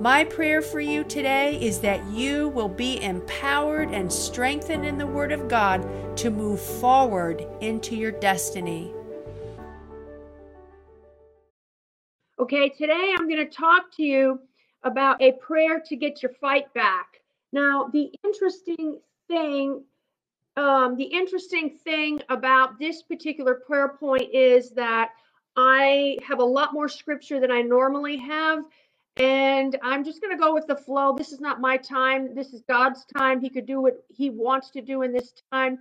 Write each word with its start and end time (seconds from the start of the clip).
My 0.00 0.24
prayer 0.24 0.62
for 0.62 0.80
you 0.80 1.04
today 1.04 1.60
is 1.60 1.78
that 1.80 2.04
you 2.06 2.48
will 2.48 2.68
be 2.68 3.02
empowered 3.02 3.90
and 3.90 4.12
strengthened 4.12 4.84
in 4.84 4.98
the 4.98 5.06
Word 5.06 5.32
of 5.32 5.48
God 5.48 6.16
to 6.18 6.30
move 6.30 6.60
forward 6.60 7.46
into 7.60 7.94
your 7.94 8.10
destiny. 8.10 8.92
Okay, 12.38 12.68
today 12.70 13.14
I'm 13.16 13.28
going 13.28 13.48
to 13.48 13.54
talk 13.54 13.94
to 13.96 14.02
you 14.02 14.40
about 14.82 15.22
a 15.22 15.32
prayer 15.32 15.80
to 15.86 15.96
get 15.96 16.22
your 16.22 16.32
fight 16.40 16.72
back. 16.74 17.20
Now, 17.52 17.88
the 17.92 18.12
interesting 18.24 18.98
thing 19.28 19.84
um, 20.56 20.96
the 20.96 21.04
interesting 21.04 21.70
thing 21.70 22.20
about 22.28 22.78
this 22.78 23.02
particular 23.02 23.54
prayer 23.54 23.96
point 23.98 24.34
is 24.34 24.70
that 24.72 25.10
I 25.56 26.18
have 26.26 26.40
a 26.40 26.44
lot 26.44 26.74
more 26.74 26.88
scripture 26.88 27.40
than 27.40 27.50
I 27.50 27.62
normally 27.62 28.18
have. 28.18 28.64
And 29.16 29.78
I'm 29.82 30.04
just 30.04 30.22
going 30.22 30.36
to 30.36 30.42
go 30.42 30.54
with 30.54 30.66
the 30.66 30.76
flow. 30.76 31.14
This 31.14 31.32
is 31.32 31.40
not 31.40 31.60
my 31.60 31.76
time. 31.76 32.34
This 32.34 32.54
is 32.54 32.62
God's 32.68 33.04
time. 33.16 33.40
He 33.40 33.50
could 33.50 33.66
do 33.66 33.80
what 33.80 34.04
He 34.08 34.30
wants 34.30 34.70
to 34.70 34.80
do 34.80 35.02
in 35.02 35.12
this 35.12 35.32
time. 35.52 35.78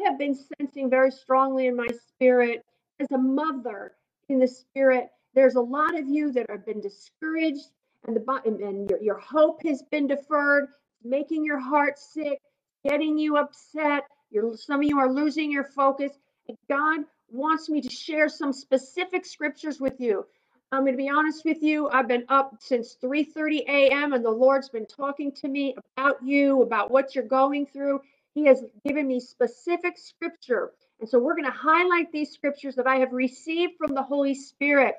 I 0.00 0.08
have 0.08 0.18
been 0.18 0.36
sensing 0.58 0.90
very 0.90 1.12
strongly 1.12 1.66
in 1.66 1.76
my 1.76 1.86
spirit 2.08 2.64
as 2.98 3.06
a 3.12 3.18
mother 3.18 3.92
in 4.28 4.40
the 4.40 4.48
spirit. 4.48 5.10
There's 5.34 5.54
a 5.54 5.60
lot 5.60 5.96
of 5.96 6.08
you 6.08 6.32
that 6.32 6.50
have 6.50 6.66
been 6.66 6.80
discouraged, 6.80 7.68
and 8.06 8.16
the 8.16 8.42
and 8.44 8.90
your, 8.90 9.00
your 9.00 9.18
hope 9.18 9.62
has 9.64 9.82
been 9.90 10.08
deferred, 10.08 10.68
making 11.04 11.44
your 11.44 11.60
heart 11.60 11.98
sick, 11.98 12.40
getting 12.84 13.16
you 13.16 13.36
upset. 13.36 14.04
You're, 14.30 14.56
some 14.56 14.80
of 14.80 14.88
you 14.88 14.98
are 14.98 15.12
losing 15.12 15.52
your 15.52 15.64
focus. 15.64 16.12
And 16.48 16.58
God 16.68 17.00
wants 17.30 17.68
me 17.68 17.80
to 17.80 17.90
share 17.90 18.28
some 18.28 18.52
specific 18.52 19.24
scriptures 19.24 19.80
with 19.80 20.00
you 20.00 20.26
I'm 20.72 20.80
going 20.84 20.94
to 20.94 20.96
be 20.96 21.10
honest 21.10 21.44
with 21.44 21.62
you. 21.62 21.90
I've 21.90 22.08
been 22.08 22.24
up 22.30 22.56
since 22.58 22.96
3:30 23.02 23.64
a.m. 23.68 24.14
and 24.14 24.24
the 24.24 24.30
Lord's 24.30 24.70
been 24.70 24.86
talking 24.86 25.30
to 25.32 25.48
me 25.48 25.76
about 25.98 26.16
you, 26.24 26.62
about 26.62 26.90
what 26.90 27.14
you're 27.14 27.24
going 27.24 27.66
through. 27.66 28.00
He 28.34 28.46
has 28.46 28.64
given 28.86 29.06
me 29.06 29.20
specific 29.20 29.98
scripture. 29.98 30.72
And 31.00 31.08
so 31.08 31.18
we're 31.18 31.34
going 31.34 31.44
to 31.44 31.50
highlight 31.50 32.10
these 32.10 32.30
scriptures 32.32 32.74
that 32.76 32.86
I 32.86 32.96
have 32.96 33.12
received 33.12 33.74
from 33.76 33.94
the 33.94 34.02
Holy 34.02 34.34
Spirit. 34.34 34.94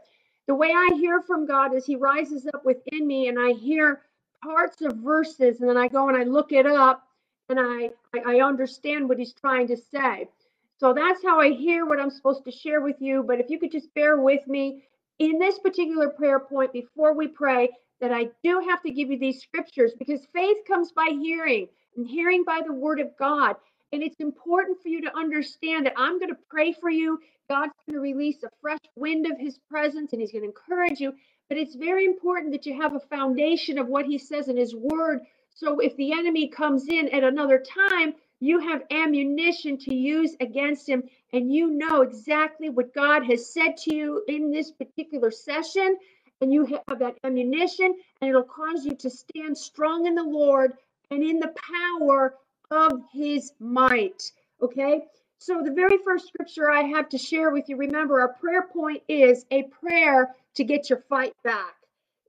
The 0.46 0.54
way 0.54 0.70
I 0.70 0.90
hear 0.94 1.22
from 1.22 1.48
God 1.48 1.74
is 1.74 1.86
he 1.88 1.96
rises 1.96 2.48
up 2.54 2.64
within 2.64 3.08
me 3.08 3.28
and 3.30 3.40
I 3.40 3.54
hear 3.54 4.02
parts 4.44 4.82
of 4.84 4.98
verses 4.98 5.60
and 5.60 5.68
then 5.68 5.78
I 5.78 5.88
go 5.88 6.08
and 6.08 6.18
I 6.18 6.24
look 6.24 6.52
it 6.52 6.68
up 6.68 7.08
and 7.50 7.60
I 7.60 7.90
I, 8.14 8.36
I 8.36 8.42
understand 8.42 9.10
what 9.10 9.18
he's 9.18 9.34
trying 9.34 9.68
to 9.70 9.78
say. 9.78 10.30
So 10.78 10.94
that's 10.94 11.24
how 11.24 11.40
I 11.40 11.50
hear 11.50 11.88
what 11.88 12.00
I'm 12.00 12.12
supposed 12.12 12.46
to 12.46 12.52
share 12.52 12.82
with 12.82 13.02
you. 13.02 13.24
But 13.24 13.40
if 13.40 13.50
you 13.50 13.58
could 13.58 13.72
just 13.72 13.92
bear 13.96 14.22
with 14.22 14.46
me, 14.48 14.84
in 15.20 15.40
this 15.40 15.60
particular 15.60 16.10
prayer 16.10 16.40
point, 16.40 16.74
before 16.74 17.16
we 17.16 17.28
pray, 17.28 17.70
that 18.02 18.12
I 18.12 18.30
do 18.44 18.62
have 18.70 18.82
to 18.84 18.92
give 18.92 19.12
you 19.12 19.20
these 19.20 19.42
scriptures 19.42 19.94
because 19.98 20.26
faith 20.34 20.58
comes 20.68 20.92
by 20.92 21.10
hearing 21.22 21.68
and 21.96 22.08
hearing 22.08 22.44
by 22.44 22.62
the 22.66 22.74
word 22.74 23.00
of 23.00 23.16
God. 23.18 23.56
And 23.94 24.04
it's 24.04 24.20
important 24.20 24.82
for 24.82 24.90
you 24.90 25.02
to 25.02 25.18
understand 25.18 25.86
that 25.86 25.94
I'm 25.98 26.20
going 26.20 26.32
to 26.32 26.40
pray 26.50 26.74
for 26.74 26.90
you. 26.90 27.20
God's 27.50 27.74
going 27.88 27.96
to 27.96 28.02
release 28.02 28.44
a 28.44 28.50
fresh 28.62 28.80
wind 28.96 29.28
of 29.28 29.40
his 29.40 29.60
presence 29.70 30.12
and 30.12 30.22
he's 30.22 30.32
going 30.32 30.44
to 30.44 30.50
encourage 30.50 31.00
you. 31.00 31.14
But 31.50 31.58
it's 31.58 31.76
very 31.76 32.06
important 32.06 32.52
that 32.54 32.66
you 32.66 32.82
have 32.82 32.96
a 32.96 33.00
foundation 33.00 33.78
of 33.78 33.88
what 33.88 34.06
he 34.06 34.18
says 34.18 34.48
in 34.48 34.58
his 34.58 34.76
word. 34.76 35.20
So 35.56 35.80
if 35.80 35.96
the 35.98 36.12
enemy 36.14 36.50
comes 36.50 36.88
in 36.88 37.10
at 37.10 37.24
another 37.24 37.64
time, 37.90 38.16
you 38.44 38.60
have 38.60 38.84
ammunition 38.92 39.78
to 39.78 39.96
use 39.96 40.36
against 40.42 40.88
him 40.88 41.04
and 41.32 41.54
you 41.54 41.68
know 41.72 42.02
exactly 42.02 42.70
what 42.70 42.94
God 42.94 43.24
has 43.26 43.54
said 43.54 43.78
to 43.78 43.96
you 43.96 44.24
in 44.28 44.52
this 44.52 44.72
particular 44.72 45.32
session, 45.32 45.98
and 46.42 46.52
you 46.52 46.66
have 46.66 47.00
that 47.00 47.18
ammunition, 47.24 47.96
and 48.22 48.30
it'll 48.30 48.44
cause 48.44 48.86
you 48.86 48.96
to 48.96 49.10
stand 49.10 49.58
strong 49.58 50.08
in 50.08 50.16
the 50.16 50.24
Lord 50.24 50.74
and 51.10 51.24
in 51.24 51.40
the 51.40 51.54
power 52.02 52.36
of 52.70 53.02
his 53.14 53.54
might. 53.60 54.32
Okay? 54.62 55.02
So, 55.40 55.62
the 55.64 55.72
very 55.72 55.98
first 56.04 56.28
scripture 56.28 56.70
I 56.70 56.84
have 56.84 57.10
to 57.10 57.18
share 57.18 57.52
with 57.52 57.70
you, 57.70 57.78
remember, 57.78 58.20
our 58.20 58.34
prayer 58.34 58.68
point 58.72 59.04
is 59.08 59.46
a 59.52 59.64
prayer 59.64 60.36
to 60.56 60.64
get 60.64 60.90
your 60.90 61.04
fight 61.10 61.34
back. 61.44 61.76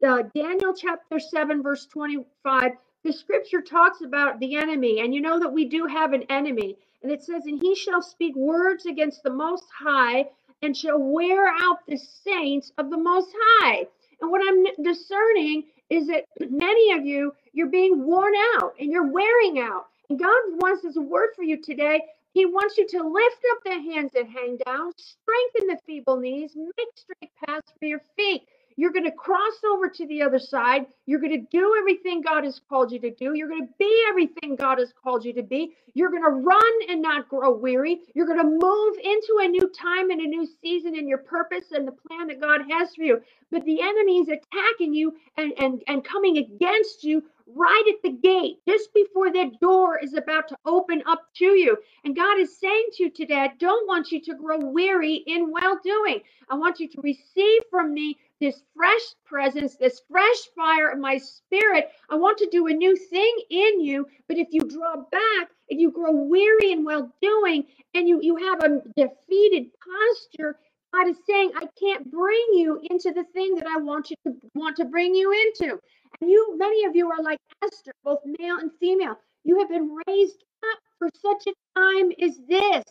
Uh, 0.07 0.23
Daniel 0.35 0.75
chapter 0.75 1.19
7, 1.19 1.63
verse 1.63 1.87
25, 1.87 2.73
the 3.05 3.13
scripture 3.13 3.63
talks 3.63 4.01
about 4.03 4.41
the 4.41 4.57
enemy, 4.57 5.01
and 5.01 5.15
you 5.15 5.21
know 5.21 5.39
that 5.41 5.53
we 5.53 5.67
do 5.67 5.87
have 5.87 6.13
an 6.15 6.25
enemy. 6.31 6.77
And 7.03 7.13
it 7.13 7.23
says, 7.23 7.45
And 7.47 7.61
he 7.61 7.75
shall 7.77 8.03
speak 8.03 8.35
words 8.37 8.87
against 8.87 9.23
the 9.23 9.31
Most 9.33 9.67
High 9.79 10.27
and 10.63 10.77
shall 10.77 10.99
wear 10.99 11.49
out 11.49 11.79
the 11.87 11.99
saints 11.99 12.73
of 12.79 12.91
the 12.91 12.99
Most 12.99 13.31
High. 13.39 13.87
And 14.21 14.31
what 14.31 14.43
I'm 14.49 14.85
discerning 14.85 15.65
is 15.91 16.09
that 16.09 16.25
many 16.51 16.93
of 16.93 17.05
you, 17.07 17.35
you're 17.53 17.69
being 17.69 18.07
worn 18.07 18.33
out 18.57 18.75
and 18.81 18.91
you're 18.91 19.13
wearing 19.13 19.61
out. 19.61 19.87
And 20.11 20.19
God 20.19 20.43
wants 20.63 20.85
a 20.97 21.01
word 21.01 21.31
for 21.37 21.45
you 21.45 21.63
today. 21.63 22.01
He 22.33 22.47
wants 22.47 22.79
you 22.79 22.87
to 22.89 23.09
lift 23.09 23.43
up 23.53 23.59
the 23.65 23.93
hands 23.93 24.13
that 24.15 24.27
hang 24.29 24.59
down, 24.67 24.93
strengthen 24.97 25.69
the 25.69 25.79
feeble 25.87 26.19
knees, 26.19 26.53
make 26.57 26.89
straight 26.97 27.31
paths 27.47 27.73
for 27.79 27.87
your 27.87 28.03
feet. 28.17 28.43
You're 28.77 28.93
going 28.93 29.05
to 29.05 29.13
cross 29.13 29.55
over 29.67 29.89
to 29.89 30.07
the 30.07 30.23
other 30.23 30.39
side. 30.39 30.87
You're 31.07 31.21
going 31.21 31.33
to 31.41 31.47
do 31.51 31.77
everything 31.79 32.23
God 32.23 32.45
has 32.45 32.61
called 32.69 32.93
you 32.93 33.01
to 33.01 33.11
do. 33.11 33.35
You're 33.35 33.49
going 33.49 33.67
to 33.67 33.75
be 33.79 34.05
everything 34.09 34.57
God 34.57 34.79
has 34.79 34.93
called 35.03 35.25
you 35.25 35.33
to 35.35 35.43
be. 35.43 35.75
You're 35.95 36.11
going 36.11 36.25
to 36.25 36.31
run 36.31 36.73
and 36.91 37.03
not 37.03 37.29
grow 37.29 37.57
weary. 37.57 38.01
You're 38.15 38.27
going 38.27 38.39
to 38.39 38.45
move 38.45 38.97
into 39.03 39.39
a 39.43 39.49
new 39.49 39.71
time 39.71 40.11
and 40.11 40.21
a 40.21 40.27
new 40.27 40.49
season 40.63 40.97
in 40.97 41.09
your 41.09 41.19
purpose 41.19 41.67
and 41.73 41.87
the 41.87 41.93
plan 41.93 42.29
that 42.29 42.41
God 42.41 42.63
has 42.71 42.95
for 42.95 43.03
you. 43.03 43.21
But 43.51 43.65
the 43.65 43.81
enemy 43.83 44.19
is 44.21 44.29
attacking 44.29 44.95
you 44.95 45.15
and, 45.37 45.53
and, 45.59 45.83
and 45.89 46.05
coming 46.05 46.39
against 46.39 47.05
you 47.05 47.23
right 47.47 47.85
at 47.89 48.03
the 48.03 48.17
gate, 48.17 48.59
just 48.67 48.93
before 48.95 49.33
that 49.33 49.61
door 49.61 49.99
is 49.99 50.15
about 50.15 50.49
to 50.49 50.57
open 50.67 51.03
up 51.07 51.23
to 51.37 51.47
you. 51.47 51.77
And 52.05 52.17
God 52.17 52.39
is 52.39 52.59
saying 52.59 52.87
to 52.95 53.05
you 53.05 53.11
today, 53.11 53.37
I 53.37 53.53
don't 53.59 53.87
want 53.87 54.11
you 54.13 54.21
to 54.23 54.35
grow 54.35 54.59
weary 54.59 55.17
in 55.27 55.53
well 55.53 55.79
doing. 55.85 56.21
I 56.49 56.57
want 56.57 56.81
you 56.81 56.89
to 56.89 57.01
receive 57.03 57.63
from 57.71 57.95
me 57.95 58.19
this 58.41 58.63
fresh 58.77 59.03
presence, 59.25 59.77
this 59.77 60.01
fresh 60.11 60.39
fire 60.57 60.91
of 60.91 60.99
my 60.99 61.19
spirit. 61.19 61.89
I 62.11 62.17
want 62.17 62.39
to 62.39 62.49
do 62.51 62.67
a 62.67 62.73
new 62.73 62.97
thing 62.97 63.37
in 63.51 63.81
you. 63.81 64.07
But 64.29 64.39
if 64.39 64.49
you 64.51 64.61
draw 64.63 64.97
back 65.11 65.49
and 65.71 65.81
you 65.81 65.91
grow 65.91 66.13
weary 66.13 66.73
in 66.73 66.85
well 66.85 67.13
doing 67.23 67.65
and 67.95 68.09
you, 68.09 68.21
you 68.23 68.37
have 68.37 68.63
a 68.65 68.83
defeated 68.97 69.71
posture, 69.83 70.59
God 70.93 71.09
is 71.09 71.17
saying, 71.27 71.53
I 71.57 71.69
can't 71.81 72.11
bring 72.11 72.47
you 72.53 72.81
into 72.91 73.13
the 73.13 73.25
thing 73.35 73.55
that 73.57 73.67
I 73.67 73.79
want 73.79 74.11
you 74.11 74.17
to 74.27 74.35
want 74.55 74.77
to 74.77 74.85
bring 74.85 75.15
you 75.15 75.33
into. 75.33 75.79
And 76.21 76.31
you, 76.31 76.55
many 76.57 76.85
of 76.85 76.95
you 76.95 77.11
are 77.11 77.23
like 77.23 77.39
Esther, 77.63 77.93
both 78.05 78.21
male 78.39 78.59
and 78.59 78.71
female. 78.81 79.17
You 79.45 79.59
have 79.59 79.69
been 79.69 79.97
raised 80.07 80.45
up 80.73 80.79
for 80.99 81.09
such 81.21 81.47
a 81.49 81.79
time 81.79 82.13
as 82.23 82.39
this. 82.49 82.85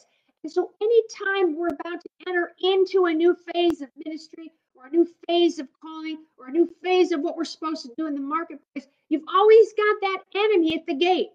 And 0.44 0.52
so, 0.52 0.72
anytime 0.82 1.58
we're 1.58 1.68
about 1.68 2.02
to 2.02 2.10
enter 2.28 2.52
into 2.62 3.06
a 3.06 3.14
new 3.14 3.36
phase 3.54 3.82
of 3.82 3.90
ministry 4.06 4.52
or 4.84 4.90
a 4.90 4.92
new 4.92 5.08
phase 5.28 5.60
of 5.60 5.68
calling 5.82 6.18
or 6.38 6.48
a 6.48 6.52
new 6.52 6.70
phase 6.84 7.12
of 7.12 7.22
what 7.22 7.38
we're 7.38 7.46
supposed 7.46 7.84
to 7.84 7.92
do 7.98 8.08
in 8.08 8.16
the 8.16 8.22
marketplace, 8.22 8.88
you've 9.10 9.24
always 9.34 9.74
got 9.74 9.96
that 10.02 10.20
enemy 10.36 10.76
at 10.76 10.86
the 10.86 10.94
gate. 10.96 11.30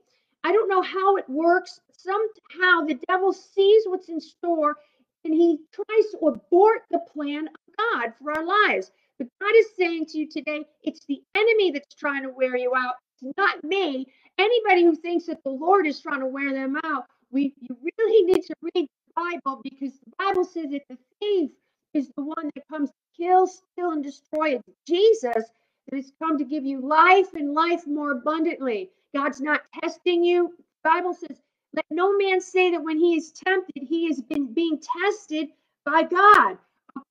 I 0.45 0.53
don't 0.53 0.69
know 0.69 0.83
how 0.83 1.17
it 1.17 1.29
works. 1.29 1.81
Somehow 1.93 2.87
the 2.87 2.99
devil 3.09 3.33
sees 3.33 3.85
what's 3.87 4.09
in 4.09 4.21
store 4.21 4.77
and 5.25 5.35
he 5.35 5.59
tries 5.73 6.11
to 6.13 6.19
abort 6.29 6.83
the 6.91 7.01
plan 7.13 7.49
of 7.49 7.77
God 7.77 8.13
for 8.23 8.33
our 8.33 8.45
lives. 8.45 8.93
But 9.19 9.29
God 9.41 9.53
is 9.57 9.67
saying 9.77 10.07
to 10.07 10.19
you 10.19 10.29
today, 10.29 10.65
it's 10.85 11.05
the 11.09 11.21
enemy 11.35 11.73
that's 11.73 11.95
trying 11.95 12.23
to 12.23 12.31
wear 12.31 12.57
you 12.57 12.73
out. 12.77 12.95
It's 13.21 13.37
not 13.37 13.65
me. 13.65 14.07
Anybody 14.39 14.85
who 14.85 14.95
thinks 14.95 15.27
that 15.27 15.43
the 15.43 15.51
Lord 15.51 15.87
is 15.87 16.01
trying 16.01 16.21
to 16.21 16.27
wear 16.27 16.53
them 16.53 16.77
out, 16.85 17.07
we 17.33 17.53
you 17.61 17.77
really 17.99 18.25
need 18.25 18.43
to 18.43 18.55
read 18.63 18.87
the 18.87 19.13
Bible 19.17 19.61
because 19.65 19.93
the 19.95 20.13
Bible 20.19 20.45
says 20.45 20.71
that 20.71 20.83
the 20.89 20.99
thief 21.21 21.51
is 21.95 22.11
the 22.17 22.23
one 22.25 22.51
that 22.55 22.69
comes 22.71 22.91
to 22.91 22.95
kill, 23.19 23.47
steal, 23.47 23.93
and 23.93 24.05
destroy. 24.05 24.57
It's 24.57 24.69
Jesus 24.87 25.45
that 25.91 25.97
has 25.97 26.13
come 26.23 26.39
to 26.39 26.45
give 26.45 26.65
you 26.65 26.81
life 26.81 27.35
and 27.35 27.55
life 27.55 27.87
more 27.87 28.13
abundantly. 28.13 28.91
God's 29.15 29.41
not 29.41 29.63
testing 29.83 30.25
you. 30.25 30.55
The 30.85 30.91
Bible 30.91 31.15
says, 31.15 31.39
let 31.75 31.87
no 31.91 32.17
man 32.19 32.41
say 32.41 32.71
that 32.73 32.83
when 32.83 32.99
he 32.99 33.17
is 33.17 33.33
tempted, 33.33 33.85
he 33.89 34.09
has 34.09 34.21
been 34.23 34.55
being 34.55 34.81
tested 35.03 35.49
by 35.85 36.05
God. 36.05 36.59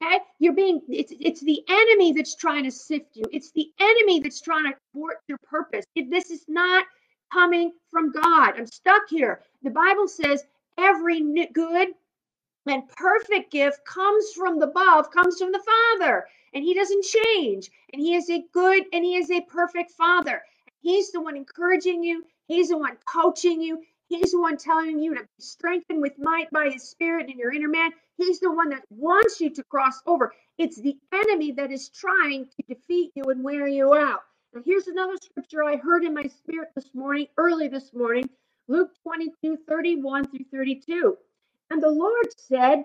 Okay? 0.04 0.20
You're 0.40 0.54
being 0.54 0.82
it's 0.90 1.14
it's 1.20 1.42
the 1.42 1.64
enemy 1.70 2.14
that's 2.14 2.36
trying 2.36 2.66
to 2.66 2.72
sift 2.72 3.16
you. 3.16 3.24
It's 3.32 3.52
the 3.52 3.70
enemy 3.80 4.20
that's 4.20 4.42
trying 4.42 4.66
to 4.66 4.74
thwart 4.94 5.18
your 5.28 5.38
purpose. 5.50 5.86
If 5.96 6.10
this 6.10 6.32
is 6.32 6.46
not 6.48 6.86
coming 7.32 7.72
from 7.92 8.12
God. 8.12 8.54
I'm 8.58 8.66
stuck 8.66 9.04
here. 9.10 9.42
The 9.64 9.70
Bible 9.70 10.08
says 10.08 10.44
every 10.78 11.22
good 11.54 11.90
And 12.70 12.88
perfect 12.90 13.52
gift 13.52 13.86
comes 13.86 14.32
from 14.34 14.60
the 14.60 14.68
above, 14.68 15.12
comes 15.12 15.40
from 15.40 15.52
the 15.52 15.64
Father. 15.64 16.28
And 16.54 16.64
he 16.64 16.74
doesn't 16.74 17.06
change. 17.06 17.72
And 17.94 18.02
he 18.02 18.16
is 18.16 18.30
a 18.30 18.46
good 18.54 18.86
and 18.94 19.06
he 19.06 19.16
is 19.18 19.32
a 19.32 19.42
perfect 19.42 19.92
Father. 19.92 20.42
He's 20.82 21.12
the 21.12 21.22
one 21.22 21.38
encouraging 21.38 22.04
you, 22.04 22.26
he's 22.48 22.70
the 22.70 22.78
one 22.78 22.98
coaching 23.06 23.62
you, 23.62 23.82
he's 24.10 24.32
the 24.32 24.40
one 24.40 24.58
telling 24.58 25.00
you 25.00 25.16
to 25.16 25.22
be 25.22 25.28
strengthened 25.40 26.02
with 26.02 26.20
might 26.20 26.52
by 26.52 26.70
his 26.70 26.84
spirit 26.90 27.30
in 27.30 27.38
your 27.40 27.54
inner 27.54 27.68
man. 27.70 27.92
He's 28.18 28.40
the 28.40 28.52
one 28.52 28.70
that 28.70 28.84
wants 28.90 29.42
you 29.42 29.50
to 29.52 29.64
cross 29.66 30.02
over. 30.08 30.34
It's 30.58 30.80
the 30.82 30.98
enemy 31.14 31.52
that 31.54 31.72
is 31.72 31.90
trying 31.90 32.46
to 32.46 32.64
defeat 32.76 33.12
you 33.16 33.24
and 33.26 33.44
wear 33.44 33.68
you 33.68 33.96
out. 33.96 34.22
Now, 34.54 34.62
here's 34.66 34.88
another 34.88 35.18
scripture 35.22 35.64
I 35.64 35.78
heard 35.78 36.04
in 36.04 36.14
my 36.14 36.28
spirit 36.28 36.70
this 36.76 36.90
morning, 36.94 37.28
early 37.38 37.68
this 37.68 37.94
morning 37.94 38.30
Luke 38.68 38.92
22 39.04 39.58
31 39.68 40.26
through 40.28 40.46
32. 40.52 41.18
And 41.72 41.82
the 41.84 41.90
Lord 41.90 42.28
said, 42.38 42.84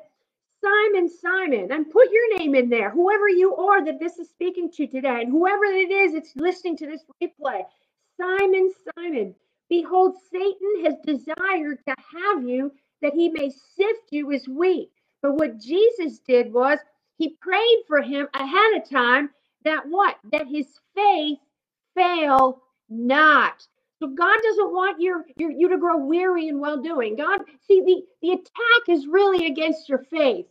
Simon, 0.64 1.08
Simon, 1.08 1.72
and 1.72 1.90
put 1.90 2.10
your 2.12 2.38
name 2.38 2.54
in 2.54 2.68
there, 2.70 2.90
whoever 2.90 3.28
you 3.28 3.56
are 3.56 3.84
that 3.84 4.00
this 4.00 4.18
is 4.18 4.28
speaking 4.30 4.70
to 4.72 4.86
today, 4.86 5.22
and 5.22 5.30
whoever 5.32 5.64
it 5.64 5.90
is 5.90 6.14
that's 6.14 6.36
listening 6.36 6.76
to 6.78 6.86
this 6.86 7.04
replay. 7.22 7.62
Simon, 8.16 8.72
Simon, 8.96 9.34
behold, 9.68 10.16
Satan 10.32 10.84
has 10.84 10.94
desired 11.04 11.78
to 11.88 11.94
have 11.96 12.44
you 12.44 12.72
that 13.02 13.14
he 13.14 13.28
may 13.28 13.50
sift 13.76 14.08
you 14.10 14.32
as 14.32 14.48
wheat. 14.48 14.90
But 15.22 15.34
what 15.34 15.58
Jesus 15.60 16.20
did 16.20 16.52
was 16.52 16.78
he 17.18 17.36
prayed 17.40 17.82
for 17.88 18.02
him 18.02 18.28
ahead 18.34 18.82
of 18.82 18.88
time 18.90 19.30
that 19.64 19.84
what? 19.88 20.16
That 20.32 20.46
his 20.48 20.66
faith 20.94 21.38
fail 21.96 22.62
not. 22.88 23.66
So 24.02 24.08
God 24.08 24.36
doesn't 24.42 24.72
want 24.72 25.00
your, 25.00 25.24
your 25.36 25.52
you 25.52 25.68
to 25.68 25.78
grow 25.78 25.96
weary 25.96 26.48
in 26.48 26.58
well 26.58 26.82
doing. 26.82 27.14
God, 27.16 27.40
see, 27.68 27.82
the, 27.82 28.02
the 28.20 28.32
attack 28.32 28.88
is 28.88 29.06
really 29.06 29.46
against 29.46 29.88
your 29.88 30.00
faith. 30.10 30.46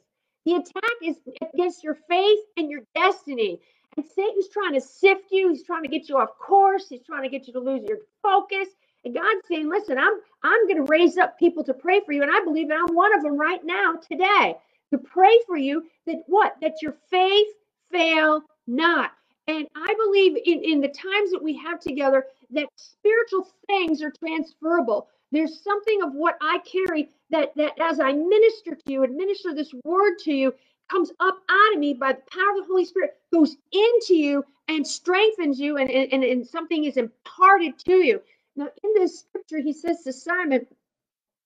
The 0.45 0.53
attack 0.55 0.93
is 1.03 1.17
against 1.53 1.83
your 1.83 1.97
faith 2.09 2.39
and 2.55 2.71
your 2.71 2.83
destiny. 2.95 3.59
And 3.97 4.05
Satan's 4.07 4.47
trying 4.47 4.75
to 4.75 4.81
sift 4.81 5.25
you. 5.31 5.49
He's 5.49 5.65
trying 5.65 5.83
to 5.83 5.89
get 5.89 6.07
you 6.07 6.17
off 6.17 6.29
course. 6.39 6.85
He's 6.89 7.03
trying 7.03 7.23
to 7.23 7.29
get 7.29 7.45
you 7.45 7.53
to 7.55 7.59
lose 7.59 7.83
your 7.89 7.97
focus. 8.23 8.69
And 9.03 9.13
God's 9.13 9.45
saying, 9.49 9.69
listen, 9.69 9.97
I'm 9.97 10.13
I'm 10.43 10.67
going 10.69 10.77
to 10.77 10.89
raise 10.89 11.17
up 11.17 11.37
people 11.37 11.65
to 11.65 11.73
pray 11.73 11.99
for 12.05 12.13
you. 12.13 12.21
And 12.21 12.31
I 12.33 12.41
believe 12.45 12.69
that 12.69 12.79
I'm 12.79 12.95
one 12.95 13.13
of 13.13 13.21
them 13.21 13.37
right 13.37 13.61
now 13.65 13.95
today 14.09 14.55
to 14.91 14.97
pray 14.97 15.37
for 15.45 15.57
you 15.57 15.83
that 16.07 16.23
what? 16.27 16.55
That 16.61 16.81
your 16.81 16.95
faith 17.09 17.49
fail 17.91 18.43
not. 18.65 19.11
And 19.47 19.67
I 19.75 19.93
believe 20.05 20.37
in, 20.45 20.63
in 20.63 20.81
the 20.81 20.89
times 20.89 21.31
that 21.31 21.43
we 21.43 21.57
have 21.57 21.79
together 21.79 22.25
that 22.51 22.67
spiritual 22.77 23.47
things 23.67 24.01
are 24.01 24.11
transferable. 24.23 25.07
There's 25.31 25.61
something 25.63 26.01
of 26.03 26.13
what 26.13 26.37
I 26.41 26.59
carry 26.59 27.09
that, 27.31 27.53
that 27.57 27.73
as 27.81 27.99
I 27.99 28.13
minister 28.13 28.75
to 28.75 28.91
you, 28.91 29.03
administer 29.03 29.53
this 29.53 29.73
word 29.85 30.17
to 30.25 30.33
you, 30.33 30.53
comes 30.91 31.11
up 31.19 31.37
out 31.49 31.73
of 31.73 31.79
me 31.79 31.93
by 31.93 32.13
the 32.13 32.21
power 32.31 32.51
of 32.51 32.57
the 32.59 32.65
Holy 32.67 32.85
Spirit, 32.85 33.15
goes 33.33 33.57
into 33.71 34.15
you 34.15 34.43
and 34.69 34.85
strengthens 34.87 35.59
you, 35.59 35.77
and, 35.77 35.91
and, 35.91 36.23
and 36.23 36.47
something 36.47 36.85
is 36.85 36.97
imparted 36.97 37.77
to 37.79 37.95
you. 37.95 38.21
Now, 38.55 38.69
in 38.83 38.91
this 38.95 39.19
scripture, 39.21 39.61
he 39.61 39.73
says 39.73 40.03
to 40.03 40.13
Simon, 40.13 40.67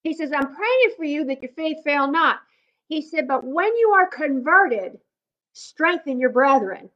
he 0.03 0.13
says, 0.15 0.31
I'm 0.33 0.55
praying 0.55 0.91
for 0.97 1.05
you 1.05 1.25
that 1.25 1.43
your 1.43 1.51
faith 1.53 1.79
fail 1.85 2.11
not. 2.11 2.39
He 2.89 3.03
said, 3.03 3.27
but 3.29 3.45
when 3.45 3.75
you 3.77 3.91
are 3.91 4.07
converted, 4.07 4.99
strengthen 5.53 6.19
your 6.19 6.31
brethren. 6.31 6.89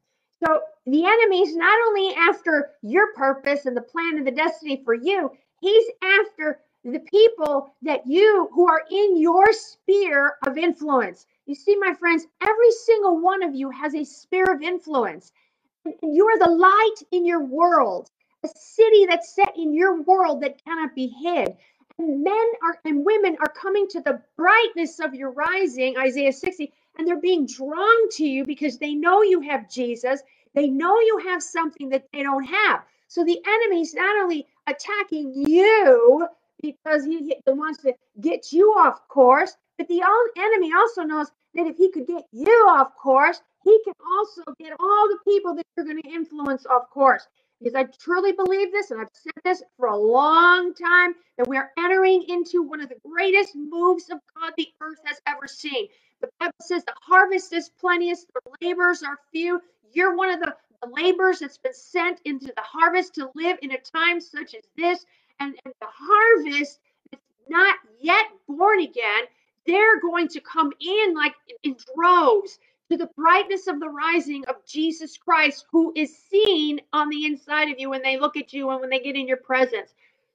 So 0.45 0.61
the 0.93 1.05
enemy's 1.05 1.55
not 1.55 1.79
only 1.87 2.13
after 2.15 2.71
your 2.81 3.13
purpose 3.15 3.65
and 3.65 3.75
the 3.75 3.81
plan 3.81 4.17
and 4.17 4.27
the 4.27 4.31
destiny 4.31 4.81
for 4.85 4.93
you, 4.93 5.31
he's 5.61 5.85
after 6.03 6.59
the 6.85 6.99
people 6.99 7.73
that 7.81 8.07
you 8.07 8.49
who 8.53 8.67
are 8.67 8.83
in 8.89 9.17
your 9.17 9.51
sphere 9.53 10.35
of 10.47 10.57
influence. 10.57 11.25
You 11.45 11.55
see, 11.55 11.75
my 11.77 11.93
friends, 11.93 12.25
every 12.41 12.71
single 12.85 13.19
one 13.19 13.43
of 13.43 13.55
you 13.55 13.69
has 13.71 13.95
a 13.95 14.05
sphere 14.05 14.45
of 14.45 14.61
influence. 14.61 15.31
And 15.85 16.15
you 16.15 16.27
are 16.27 16.39
the 16.39 16.51
light 16.51 16.95
in 17.11 17.25
your 17.25 17.43
world, 17.43 18.09
a 18.43 18.49
city 18.55 19.05
that's 19.07 19.35
set 19.35 19.57
in 19.57 19.73
your 19.73 20.01
world 20.03 20.41
that 20.43 20.63
cannot 20.63 20.95
be 20.95 21.07
hid. 21.07 21.57
And 21.97 22.23
men 22.23 22.47
are 22.63 22.79
and 22.85 23.05
women 23.05 23.37
are 23.39 23.53
coming 23.53 23.87
to 23.89 24.01
the 24.01 24.21
brightness 24.37 24.99
of 24.99 25.13
your 25.13 25.31
rising, 25.31 25.97
Isaiah 25.97 26.33
60, 26.33 26.71
and 26.97 27.07
they're 27.07 27.19
being 27.21 27.45
drawn 27.45 28.09
to 28.11 28.25
you 28.25 28.45
because 28.45 28.77
they 28.77 28.95
know 28.95 29.21
you 29.23 29.41
have 29.41 29.69
Jesus. 29.69 30.21
They 30.55 30.67
know 30.69 30.99
you 30.99 31.21
have 31.27 31.43
something 31.43 31.89
that 31.89 32.05
they 32.13 32.23
don't 32.23 32.43
have. 32.45 32.83
So 33.07 33.23
the 33.23 33.39
enemy's 33.47 33.93
not 33.93 34.21
only 34.21 34.47
attacking 34.67 35.33
you 35.35 36.27
because 36.61 37.05
he, 37.05 37.35
wants 37.47 37.81
to 37.83 37.93
get 38.21 38.51
you 38.51 38.71
off 38.77 39.07
course, 39.07 39.55
but 39.77 39.87
the 39.87 40.01
enemy 40.37 40.71
also 40.77 41.03
knows 41.03 41.27
that 41.55 41.67
if 41.67 41.77
he 41.77 41.91
could 41.91 42.07
get 42.07 42.23
you 42.31 42.67
off 42.69 42.95
course, 42.95 43.41
he 43.63 43.79
can 43.83 43.93
also 44.17 44.43
get 44.59 44.73
all 44.79 45.07
the 45.09 45.19
people 45.25 45.55
that 45.55 45.65
you're 45.75 45.85
going 45.85 46.01
to 46.01 46.09
influence 46.09 46.65
off 46.65 46.89
course. 46.89 47.27
Because 47.59 47.75
I 47.75 47.83
truly 47.99 48.31
believe 48.31 48.71
this, 48.71 48.91
and 48.91 49.01
I've 49.01 49.09
said 49.13 49.33
this 49.43 49.63
for 49.77 49.87
a 49.87 49.97
long 49.97 50.73
time, 50.73 51.13
that 51.37 51.47
we 51.47 51.57
are 51.57 51.71
entering 51.77 52.23
into 52.29 52.63
one 52.63 52.81
of 52.81 52.89
the 52.89 52.95
greatest 53.05 53.55
moves 53.55 54.09
of 54.09 54.19
God 54.37 54.53
the 54.57 54.67
earth 54.81 54.99
has 55.05 55.19
ever 55.27 55.47
seen. 55.47 55.87
The 56.21 56.29
Bible 56.39 56.53
says 56.61 56.83
the 56.85 56.93
harvest 57.01 57.53
is 57.53 57.69
plenteous, 57.79 58.25
the 58.33 58.67
labors 58.67 59.03
are 59.03 59.19
few. 59.31 59.61
You're 59.93 60.15
one 60.15 60.29
of 60.31 60.39
the, 60.39 60.55
the 60.81 60.89
laborers 60.89 61.39
that's 61.39 61.57
been 61.57 61.73
sent 61.73 62.21
into 62.25 62.47
the 62.47 62.63
harvest 62.63 63.15
to 63.15 63.29
live 63.35 63.57
in 63.61 63.71
a 63.71 63.77
time 63.77 64.19
such 64.21 64.55
as 64.55 64.63
this. 64.77 65.05
And, 65.39 65.55
and 65.65 65.73
the 65.79 65.87
harvest 65.89 66.79
is 67.11 67.19
not 67.47 67.77
yet 68.01 68.25
born 68.47 68.81
again. 68.81 69.23
They're 69.65 69.99
going 70.01 70.27
to 70.29 70.41
come 70.41 70.71
in 70.81 71.13
like 71.15 71.35
in 71.63 71.75
droves 71.95 72.59
to 72.89 72.97
the 72.97 73.09
brightness 73.15 73.67
of 73.67 73.79
the 73.79 73.89
rising 73.89 74.43
of 74.47 74.65
Jesus 74.65 75.17
Christ, 75.17 75.65
who 75.71 75.93
is 75.95 76.17
seen 76.17 76.79
on 76.91 77.09
the 77.09 77.25
inside 77.25 77.69
of 77.69 77.79
you 77.79 77.89
when 77.89 78.01
they 78.01 78.19
look 78.19 78.35
at 78.35 78.51
you 78.51 78.69
and 78.71 78.81
when 78.81 78.89
they 78.89 78.99
get 78.99 79.15
in 79.15 79.27
your 79.27 79.37
presence. 79.37 79.93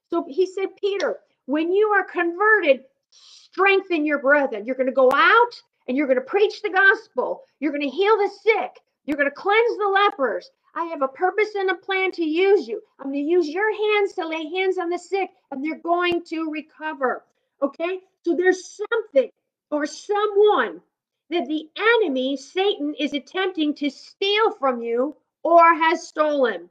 So 0.09 0.25
he 0.29 0.45
said, 0.45 0.75
Peter, 0.79 1.19
when 1.45 1.71
you 1.71 1.89
are 1.89 2.03
converted, 2.03 2.85
strengthen 3.09 4.05
your 4.05 4.19
brethren. 4.19 4.65
You're 4.65 4.75
going 4.75 4.87
to 4.87 4.93
go 4.93 5.11
out 5.13 5.61
and 5.87 5.95
you're 5.97 6.07
going 6.07 6.19
to 6.19 6.25
preach 6.25 6.61
the 6.61 6.69
gospel. 6.69 7.43
You're 7.59 7.71
going 7.71 7.89
to 7.89 7.95
heal 7.95 8.17
the 8.17 8.29
sick. 8.43 8.79
You're 9.05 9.17
going 9.17 9.29
to 9.29 9.35
cleanse 9.35 9.77
the 9.77 9.87
lepers. 9.87 10.49
I 10.75 10.85
have 10.85 11.01
a 11.01 11.07
purpose 11.07 11.55
and 11.55 11.69
a 11.69 11.75
plan 11.75 12.11
to 12.13 12.25
use 12.25 12.67
you. 12.67 12.81
I'm 12.99 13.11
going 13.11 13.23
to 13.25 13.31
use 13.31 13.47
your 13.47 13.71
hands 13.71 14.13
to 14.13 14.27
lay 14.27 14.49
hands 14.49 14.77
on 14.77 14.89
the 14.89 14.99
sick, 14.99 15.29
and 15.51 15.63
they're 15.63 15.79
going 15.79 16.23
to 16.25 16.51
recover. 16.51 17.23
Okay? 17.61 17.99
So 18.23 18.35
there's 18.35 18.79
something 18.91 19.29
or 19.71 19.85
someone 19.85 20.81
that 21.29 21.47
the 21.47 21.69
enemy, 21.77 22.37
Satan, 22.37 22.93
is 22.99 23.13
attempting 23.13 23.73
to 23.75 23.89
steal 23.89 24.51
from 24.51 24.81
you 24.81 25.15
or 25.43 25.73
has 25.75 26.07
stolen. 26.07 26.69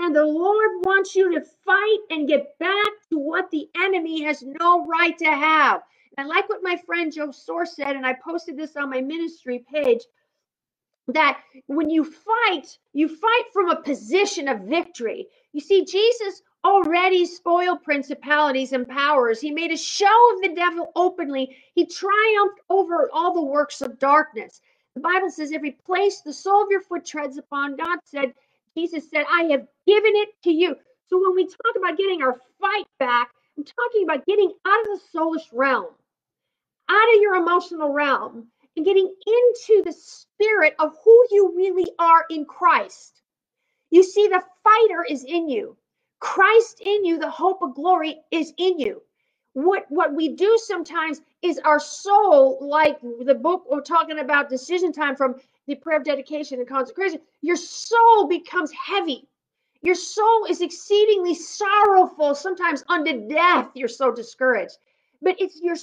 And 0.00 0.14
the 0.14 0.24
Lord 0.24 0.70
wants 0.84 1.16
you 1.16 1.32
to 1.34 1.44
fight 1.64 1.98
and 2.10 2.28
get 2.28 2.58
back 2.58 2.86
to 3.10 3.18
what 3.18 3.50
the 3.50 3.68
enemy 3.76 4.22
has 4.22 4.42
no 4.42 4.86
right 4.86 5.16
to 5.18 5.24
have. 5.24 5.82
I 6.18 6.24
like 6.24 6.48
what 6.48 6.62
my 6.62 6.76
friend 6.84 7.12
Joe 7.12 7.30
Soar 7.30 7.64
said, 7.66 7.94
and 7.94 8.04
I 8.04 8.14
posted 8.14 8.56
this 8.56 8.76
on 8.76 8.90
my 8.90 9.00
ministry 9.00 9.64
page 9.72 10.02
that 11.08 11.40
when 11.66 11.88
you 11.90 12.04
fight, 12.04 12.78
you 12.92 13.08
fight 13.08 13.44
from 13.52 13.70
a 13.70 13.80
position 13.82 14.48
of 14.48 14.60
victory. 14.62 15.28
You 15.52 15.60
see, 15.60 15.84
Jesus 15.84 16.42
already 16.64 17.24
spoiled 17.24 17.82
principalities 17.82 18.72
and 18.72 18.88
powers. 18.88 19.40
He 19.40 19.50
made 19.50 19.72
a 19.72 19.76
show 19.76 20.34
of 20.34 20.42
the 20.42 20.54
devil 20.54 20.92
openly. 20.96 21.56
He 21.74 21.86
triumphed 21.86 22.60
over 22.68 23.08
all 23.12 23.32
the 23.32 23.42
works 23.42 23.80
of 23.80 23.98
darkness. 23.98 24.60
The 24.94 25.00
Bible 25.00 25.30
says, 25.30 25.52
every 25.52 25.72
place 25.86 26.20
the 26.20 26.32
sole 26.32 26.64
of 26.64 26.70
your 26.70 26.82
foot 26.82 27.06
treads 27.06 27.38
upon, 27.38 27.76
God 27.76 28.00
said, 28.04 28.34
Jesus 28.76 29.08
said, 29.10 29.24
I 29.30 29.44
have 29.44 29.66
given 29.86 30.12
it 30.16 30.30
to 30.44 30.50
you. 30.50 30.76
So 31.08 31.20
when 31.22 31.36
we 31.36 31.46
talk 31.46 31.76
about 31.76 31.96
getting 31.96 32.22
our 32.22 32.36
fight 32.60 32.86
back, 32.98 33.30
I'm 33.56 33.64
talking 33.64 34.04
about 34.04 34.26
getting 34.26 34.52
out 34.66 34.80
of 34.80 34.86
the 34.86 35.18
soulish 35.18 35.48
realm 35.52 35.86
out 36.88 37.14
of 37.16 37.22
your 37.22 37.36
emotional 37.36 37.92
realm 37.92 38.48
and 38.76 38.84
getting 38.86 39.06
into 39.26 39.82
the 39.84 39.92
spirit 39.92 40.74
of 40.78 40.96
who 41.04 41.26
you 41.30 41.54
really 41.56 41.90
are 41.98 42.24
in 42.30 42.44
Christ. 42.46 43.22
You 43.90 44.02
see, 44.02 44.28
the 44.28 44.42
fighter 44.64 45.04
is 45.08 45.24
in 45.24 45.48
you. 45.48 45.76
Christ 46.20 46.80
in 46.80 47.04
you, 47.04 47.18
the 47.18 47.30
hope 47.30 47.62
of 47.62 47.74
glory 47.74 48.18
is 48.30 48.52
in 48.58 48.78
you. 48.78 49.02
What 49.54 49.86
what 49.88 50.14
we 50.14 50.30
do 50.36 50.58
sometimes 50.62 51.20
is 51.42 51.58
our 51.60 51.80
soul, 51.80 52.58
like 52.60 53.00
the 53.02 53.34
book 53.34 53.64
we're 53.70 53.80
talking 53.80 54.18
about 54.18 54.50
decision 54.50 54.92
time 54.92 55.16
from 55.16 55.36
the 55.66 55.76
prayer 55.76 55.98
of 55.98 56.04
dedication 56.04 56.58
and 56.58 56.68
consecration, 56.68 57.20
your 57.40 57.56
soul 57.56 58.28
becomes 58.28 58.72
heavy. 58.72 59.28
Your 59.82 59.94
soul 59.94 60.46
is 60.48 60.60
exceedingly 60.60 61.34
sorrowful, 61.34 62.34
sometimes 62.34 62.84
unto 62.88 63.28
death. 63.28 63.70
You're 63.74 63.88
so 63.88 64.12
discouraged. 64.12 64.76
But 65.22 65.36
it's 65.40 65.60
your 65.62 65.76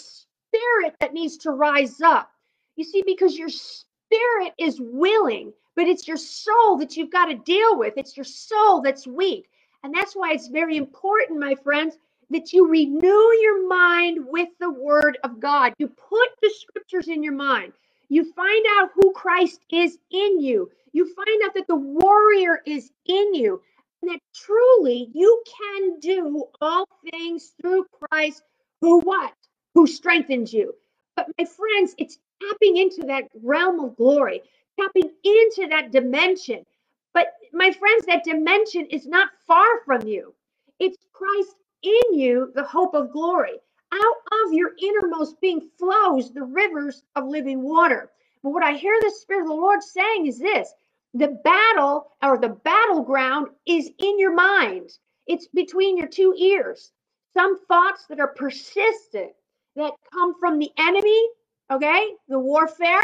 spirit 0.56 0.96
that 1.00 1.14
needs 1.14 1.38
to 1.38 1.52
rise 1.52 2.02
up. 2.02 2.32
You 2.76 2.84
see, 2.84 3.04
because 3.06 3.38
your 3.38 3.50
spirit 3.50 4.54
is 4.60 4.80
willing, 4.82 5.54
but 5.76 5.88
it's 5.88 6.08
your 6.08 6.18
soul 6.18 6.78
that 6.78 6.98
you've 6.98 7.12
got 7.12 7.26
to 7.26 7.36
deal 7.36 7.78
with. 7.78 7.94
It's 7.98 8.18
your 8.18 8.24
soul 8.26 8.82
that's 8.82 9.08
weak. 9.08 9.50
And 9.84 9.94
that's 9.94 10.16
why 10.16 10.32
it's 10.34 10.48
very 10.48 10.78
important, 10.78 11.40
my 11.40 11.56
friends, 11.56 11.98
that 12.32 12.54
you 12.54 12.68
renew 12.68 13.32
your 13.42 13.68
mind 13.68 14.26
with 14.28 14.50
the 14.60 14.72
word 14.72 15.18
of 15.24 15.40
God. 15.40 15.74
You 15.78 15.88
put 15.88 16.30
the 16.42 16.52
scriptures 16.60 17.08
in 17.08 17.24
your 17.24 17.34
mind. 17.34 17.74
You 18.10 18.32
find 18.34 18.66
out 18.80 18.90
who 18.96 19.14
Christ 19.14 19.62
is 19.72 19.98
in 20.12 20.40
you. 20.42 20.70
You 20.94 21.14
find 21.14 21.42
out 21.46 21.54
that 21.56 21.68
the 21.68 21.76
warrior 21.76 22.62
is 22.66 22.92
in 23.06 23.36
you 23.36 23.62
and 24.02 24.12
that 24.12 24.20
truly 24.36 25.10
you 25.14 25.44
can 25.60 26.00
do 26.00 26.46
all 26.62 26.88
things 27.12 27.54
through 27.62 27.86
Christ 27.92 28.44
who 28.82 29.02
what? 29.02 29.34
Who 29.75 29.88
strengthens 29.88 30.53
you. 30.53 30.75
But 31.17 31.27
my 31.39 31.46
friends, 31.46 31.96
it's 32.00 32.20
tapping 32.44 32.77
into 32.77 33.03
that 33.08 33.25
realm 33.44 33.82
of 33.82 33.98
glory, 33.98 34.44
tapping 34.79 35.12
into 35.25 35.70
that 35.72 35.91
dimension. 35.94 36.65
But 37.13 37.29
my 37.53 37.72
friends, 37.72 38.05
that 38.08 38.25
dimension 38.25 38.88
is 38.88 39.08
not 39.08 39.32
far 39.48 39.82
from 39.86 40.08
you. 40.08 40.36
It's 40.79 40.98
Christ 41.13 41.55
in 41.84 42.20
you, 42.20 42.51
the 42.55 42.65
hope 42.65 42.96
of 42.96 43.12
glory. 43.13 43.53
Out 43.94 44.46
of 44.46 44.53
your 44.53 44.72
innermost 44.82 45.41
being 45.41 45.70
flows 45.79 46.34
the 46.34 46.44
rivers 46.44 47.03
of 47.15 47.27
living 47.27 47.63
water. 47.63 48.12
But 48.44 48.51
what 48.51 48.63
I 48.63 48.74
hear 48.74 48.98
the 49.01 49.12
Spirit 49.12 49.44
of 49.44 49.50
the 49.50 49.55
Lord 49.55 49.84
saying 49.84 50.27
is 50.27 50.39
this 50.39 50.74
the 51.15 51.39
battle 51.46 52.12
or 52.24 52.39
the 52.39 52.50
battleground 52.50 53.50
is 53.67 53.91
in 54.00 54.20
your 54.20 54.34
mind, 54.36 54.91
it's 55.27 55.48
between 55.50 55.98
your 55.98 56.08
two 56.10 56.36
ears. 56.38 56.91
Some 57.34 57.60
thoughts 57.67 58.05
that 58.08 58.22
are 58.22 58.29
persistent 58.36 59.34
that 59.75 59.94
come 60.13 60.39
from 60.39 60.60
the 60.60 60.72
enemy, 60.77 61.27
okay, 61.72 62.10
the 62.29 62.39
warfare. 62.39 63.01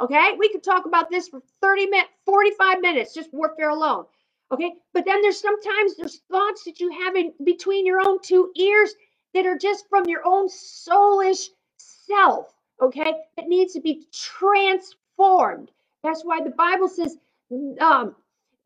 Okay, 0.00 0.32
we 0.38 0.48
could 0.50 0.62
talk 0.64 0.86
about 0.86 1.10
this 1.10 1.28
for 1.28 1.40
30 1.62 1.86
minutes, 1.86 2.10
45 2.26 2.80
minutes, 2.80 3.14
just 3.14 3.32
warfare 3.34 3.70
alone. 3.70 4.04
Okay, 4.52 4.72
but 4.94 5.04
then 5.04 5.22
there's 5.22 5.40
sometimes 5.40 5.96
there's 5.96 6.20
thoughts 6.30 6.64
that 6.64 6.80
you 6.80 6.90
have 6.92 7.16
in 7.16 7.32
between 7.44 7.86
your 7.86 8.00
own 8.00 8.20
two 8.22 8.50
ears 8.56 8.94
that 9.34 9.46
are 9.46 9.58
just 9.58 9.88
from 9.90 10.04
your 10.06 10.22
own 10.26 10.48
soulish 10.48 11.48
self, 11.78 12.54
okay, 12.80 13.14
that 13.36 13.48
needs 13.48 13.74
to 13.74 13.80
be 13.80 14.06
transformed. 14.12 15.70
That's 16.02 16.24
why 16.24 16.42
the 16.42 16.50
Bible 16.50 16.88
says 16.88 17.18
um, 17.80 18.14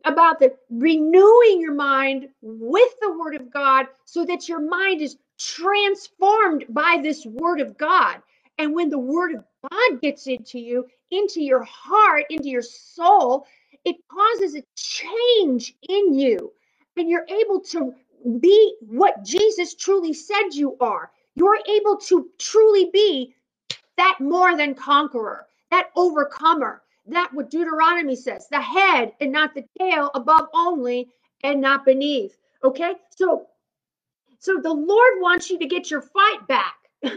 about 0.07 0.41
the 0.41 0.55
renewing 0.71 1.61
your 1.61 1.75
mind 1.75 2.29
with 2.43 2.95
the 3.01 3.13
Word 3.13 3.37
of 3.37 3.53
God 3.53 3.87
so 4.05 4.25
that 4.27 4.49
your 4.49 4.61
mind 4.61 5.03
is 5.03 5.19
transformed 5.39 6.67
by 6.71 7.01
this 7.03 7.27
Word 7.27 7.61
of 7.61 7.79
God. 7.79 8.23
And 8.59 8.75
when 8.75 8.91
the 8.91 8.99
Word 8.99 9.35
of 9.35 9.45
God 9.71 10.01
gets 10.03 10.27
into 10.27 10.59
you, 10.59 10.87
into 11.11 11.43
your 11.43 11.65
heart, 11.65 12.25
into 12.31 12.49
your 12.49 12.63
soul, 12.63 13.47
it 13.85 13.97
causes 14.11 14.57
a 14.57 14.65
change 14.77 15.75
in 15.89 16.15
you. 16.15 16.53
And 16.97 17.09
you're 17.11 17.27
able 17.29 17.61
to 17.73 17.95
be 18.41 18.77
what 18.83 19.25
Jesus 19.25 19.75
truly 19.75 20.13
said 20.15 20.51
you 20.53 20.77
are. 20.81 21.11
You're 21.37 21.59
able 21.69 21.97
to 21.99 22.29
truly 22.39 22.91
be 22.93 23.35
that 23.97 24.19
more 24.21 24.57
than 24.57 24.75
conqueror, 24.75 25.47
that 25.71 25.91
overcomer, 25.97 26.82
that 27.07 27.31
what 27.33 27.51
Deuteronomy 27.51 28.17
says, 28.17 28.47
the 28.51 28.61
head 28.61 29.13
and 29.21 29.33
not 29.33 29.55
the 29.55 29.65
tail, 29.79 30.11
above 30.15 30.49
only 30.55 31.09
and 31.43 31.61
not 31.61 31.85
beneath. 31.85 32.37
Okay? 32.65 32.95
So 33.17 33.47
so 34.39 34.59
the 34.61 34.73
Lord 34.73 35.13
wants 35.21 35.51
you 35.51 35.59
to 35.61 35.67
get 35.67 35.91
your 35.91 36.03
fight 36.03 36.47
back. 36.49 36.75
and 37.03 37.15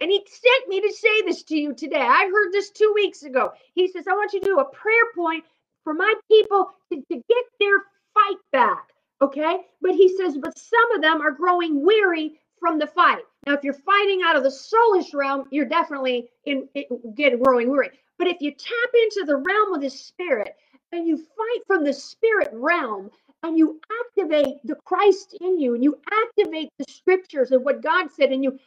he 0.00 0.24
sent 0.26 0.68
me 0.68 0.80
to 0.80 0.92
say 0.92 1.22
this 1.26 1.42
to 1.44 1.56
you 1.56 1.74
today. 1.74 2.00
I 2.00 2.30
heard 2.32 2.52
this 2.52 2.70
two 2.70 2.90
weeks 2.94 3.22
ago. 3.22 3.52
He 3.74 3.88
says, 3.88 4.06
I 4.08 4.12
want 4.12 4.32
you 4.32 4.40
to 4.40 4.46
do 4.46 4.58
a 4.58 4.64
prayer 4.64 5.12
point 5.14 5.44
for 5.84 5.92
my 5.92 6.14
people 6.30 6.70
to, 6.90 6.96
to 6.96 7.14
get 7.14 7.44
their 7.60 7.78
fight 8.14 8.38
back. 8.50 8.88
Okay. 9.20 9.58
But 9.82 9.92
he 9.92 10.16
says, 10.16 10.38
but 10.40 10.58
some 10.58 10.92
of 10.94 11.02
them 11.02 11.20
are 11.20 11.32
growing 11.32 11.84
weary 11.84 12.38
from 12.58 12.78
the 12.78 12.86
fight. 12.86 13.22
Now, 13.46 13.52
if 13.54 13.62
you're 13.62 13.74
fighting 13.74 14.20
out 14.24 14.36
of 14.36 14.42
the 14.42 14.50
soulish 14.50 15.14
realm, 15.14 15.44
you're 15.50 15.66
definitely 15.66 16.28
in, 16.44 16.68
in 16.74 16.84
get 17.14 17.40
growing 17.42 17.70
weary. 17.70 17.90
But 18.18 18.28
if 18.28 18.38
you 18.40 18.52
tap 18.52 18.90
into 19.04 19.24
the 19.26 19.36
realm 19.36 19.74
of 19.74 19.82
the 19.82 19.90
spirit 19.90 20.56
and 20.92 21.06
you 21.06 21.18
fight 21.18 21.60
from 21.66 21.84
the 21.84 21.94
spirit 21.94 22.50
realm 22.52 23.10
and 23.44 23.58
you 23.58 23.80
activate 24.06 24.56
the 24.64 24.76
Christ 24.86 25.36
in 25.40 25.60
you 25.60 25.74
and 25.74 25.84
you 25.84 25.98
activate 26.12 26.70
the 26.78 26.86
scriptures 26.90 27.52
and 27.52 27.64
what 27.64 27.82
God 27.82 28.08
said 28.12 28.32
and 28.32 28.44
you 28.44 28.58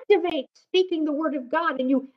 activate 0.00 0.46
speaking 0.54 1.04
the 1.04 1.12
word 1.12 1.34
of 1.36 1.50
God 1.50 1.80
and 1.80 1.90
you 1.90 2.08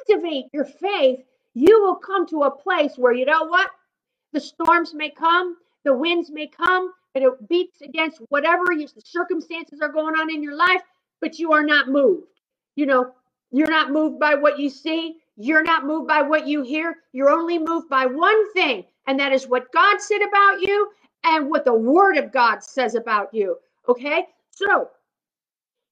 activate 0.00 0.46
your 0.52 0.66
faith, 0.66 1.20
you 1.54 1.82
will 1.82 1.96
come 1.96 2.26
to 2.28 2.44
a 2.44 2.50
place 2.50 2.94
where 2.96 3.12
you 3.14 3.26
know 3.26 3.44
what? 3.46 3.70
The 4.32 4.40
storms 4.40 4.94
may 4.94 5.10
come, 5.10 5.56
the 5.84 5.94
winds 5.94 6.30
may 6.30 6.48
come, 6.48 6.92
and 7.14 7.24
it 7.24 7.48
beats 7.48 7.80
against 7.82 8.20
whatever 8.28 8.64
the 8.68 8.88
circumstances 9.04 9.80
are 9.82 9.88
going 9.92 10.14
on 10.16 10.30
in 10.30 10.42
your 10.42 10.56
life, 10.56 10.82
but 11.20 11.38
you 11.38 11.52
are 11.52 11.64
not 11.64 11.88
moved. 11.88 12.26
You 12.76 12.86
know, 12.86 13.12
you're 13.52 13.70
not 13.70 13.92
moved 13.92 14.20
by 14.20 14.36
what 14.36 14.58
you 14.58 14.70
see, 14.70 15.16
you're 15.36 15.62
not 15.62 15.86
moved 15.86 16.08
by 16.08 16.22
what 16.22 16.46
you 16.46 16.62
hear. 16.62 16.96
You're 17.12 17.30
only 17.30 17.58
moved 17.58 17.88
by 17.88 18.06
one 18.06 18.52
thing, 18.52 18.84
and 19.06 19.18
that 19.20 19.32
is 19.32 19.48
what 19.48 19.72
God 19.72 20.00
said 20.00 20.22
about 20.22 20.60
you 20.60 20.90
and 21.24 21.50
what 21.50 21.64
the 21.64 21.74
Word 21.74 22.16
of 22.16 22.32
God 22.32 22.62
says 22.62 22.94
about 22.94 23.32
you. 23.32 23.56
Okay? 23.88 24.26
So, 24.50 24.90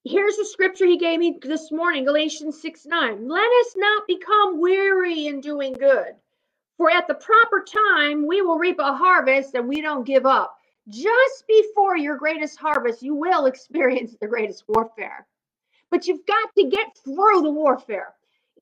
here's 0.04 0.36
the 0.36 0.44
scripture 0.44 0.86
he 0.86 0.98
gave 0.98 1.18
me 1.18 1.38
this 1.42 1.72
morning 1.72 2.04
Galatians 2.04 2.60
6 2.60 2.86
9. 2.86 3.28
Let 3.28 3.50
us 3.60 3.74
not 3.76 4.06
become 4.06 4.60
weary 4.60 5.26
in 5.28 5.40
doing 5.40 5.72
good, 5.72 6.14
for 6.76 6.90
at 6.90 7.06
the 7.06 7.14
proper 7.14 7.64
time 7.64 8.26
we 8.26 8.42
will 8.42 8.58
reap 8.58 8.78
a 8.78 8.94
harvest 8.96 9.54
and 9.54 9.68
we 9.68 9.80
don't 9.80 10.04
give 10.06 10.26
up. 10.26 10.56
Just 10.88 11.44
before 11.46 11.96
your 11.96 12.16
greatest 12.16 12.58
harvest, 12.58 13.02
you 13.02 13.14
will 13.14 13.46
experience 13.52 14.14
the 14.20 14.28
greatest 14.28 14.64
warfare. 14.68 15.26
But 15.90 16.06
you've 16.06 16.26
got 16.26 16.50
to 16.58 16.68
get 16.68 16.98
through 17.04 17.42
the 17.42 17.50
warfare. 17.50 18.14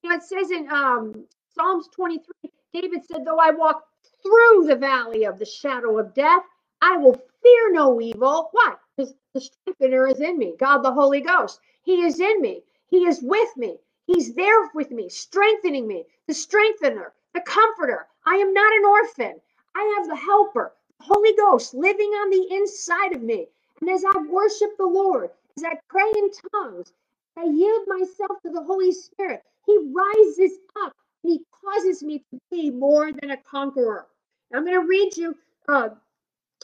You 0.03 0.09
know, 0.11 0.17
it 0.17 0.23
says 0.23 0.51
in 0.51 0.69
um, 0.71 1.25
Psalms 1.55 1.87
23, 1.95 2.51
David 2.73 3.05
said, 3.05 3.25
Though 3.25 3.39
I 3.39 3.51
walk 3.51 3.83
through 4.23 4.65
the 4.67 4.77
valley 4.77 5.25
of 5.25 5.39
the 5.39 5.45
shadow 5.45 5.99
of 5.99 6.13
death, 6.13 6.43
I 6.81 6.97
will 6.97 7.15
fear 7.43 7.73
no 7.73 8.01
evil. 8.01 8.49
Why? 8.53 8.75
Because 8.97 9.13
the 9.33 9.41
strengthener 9.41 10.07
is 10.07 10.21
in 10.21 10.37
me, 10.39 10.55
God 10.59 10.79
the 10.83 10.93
Holy 10.93 11.21
Ghost. 11.21 11.59
He 11.83 12.03
is 12.03 12.19
in 12.21 12.41
me, 12.41 12.63
He 12.89 13.07
is 13.07 13.21
with 13.23 13.57
me, 13.57 13.77
He's 14.07 14.33
there 14.35 14.69
with 14.75 14.91
me, 14.91 15.09
strengthening 15.09 15.87
me, 15.87 16.05
the 16.27 16.33
strengthener, 16.35 17.13
the 17.33 17.41
comforter. 17.41 18.07
I 18.25 18.35
am 18.37 18.53
not 18.53 18.73
an 18.73 18.85
orphan. 18.85 19.41
I 19.75 19.95
have 19.99 20.07
the 20.09 20.15
helper, 20.15 20.73
the 20.99 21.05
Holy 21.05 21.33
Ghost 21.35 21.73
living 21.75 22.09
on 22.11 22.29
the 22.31 22.55
inside 22.55 23.13
of 23.15 23.23
me. 23.23 23.47
And 23.81 23.89
as 23.91 24.05
I 24.05 24.19
worship 24.29 24.77
the 24.77 24.85
Lord, 24.87 25.31
as 25.57 25.65
I 25.65 25.79
pray 25.89 26.11
in 26.17 26.31
tongues, 26.53 26.93
I 27.37 27.45
yield 27.45 27.87
myself 27.87 28.41
to 28.43 28.51
the 28.51 28.63
Holy 28.63 28.93
Spirit. 28.93 29.43
He 29.67 29.79
rises 29.93 30.59
up 30.83 30.93
and 31.23 31.33
he 31.33 31.41
causes 31.63 32.03
me 32.03 32.19
to 32.31 32.39
be 32.51 32.71
more 32.71 33.11
than 33.13 33.31
a 33.31 33.37
conqueror. 33.37 34.07
I'm 34.53 34.65
going 34.65 34.81
to 34.81 34.87
read 34.87 35.17
you 35.17 35.37
uh, 35.69 35.89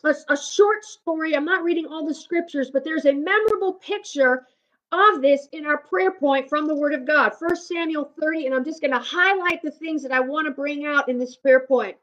a, 0.05 0.15
a 0.29 0.37
short 0.37 0.85
story. 0.85 1.35
I'm 1.35 1.45
not 1.45 1.63
reading 1.63 1.87
all 1.87 2.07
the 2.07 2.15
scriptures, 2.15 2.71
but 2.71 2.85
there's 2.85 3.05
a 3.05 3.13
memorable 3.13 3.73
picture 3.73 4.47
of 4.93 5.21
this 5.21 5.47
in 5.53 5.67
our 5.67 5.79
prayer 5.79 6.11
point 6.11 6.49
from 6.49 6.67
the 6.67 6.75
Word 6.75 6.95
of 6.95 7.05
God. 7.05 7.31
First 7.37 7.67
Samuel 7.67 8.11
30, 8.21 8.47
and 8.47 8.55
I'm 8.55 8.65
just 8.65 8.81
going 8.81 8.93
to 8.93 8.99
highlight 8.99 9.61
the 9.63 9.71
things 9.71 10.03
that 10.03 10.13
I 10.13 10.21
want 10.21 10.47
to 10.47 10.51
bring 10.53 10.85
out 10.85 11.09
in 11.09 11.19
this 11.19 11.35
prayer 11.35 11.61
point. 11.61 11.97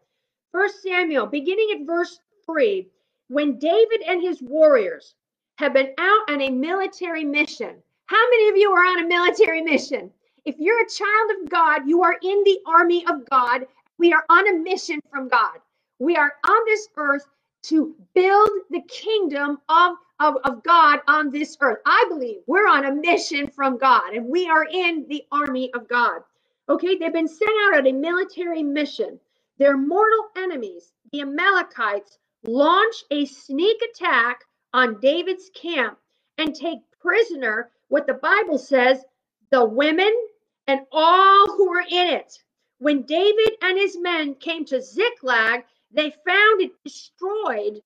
First 0.52 0.82
Samuel, 0.82 1.26
beginning 1.26 1.70
at 1.74 1.86
verse 1.86 2.20
3, 2.46 2.88
when 3.28 3.58
David 3.58 4.02
and 4.06 4.22
his 4.22 4.42
warriors 4.42 5.14
have 5.60 5.74
been 5.74 5.92
out 5.98 6.30
on 6.30 6.40
a 6.40 6.50
military 6.50 7.24
mission. 7.24 7.76
How 8.06 8.30
many 8.30 8.48
of 8.48 8.56
you 8.56 8.72
are 8.72 8.84
on 8.84 9.04
a 9.04 9.08
military 9.08 9.60
mission? 9.60 10.10
If 10.44 10.56
you're 10.58 10.82
a 10.82 10.88
child 10.88 11.42
of 11.42 11.50
God, 11.50 11.88
you 11.88 12.02
are 12.02 12.16
in 12.22 12.42
the 12.44 12.60
army 12.66 13.04
of 13.06 13.28
God. 13.28 13.66
We 13.98 14.12
are 14.12 14.24
on 14.30 14.48
a 14.48 14.58
mission 14.58 15.00
from 15.10 15.28
God. 15.28 15.58
We 15.98 16.16
are 16.16 16.32
on 16.48 16.64
this 16.66 16.88
earth 16.96 17.26
to 17.64 17.94
build 18.14 18.50
the 18.70 18.82
kingdom 18.88 19.58
of, 19.68 19.96
of, 20.18 20.36
of 20.44 20.62
God 20.62 21.00
on 21.06 21.30
this 21.30 21.56
earth. 21.60 21.78
I 21.86 22.06
believe 22.08 22.38
we're 22.46 22.68
on 22.68 22.86
a 22.86 22.94
mission 22.94 23.48
from 23.48 23.76
God 23.76 24.14
and 24.14 24.26
we 24.26 24.48
are 24.48 24.64
in 24.64 25.06
the 25.08 25.24
army 25.30 25.72
of 25.74 25.88
God. 25.88 26.22
Okay, 26.68 26.96
they've 26.96 27.12
been 27.12 27.28
sent 27.28 27.50
out 27.66 27.78
on 27.78 27.86
a 27.86 27.92
military 27.92 28.62
mission. 28.62 29.20
Their 29.58 29.76
mortal 29.76 30.28
enemies, 30.36 30.92
the 31.12 31.20
Amalekites, 31.22 32.18
launch 32.44 33.04
a 33.10 33.26
sneak 33.26 33.78
attack 33.92 34.44
on 34.72 35.00
David's 35.00 35.50
camp 35.54 35.98
and 36.38 36.54
take 36.54 36.78
prisoner 37.00 37.70
what 37.88 38.06
the 38.06 38.14
Bible 38.14 38.58
says 38.58 39.04
the 39.50 39.64
women 39.64 40.12
and 40.66 40.80
all 40.92 41.46
who 41.56 41.70
were 41.70 41.84
in 41.88 42.08
it. 42.08 42.38
When 42.78 43.02
David 43.02 43.52
and 43.62 43.78
his 43.78 43.98
men 43.98 44.34
came 44.36 44.64
to 44.66 44.82
Ziklag, 44.82 45.64
they 45.92 46.10
found 46.26 46.60
it 46.62 46.72
destroyed 46.84 47.82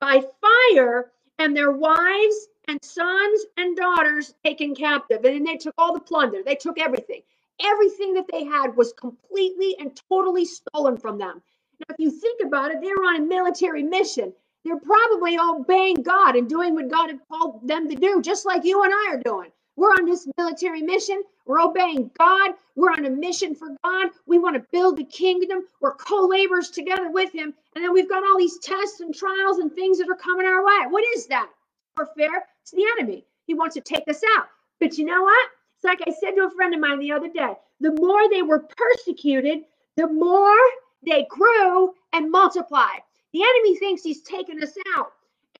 by 0.00 0.22
fire 0.40 1.12
and 1.38 1.56
their 1.56 1.72
wives 1.72 2.48
and 2.68 2.82
sons 2.84 3.46
and 3.56 3.76
daughters 3.76 4.34
taken 4.44 4.74
captive. 4.74 5.24
And 5.24 5.36
then 5.36 5.44
they 5.44 5.56
took 5.56 5.74
all 5.78 5.94
the 5.94 6.00
plunder, 6.00 6.42
they 6.44 6.56
took 6.56 6.78
everything. 6.78 7.22
Everything 7.62 8.14
that 8.14 8.26
they 8.32 8.44
had 8.44 8.76
was 8.76 8.92
completely 8.94 9.76
and 9.80 10.00
totally 10.10 10.44
stolen 10.46 10.96
from 10.96 11.18
them. 11.18 11.42
Now, 11.80 11.94
if 11.94 11.96
you 11.98 12.10
think 12.10 12.42
about 12.44 12.72
it, 12.72 12.80
they 12.82 12.88
were 12.88 13.04
on 13.04 13.16
a 13.16 13.26
military 13.26 13.82
mission. 13.82 14.32
They're 14.64 14.80
probably 14.80 15.38
obeying 15.38 16.02
God 16.02 16.36
and 16.36 16.48
doing 16.48 16.74
what 16.74 16.90
God 16.90 17.08
had 17.10 17.20
called 17.28 17.66
them 17.66 17.88
to 17.88 17.96
do, 17.96 18.22
just 18.22 18.46
like 18.46 18.64
you 18.64 18.82
and 18.82 18.92
I 18.92 19.14
are 19.14 19.22
doing. 19.24 19.50
We're 19.80 19.94
on 19.94 20.04
this 20.04 20.28
military 20.36 20.82
mission. 20.82 21.22
We're 21.46 21.62
obeying 21.62 22.10
God. 22.18 22.50
We're 22.76 22.92
on 22.92 23.06
a 23.06 23.10
mission 23.10 23.54
for 23.54 23.68
God. 23.82 24.10
We 24.26 24.38
want 24.38 24.56
to 24.56 24.66
build 24.72 24.98
the 24.98 25.04
kingdom. 25.04 25.62
We're 25.80 25.94
co 25.94 26.26
laborers 26.26 26.68
together 26.70 27.10
with 27.10 27.32
Him. 27.32 27.54
And 27.74 27.82
then 27.82 27.94
we've 27.94 28.08
got 28.08 28.22
all 28.22 28.36
these 28.36 28.58
tests 28.58 29.00
and 29.00 29.14
trials 29.14 29.56
and 29.56 29.72
things 29.72 29.96
that 29.96 30.10
are 30.10 30.16
coming 30.16 30.46
our 30.46 30.62
way. 30.62 30.86
What 30.90 31.02
is 31.16 31.28
that? 31.28 31.48
Warfare. 31.96 32.44
It's 32.60 32.72
the 32.72 32.84
enemy. 32.98 33.24
He 33.46 33.54
wants 33.54 33.74
to 33.74 33.80
take 33.80 34.06
us 34.06 34.20
out. 34.36 34.48
But 34.80 34.98
you 34.98 35.06
know 35.06 35.22
what? 35.22 35.48
It's 35.76 35.84
like 35.84 36.00
I 36.06 36.10
said 36.12 36.32
to 36.32 36.42
a 36.42 36.50
friend 36.50 36.74
of 36.74 36.80
mine 36.80 36.98
the 36.98 37.12
other 37.12 37.30
day 37.30 37.54
the 37.80 37.96
more 37.98 38.28
they 38.28 38.42
were 38.42 38.60
persecuted, 38.76 39.60
the 39.96 40.08
more 40.08 40.58
they 41.06 41.26
grew 41.30 41.94
and 42.12 42.30
multiplied. 42.30 43.00
The 43.32 43.42
enemy 43.42 43.78
thinks 43.78 44.02
he's 44.02 44.20
taking 44.20 44.62
us 44.62 44.74
out. 44.98 45.12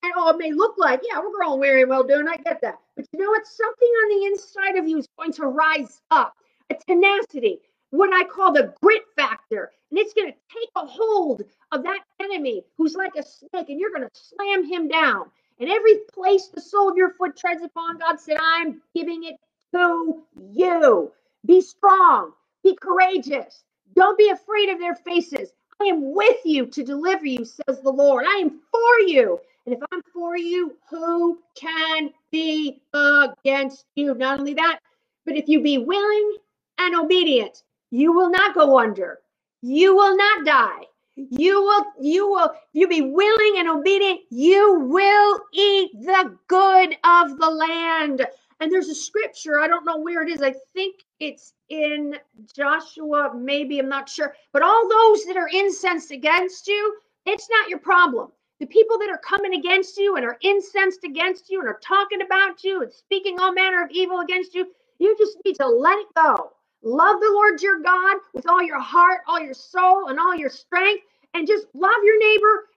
And 0.03 0.13
oh, 0.15 0.29
it 0.29 0.37
may 0.37 0.51
look 0.53 0.75
like, 0.77 1.01
yeah, 1.09 1.19
we're 1.19 1.35
growing 1.37 1.61
very 1.61 1.85
well 1.85 2.03
doing. 2.03 2.27
I 2.27 2.37
get 2.37 2.61
that. 2.61 2.79
But 2.95 3.05
you 3.13 3.19
know 3.19 3.29
what? 3.29 3.45
Something 3.45 3.87
on 3.89 4.19
the 4.19 4.25
inside 4.27 4.77
of 4.77 4.87
you 4.87 4.97
is 4.99 5.07
going 5.17 5.33
to 5.33 5.47
rise 5.47 6.01
up. 6.11 6.35
A 6.71 6.75
tenacity, 6.87 7.59
what 7.91 8.11
I 8.13 8.23
call 8.25 8.53
the 8.53 8.73
grit 8.81 9.03
factor. 9.17 9.71
And 9.91 9.99
it's 9.99 10.13
going 10.13 10.31
to 10.31 10.37
take 10.53 10.69
a 10.77 10.85
hold 10.85 11.43
of 11.73 11.83
that 11.83 11.99
enemy 12.21 12.63
who's 12.77 12.95
like 12.95 13.15
a 13.17 13.23
snake, 13.23 13.69
and 13.69 13.79
you're 13.79 13.91
going 13.91 14.03
to 14.03 14.09
slam 14.13 14.65
him 14.65 14.87
down. 14.87 15.25
And 15.59 15.69
every 15.69 15.99
place 16.13 16.47
the 16.47 16.61
sole 16.61 16.89
of 16.89 16.97
your 16.97 17.11
foot 17.15 17.35
treads 17.37 17.63
upon, 17.63 17.97
God 17.99 18.19
said, 18.19 18.37
I'm 18.41 18.81
giving 18.95 19.25
it 19.25 19.35
to 19.75 20.23
you. 20.53 21.11
Be 21.45 21.61
strong, 21.61 22.31
be 22.63 22.77
courageous. 22.81 23.63
Don't 23.95 24.17
be 24.17 24.29
afraid 24.29 24.69
of 24.69 24.79
their 24.79 24.95
faces. 24.95 25.49
I 25.81 25.85
am 25.85 26.13
with 26.15 26.37
you 26.45 26.67
to 26.67 26.83
deliver 26.83 27.25
you, 27.25 27.45
says 27.45 27.81
the 27.81 27.91
Lord. 27.91 28.25
I 28.27 28.37
am 28.37 28.61
for 28.71 28.99
you. 29.07 29.39
And 29.71 29.81
if 29.81 29.87
I'm 29.93 30.01
for 30.11 30.35
you, 30.35 30.75
who 30.89 31.39
can 31.55 32.09
be 32.29 32.81
against 32.93 33.85
you? 33.95 34.13
Not 34.15 34.37
only 34.37 34.53
that, 34.55 34.79
but 35.25 35.37
if 35.37 35.47
you 35.47 35.61
be 35.61 35.77
willing 35.77 36.35
and 36.77 36.93
obedient, 36.93 37.63
you 37.89 38.11
will 38.11 38.29
not 38.29 38.53
go 38.53 38.77
under. 38.77 39.19
You 39.61 39.95
will 39.95 40.17
not 40.17 40.45
die. 40.45 40.81
You 41.15 41.61
will, 41.61 41.85
you 42.01 42.29
will, 42.29 42.51
you 42.73 42.89
be 42.89 42.99
willing 42.99 43.59
and 43.59 43.69
obedient, 43.69 44.19
you 44.29 44.77
will 44.89 45.39
eat 45.53 45.91
the 46.01 46.37
good 46.49 46.97
of 47.05 47.39
the 47.39 47.49
land. 47.49 48.27
And 48.59 48.69
there's 48.69 48.89
a 48.89 48.95
scripture, 48.95 49.61
I 49.61 49.69
don't 49.69 49.85
know 49.85 49.99
where 49.99 50.21
it 50.21 50.29
is. 50.29 50.41
I 50.41 50.53
think 50.73 50.97
it's 51.21 51.53
in 51.69 52.17
Joshua, 52.53 53.31
maybe, 53.33 53.79
I'm 53.79 53.87
not 53.87 54.09
sure. 54.09 54.35
But 54.51 54.63
all 54.63 54.89
those 54.89 55.23
that 55.23 55.37
are 55.37 55.47
incensed 55.47 56.11
against 56.11 56.67
you, 56.67 56.97
it's 57.25 57.47
not 57.49 57.69
your 57.69 57.79
problem. 57.79 58.33
The 58.61 58.67
people 58.67 58.99
that 58.99 59.09
are 59.09 59.17
coming 59.17 59.55
against 59.55 59.97
you 59.97 60.17
and 60.17 60.25
are 60.25 60.37
incensed 60.43 61.03
against 61.03 61.49
you 61.49 61.61
and 61.61 61.67
are 61.67 61.79
talking 61.83 62.21
about 62.21 62.63
you 62.63 62.83
and 62.83 62.93
speaking 62.93 63.39
all 63.39 63.53
manner 63.53 63.83
of 63.83 63.91
evil 63.91 64.21
against 64.21 64.55
you, 64.55 64.67
you 64.99 65.17
just 65.17 65.39
need 65.43 65.55
to 65.55 65.67
let 65.67 65.99
it 65.99 66.07
go. 66.15 66.53
Love 66.83 67.19
the 67.21 67.31
Lord 67.33 67.61
your 67.63 67.81
God 67.81 68.19
with 68.35 68.47
all 68.47 68.63
your 68.63 68.79
heart, 68.79 69.21
all 69.27 69.41
your 69.41 69.55
soul, 69.55 70.09
and 70.09 70.19
all 70.19 70.35
your 70.35 70.51
strength, 70.51 71.03
and 71.33 71.47
just 71.47 71.67
love 71.73 72.03
your 72.05 72.19
neighbor 72.19 72.69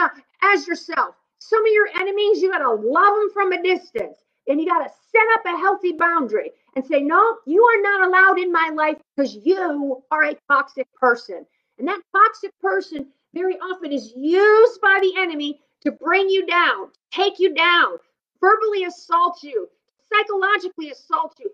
uh, 0.00 0.08
as 0.42 0.66
yourself. 0.66 1.14
Some 1.38 1.64
of 1.66 1.72
your 1.72 1.88
enemies, 1.96 2.42
you 2.42 2.50
got 2.50 2.58
to 2.58 2.72
love 2.72 3.16
them 3.16 3.30
from 3.32 3.52
a 3.52 3.62
distance 3.62 4.18
and 4.48 4.60
you 4.60 4.66
got 4.68 4.84
to 4.84 4.90
set 5.12 5.26
up 5.34 5.46
a 5.46 5.58
healthy 5.58 5.92
boundary 5.92 6.50
and 6.76 6.84
say, 6.86 7.00
No, 7.00 7.38
you 7.46 7.62
are 7.62 7.82
not 7.82 8.08
allowed 8.08 8.38
in 8.40 8.52
my 8.52 8.70
life 8.74 8.98
because 9.16 9.36
you 9.44 10.02
are 10.10 10.24
a 10.24 10.36
toxic 10.50 10.88
person. 10.94 11.46
And 11.78 11.88
that 11.88 12.00
toxic 12.14 12.52
person 12.60 13.08
very 13.34 13.56
often 13.56 13.92
is 13.92 14.12
used 14.16 14.80
by 14.80 14.98
the 15.02 15.14
enemy 15.20 15.60
to 15.82 15.92
bring 15.92 16.28
you 16.28 16.46
down, 16.46 16.88
take 17.12 17.38
you 17.38 17.54
down, 17.54 17.98
verbally 18.40 18.84
assault 18.84 19.42
you, 19.42 19.68
psychologically 20.12 20.90
assault 20.90 21.34
you, 21.40 21.50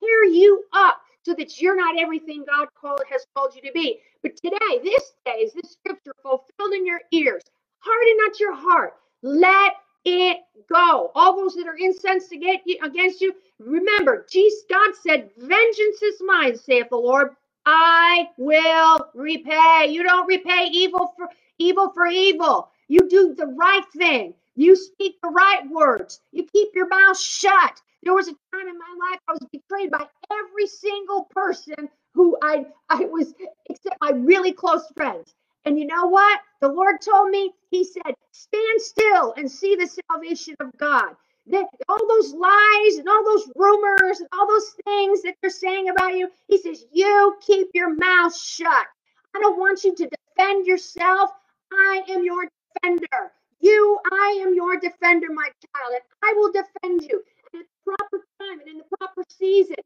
tear 0.00 0.24
you 0.24 0.64
up 0.72 1.00
so 1.24 1.34
that 1.34 1.60
you're 1.60 1.76
not 1.76 1.98
everything 1.98 2.44
God 2.48 2.68
called, 2.80 3.02
has 3.10 3.26
called 3.34 3.54
you 3.54 3.62
to 3.62 3.72
be. 3.72 4.00
But 4.22 4.36
today, 4.36 4.80
this 4.82 5.14
day, 5.24 5.32
is 5.42 5.52
this 5.52 5.72
scripture 5.72 6.14
fulfilled 6.22 6.74
in 6.74 6.86
your 6.86 7.00
ears. 7.12 7.42
Harden 7.78 8.16
not 8.18 8.40
your 8.40 8.54
heart. 8.54 8.94
Let 9.22 9.74
it 10.04 10.38
go. 10.72 11.10
All 11.14 11.36
those 11.36 11.54
that 11.54 11.66
are 11.66 11.76
incensed 11.76 12.32
against 12.32 13.20
you, 13.20 13.34
remember, 13.58 14.26
Jesus, 14.30 14.64
God 14.68 14.94
said, 15.00 15.30
Vengeance 15.38 16.02
is 16.02 16.20
mine, 16.24 16.56
saith 16.56 16.88
the 16.90 16.96
Lord. 16.96 17.30
I 17.66 18.28
will 18.38 19.08
repay. 19.14 19.88
You 19.90 20.02
don't 20.02 20.26
repay 20.26 20.68
evil 20.72 21.12
for 21.16 21.28
evil 21.58 21.92
for 21.94 22.06
evil. 22.06 22.70
You 22.88 23.08
do 23.08 23.34
the 23.34 23.46
right 23.46 23.84
thing. 23.96 24.34
You 24.56 24.76
speak 24.76 25.16
the 25.22 25.28
right 25.30 25.62
words. 25.70 26.20
You 26.32 26.46
keep 26.52 26.70
your 26.74 26.88
mouth 26.88 27.18
shut. 27.18 27.80
There 28.02 28.14
was 28.14 28.28
a 28.28 28.32
time 28.32 28.68
in 28.68 28.78
my 28.78 29.10
life 29.10 29.20
I 29.28 29.32
was 29.32 29.48
betrayed 29.52 29.90
by 29.92 30.06
every 30.32 30.66
single 30.66 31.28
person 31.30 31.88
who 32.14 32.36
I 32.42 32.66
I 32.90 33.04
was 33.06 33.32
except 33.70 33.96
my 34.00 34.10
really 34.10 34.52
close 34.52 34.84
friends. 34.96 35.34
And 35.64 35.78
you 35.78 35.86
know 35.86 36.06
what? 36.06 36.40
The 36.60 36.68
Lord 36.68 36.96
told 37.02 37.30
me, 37.30 37.52
He 37.70 37.84
said, 37.84 38.14
stand 38.32 38.80
still 38.80 39.34
and 39.36 39.50
see 39.50 39.76
the 39.76 39.88
salvation 40.10 40.56
of 40.60 40.76
God. 40.78 41.14
That 41.48 41.66
all 41.88 42.08
those 42.08 42.32
lies 42.34 42.98
and 42.98 43.08
all 43.08 43.24
those 43.24 43.50
rumors 43.56 44.20
and 44.20 44.28
all 44.32 44.48
those 44.48 44.70
things 44.84 45.22
that 45.22 45.36
they're 45.42 45.50
saying 45.50 45.88
about 45.90 46.14
you, 46.16 46.30
He 46.48 46.58
says, 46.58 46.84
you 46.92 47.36
keep 47.46 47.68
your 47.74 47.94
mouth 47.94 48.36
shut. 48.36 48.86
I 49.34 49.40
don't 49.40 49.58
want 49.58 49.84
you 49.84 49.94
to 49.94 50.08
defend 50.36 50.66
yourself. 50.66 51.30
I 51.72 52.02
am 52.10 52.24
your 52.24 52.48
defender. 52.82 53.32
You, 53.60 53.98
I 54.12 54.40
am 54.46 54.54
your 54.54 54.78
defender, 54.78 55.28
my 55.32 55.48
child, 55.48 55.92
and 55.94 56.02
I 56.22 56.34
will 56.36 56.52
defend 56.52 57.02
you 57.02 57.22
at 57.46 57.52
the 57.52 57.64
proper 57.84 58.24
time 58.40 58.60
and 58.60 58.68
in 58.68 58.78
the 58.78 58.96
proper 58.98 59.22
season. 59.30 59.76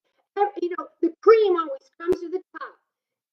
You 0.63 0.71
know, 0.79 0.87
the 1.03 1.13
cream 1.23 1.57
always 1.57 1.91
comes 2.01 2.21
to 2.21 2.29
the 2.31 2.41
top. 2.61 2.71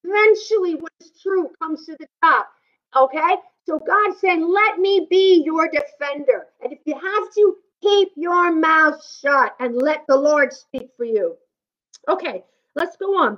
Eventually, 0.03 0.75
what 0.75 0.91
is 1.01 1.11
true 1.21 1.49
comes 1.61 1.85
to 1.87 1.95
the 1.99 2.07
top. 2.23 2.49
Okay? 2.95 3.35
So 3.67 3.79
God 3.79 4.17
said, 4.19 4.39
Let 4.41 4.79
me 4.79 5.07
be 5.09 5.43
your 5.45 5.69
defender. 5.69 6.47
And 6.63 6.73
if 6.73 6.79
you 6.85 6.95
have 6.95 7.33
to, 7.35 7.57
keep 7.83 8.13
your 8.15 8.51
mouth 8.51 9.03
shut 9.21 9.55
and 9.59 9.75
let 9.75 10.07
the 10.07 10.15
Lord 10.15 10.53
speak 10.53 10.89
for 10.95 11.05
you. 11.05 11.35
Okay, 12.07 12.43
let's 12.75 12.97
go 12.97 13.17
on. 13.17 13.37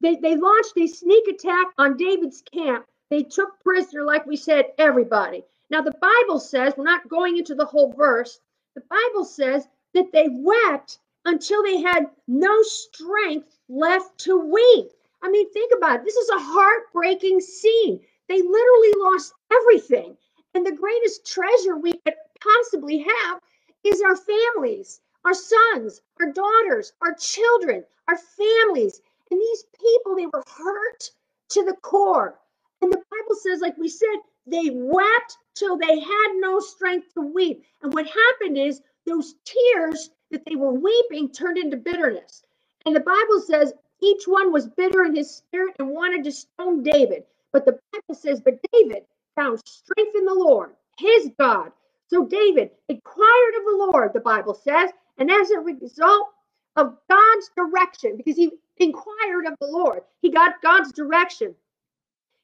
They, 0.00 0.16
they 0.16 0.36
launched 0.36 0.76
a 0.76 0.86
sneak 0.86 1.26
attack 1.28 1.68
on 1.78 1.96
David's 1.96 2.42
camp. 2.42 2.86
They 3.10 3.22
took 3.22 3.58
prisoner, 3.64 4.04
like 4.04 4.26
we 4.26 4.36
said, 4.36 4.66
everybody. 4.78 5.44
Now, 5.70 5.80
the 5.80 5.94
Bible 6.00 6.38
says, 6.38 6.74
we're 6.76 6.84
not 6.84 7.08
going 7.08 7.38
into 7.38 7.54
the 7.54 7.64
whole 7.64 7.92
verse, 7.92 8.38
the 8.74 8.82
Bible 8.90 9.24
says 9.24 9.66
that 9.94 10.12
they 10.12 10.28
wept 10.30 10.98
until 11.24 11.62
they 11.62 11.80
had 11.80 12.06
no 12.28 12.62
strength 12.62 13.56
left 13.68 14.18
to 14.18 14.38
weep. 14.38 14.92
I 15.22 15.30
mean, 15.30 15.50
think 15.52 15.72
about 15.76 16.00
it. 16.00 16.04
This 16.04 16.16
is 16.16 16.28
a 16.28 16.38
heartbreaking 16.38 17.40
scene. 17.40 18.00
They 18.28 18.42
literally 18.42 18.92
lost 18.98 19.32
everything. 19.52 20.16
And 20.54 20.64
the 20.64 20.76
greatest 20.76 21.26
treasure 21.26 21.76
we 21.78 21.92
could 21.92 22.14
possibly 22.40 22.98
have 22.98 23.40
is 23.88 24.02
our 24.02 24.16
families, 24.16 25.00
our 25.24 25.34
sons, 25.34 26.00
our 26.20 26.32
daughters, 26.32 26.92
our 27.02 27.14
children, 27.14 27.84
our 28.08 28.18
families. 28.18 29.00
And 29.30 29.40
these 29.40 29.64
people, 29.80 30.16
they 30.16 30.26
were 30.26 30.44
hurt 30.46 31.10
to 31.50 31.64
the 31.64 31.76
core. 31.82 32.38
And 32.82 32.92
the 32.92 33.02
Bible 33.10 33.36
says, 33.40 33.60
like 33.60 33.76
we 33.78 33.88
said, 33.88 34.16
they 34.46 34.70
wept 34.72 35.38
till 35.54 35.76
they 35.76 36.00
had 36.00 36.32
no 36.36 36.60
strength 36.60 37.14
to 37.14 37.22
weep. 37.22 37.64
And 37.82 37.92
what 37.92 38.06
happened 38.06 38.58
is 38.58 38.82
those 39.06 39.34
tears 39.44 40.10
that 40.30 40.44
they 40.46 40.56
were 40.56 40.72
weeping 40.72 41.30
turned 41.30 41.58
into 41.58 41.76
bitterness. 41.76 42.42
And 42.84 42.94
the 42.94 43.00
Bible 43.00 43.40
says 43.46 43.72
each 44.02 44.24
one 44.26 44.52
was 44.52 44.68
bitter 44.68 45.04
in 45.04 45.16
his 45.16 45.34
spirit 45.34 45.76
and 45.78 45.90
wanted 45.90 46.24
to 46.24 46.32
stone 46.32 46.82
David. 46.82 47.24
But 47.52 47.64
the 47.64 47.78
Bible 47.92 48.14
says, 48.14 48.40
But 48.40 48.60
David 48.72 49.04
found 49.36 49.60
strength 49.66 50.16
in 50.16 50.24
the 50.24 50.34
Lord, 50.34 50.70
his 50.98 51.30
God. 51.38 51.72
So 52.08 52.24
David 52.24 52.70
inquired 52.88 53.54
of 53.58 53.64
the 53.64 53.86
Lord, 53.90 54.12
the 54.12 54.20
Bible 54.20 54.54
says, 54.54 54.90
and 55.18 55.30
as 55.30 55.50
a 55.50 55.60
result 55.60 56.28
of 56.76 56.96
God's 57.08 57.50
direction, 57.56 58.16
because 58.16 58.36
he 58.36 58.52
inquired 58.78 59.46
of 59.46 59.54
the 59.60 59.66
Lord, 59.66 60.02
he 60.20 60.30
got 60.30 60.62
God's 60.62 60.92
direction. 60.92 61.54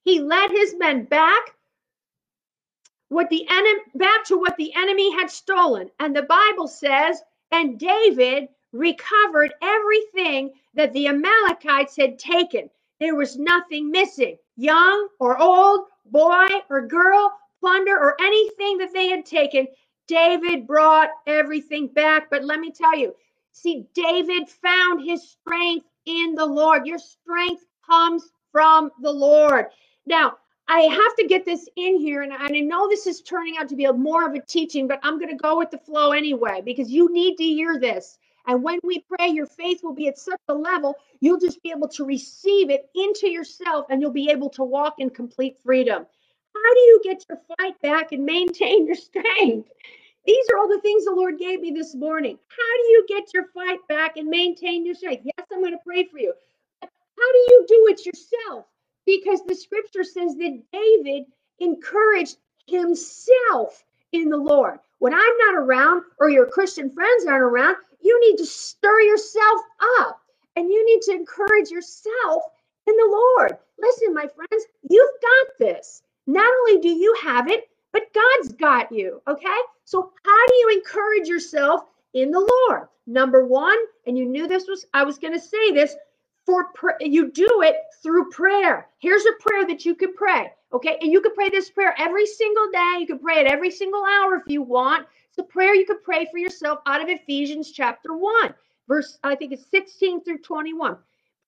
He 0.04 0.20
led 0.20 0.50
his 0.50 0.74
men 0.76 1.04
back 1.04 1.54
what 3.08 3.28
the 3.28 3.46
enemy 3.48 3.80
back 3.94 4.24
to 4.24 4.38
what 4.38 4.56
the 4.56 4.74
enemy 4.74 5.12
had 5.12 5.30
stolen. 5.30 5.90
And 6.00 6.16
the 6.16 6.22
Bible 6.22 6.66
says, 6.66 7.22
and 7.52 7.78
David 7.78 8.48
recovered 8.72 9.52
everything 9.60 10.52
that 10.74 10.92
the 10.94 11.08
Amalekites 11.08 11.96
had 11.96 12.18
taken. 12.18 12.70
There 13.00 13.14
was 13.14 13.36
nothing 13.36 13.90
missing, 13.90 14.38
young 14.56 15.08
or 15.20 15.38
old, 15.38 15.86
boy 16.06 16.46
or 16.70 16.86
girl, 16.86 17.32
plunder 17.62 17.96
or 17.96 18.16
anything 18.20 18.78
that 18.78 18.92
they 18.92 19.08
had 19.08 19.26
taken. 19.26 19.68
David 20.08 20.66
brought 20.66 21.10
everything 21.28 21.88
back. 21.88 22.28
But 22.30 22.44
let 22.44 22.60
me 22.60 22.72
tell 22.72 22.98
you, 22.98 23.14
see, 23.52 23.86
David 23.94 24.50
found 24.50 25.04
his 25.04 25.30
strength 25.30 25.86
in 26.06 26.34
the 26.34 26.46
Lord. 26.46 26.86
Your 26.86 26.98
strength 26.98 27.64
comes 27.86 28.30
from 28.52 28.90
the 29.02 29.12
Lord. 29.12 29.66
Now, 30.06 30.34
I 30.68 30.80
have 30.82 31.16
to 31.18 31.28
get 31.28 31.46
this 31.46 31.68
in 31.76 31.98
here, 32.00 32.22
and 32.22 32.32
I 32.34 32.48
know 32.48 32.88
this 32.88 33.06
is 33.06 33.22
turning 33.22 33.58
out 33.58 33.68
to 33.70 33.76
be 33.76 33.86
a 33.86 33.94
more 33.94 34.26
of 34.26 34.34
a 34.34 34.42
teaching, 34.42 34.88
but 34.88 35.00
I'm 35.04 35.18
going 35.20 35.30
to 35.30 35.42
go 35.42 35.58
with 35.58 35.70
the 35.70 35.78
flow 35.78 36.12
anyway 36.12 36.62
because 36.64 36.90
you 36.90 37.12
need 37.12 37.36
to 37.38 37.44
hear 37.44 37.78
this. 37.80 38.18
And 38.46 38.64
when 38.64 38.80
we 38.84 39.04
pray, 39.08 39.28
your 39.28 39.46
faith 39.46 39.80
will 39.84 39.94
be 39.94 40.08
at 40.08 40.18
such 40.18 40.40
a 40.48 40.54
level, 40.54 40.96
you'll 41.20 41.40
just 41.40 41.62
be 41.62 41.72
able 41.72 41.88
to 41.90 42.04
receive 42.04 42.70
it 42.70 42.90
into 42.96 43.30
yourself 43.30 43.86
and 43.90 44.02
you'll 44.02 44.12
be 44.12 44.30
able 44.30 44.50
to 44.50 44.64
walk 44.64 44.96
in 44.98 45.10
complete 45.10 45.58
freedom. 45.62 46.06
How 46.62 46.74
do 46.74 46.80
you 46.80 47.00
get 47.04 47.24
your 47.28 47.40
fight 47.58 47.80
back 47.82 48.12
and 48.12 48.24
maintain 48.24 48.86
your 48.86 48.96
strength? 48.96 49.68
These 50.26 50.46
are 50.52 50.58
all 50.58 50.68
the 50.68 50.80
things 50.80 51.04
the 51.04 51.12
Lord 51.12 51.38
gave 51.38 51.60
me 51.60 51.72
this 51.72 51.94
morning. 51.94 52.38
How 52.48 52.82
do 52.82 52.88
you 52.90 53.06
get 53.08 53.34
your 53.34 53.46
fight 53.54 53.80
back 53.88 54.16
and 54.16 54.28
maintain 54.28 54.86
your 54.86 54.94
strength? 54.94 55.24
Yes, 55.24 55.46
I'm 55.52 55.60
going 55.60 55.72
to 55.72 55.78
pray 55.84 56.04
for 56.06 56.18
you. 56.18 56.32
But 56.80 56.90
how 57.18 57.32
do 57.32 57.38
you 57.38 57.64
do 57.68 57.86
it 57.90 58.06
yourself? 58.06 58.66
Because 59.06 59.42
the 59.46 59.54
scripture 59.54 60.04
says 60.04 60.36
that 60.36 60.62
David 60.72 61.24
encouraged 61.58 62.36
himself 62.66 63.84
in 64.12 64.28
the 64.28 64.36
Lord. 64.36 64.78
When 65.00 65.12
I'm 65.14 65.38
not 65.46 65.56
around 65.56 66.04
or 66.20 66.30
your 66.30 66.46
Christian 66.46 66.90
friends 66.90 67.26
aren't 67.26 67.42
around, 67.42 67.76
you 68.00 68.20
need 68.20 68.36
to 68.38 68.46
stir 68.46 69.00
yourself 69.00 69.60
up 70.00 70.20
and 70.54 70.68
you 70.70 70.86
need 70.86 71.02
to 71.02 71.12
encourage 71.12 71.70
yourself 71.70 72.44
in 72.86 72.96
the 72.96 73.08
Lord. 73.10 73.58
Listen, 73.80 74.14
my 74.14 74.28
friends, 74.28 74.66
you've 74.88 75.20
got 75.20 75.58
this. 75.58 76.02
Not 76.26 76.52
only 76.60 76.80
do 76.80 76.88
you 76.88 77.14
have 77.22 77.48
it, 77.48 77.68
but 77.92 78.12
God's 78.14 78.52
got 78.54 78.92
you. 78.92 79.20
Okay. 79.28 79.60
So, 79.84 80.12
how 80.24 80.46
do 80.46 80.54
you 80.54 80.70
encourage 80.78 81.28
yourself 81.28 81.82
in 82.14 82.30
the 82.30 82.40
Lord? 82.68 82.88
Number 83.06 83.46
one, 83.46 83.78
and 84.06 84.16
you 84.16 84.26
knew 84.26 84.46
this 84.46 84.68
was, 84.68 84.86
I 84.94 85.04
was 85.04 85.18
going 85.18 85.34
to 85.34 85.40
say 85.40 85.72
this, 85.72 85.96
for 86.46 86.66
pr- 86.74 86.90
you 87.00 87.30
do 87.32 87.62
it 87.62 87.76
through 88.02 88.30
prayer. 88.30 88.88
Here's 88.98 89.26
a 89.26 89.42
prayer 89.42 89.66
that 89.66 89.84
you 89.84 89.94
could 89.94 90.14
pray. 90.16 90.52
Okay. 90.72 90.98
And 91.00 91.12
you 91.12 91.20
could 91.20 91.34
pray 91.34 91.50
this 91.50 91.70
prayer 91.70 91.94
every 91.98 92.26
single 92.26 92.70
day. 92.72 92.96
You 93.00 93.06
could 93.06 93.22
pray 93.22 93.40
it 93.40 93.46
every 93.46 93.70
single 93.70 94.04
hour 94.04 94.36
if 94.36 94.44
you 94.46 94.62
want. 94.62 95.06
It's 95.28 95.38
a 95.38 95.42
prayer 95.44 95.74
you 95.74 95.86
could 95.86 96.02
pray 96.04 96.26
for 96.30 96.38
yourself 96.38 96.80
out 96.86 97.02
of 97.02 97.08
Ephesians 97.08 97.72
chapter 97.72 98.16
1, 98.16 98.54
verse, 98.86 99.18
I 99.24 99.34
think 99.34 99.52
it's 99.52 99.70
16 99.70 100.24
through 100.24 100.38
21. 100.38 100.96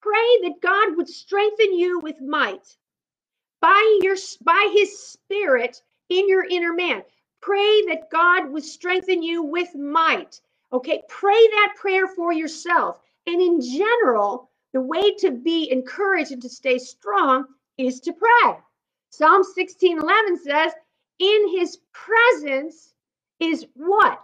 Pray 0.01 0.39
that 0.43 0.61
God 0.61 0.97
would 0.97 1.07
strengthen 1.07 1.73
you 1.77 1.99
with 1.99 2.19
might 2.21 2.67
by 3.65 3.99
your 4.03 4.15
by 4.43 4.71
his 4.75 4.99
spirit 4.99 5.81
in 6.09 6.29
your 6.29 6.43
inner 6.43 6.71
man. 6.71 7.01
Pray 7.41 7.81
that 7.87 8.11
God 8.11 8.51
would 8.51 8.63
strengthen 8.63 9.23
you 9.23 9.41
with 9.41 9.73
might. 9.73 10.39
Okay, 10.71 11.01
pray 11.09 11.47
that 11.47 11.73
prayer 11.75 12.07
for 12.07 12.31
yourself. 12.31 12.99
And 13.25 13.41
in 13.41 13.59
general, 13.59 14.51
the 14.73 14.81
way 14.81 15.15
to 15.15 15.31
be 15.31 15.71
encouraged 15.71 16.31
and 16.31 16.43
to 16.43 16.49
stay 16.49 16.77
strong 16.77 17.45
is 17.79 17.99
to 18.01 18.13
pray. 18.13 18.59
Psalm 19.09 19.43
16 19.43 19.97
11 19.97 20.37
says, 20.43 20.73
In 21.17 21.57
his 21.57 21.79
presence 21.91 22.93
is 23.39 23.65
what? 23.73 24.21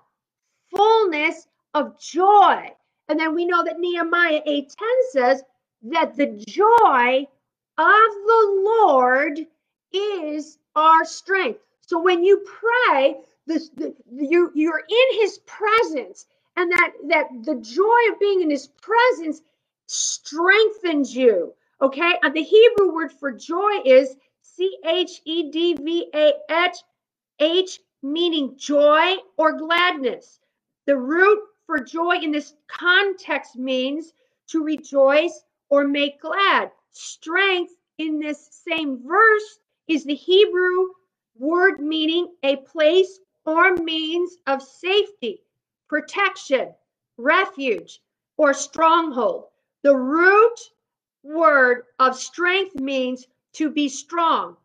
Fullness 0.69 1.47
of 1.73 1.99
joy. 1.99 2.69
And 3.10 3.19
then 3.19 3.34
we 3.34 3.45
know 3.45 3.63
that 3.63 3.80
Nehemiah 3.80 4.41
8 4.45 4.75
10 4.77 4.88
says 5.13 5.43
that 5.82 6.15
the 6.15 6.27
joy 6.47 7.25
of 7.77 8.12
the 8.27 8.63
Lord 8.65 9.39
is 9.93 10.60
our 10.75 11.05
strength. 11.05 11.60
So 11.81 12.01
when 12.01 12.23
you 12.23 12.45
pray, 12.45 13.17
this 13.47 13.69
the, 13.69 13.95
you 14.12 14.51
you're 14.55 14.84
in 14.88 15.19
His 15.19 15.39
presence, 15.39 16.27
and 16.57 16.71
that 16.71 16.93
that 17.10 17.27
the 17.43 17.55
joy 17.55 18.13
of 18.13 18.19
being 18.19 18.41
in 18.41 18.49
His 18.51 18.67
presence 18.81 19.41
strengthens 19.88 21.15
you. 21.15 21.53
Okay, 21.81 22.13
and 22.23 22.34
the 22.34 22.43
Hebrew 22.43 22.93
word 22.93 23.12
for 23.12 23.31
joy 23.31 23.81
is 23.86 24.15
C 24.41 24.77
H 24.86 25.21
E 25.25 25.51
D 25.51 25.75
V 25.75 26.07
A 26.13 26.34
H 26.49 26.77
H, 27.39 27.79
meaning 28.03 28.55
joy 28.57 29.15
or 29.38 29.53
gladness. 29.53 30.39
The 30.86 30.97
root 30.97 31.39
for 31.65 31.79
joy 31.79 32.17
in 32.21 32.31
this 32.31 32.53
context 32.67 33.55
means 33.57 34.13
to 34.47 34.63
rejoice 34.63 35.43
or 35.69 35.88
make 35.88 36.21
glad 36.21 36.71
strength 36.91 37.73
in 37.97 38.19
this 38.19 38.49
same 38.67 39.01
verse 39.08 39.60
is 39.88 40.04
the 40.06 40.15
Hebrew 40.15 40.88
word 41.38 41.80
meaning 41.80 42.34
a 42.43 42.58
place 42.58 43.19
or 43.45 43.75
means 43.75 44.38
of 44.47 44.62
safety, 44.62 45.41
protection, 45.89 46.73
refuge, 47.17 48.01
or 48.38 48.54
stronghold. 48.54 49.45
The 49.84 49.95
root 49.95 50.60
word 51.23 51.86
of 51.99 52.15
strength 52.15 52.75
means 52.75 53.27
to 53.54 53.69
be 53.69 53.89
strong, 53.89 54.58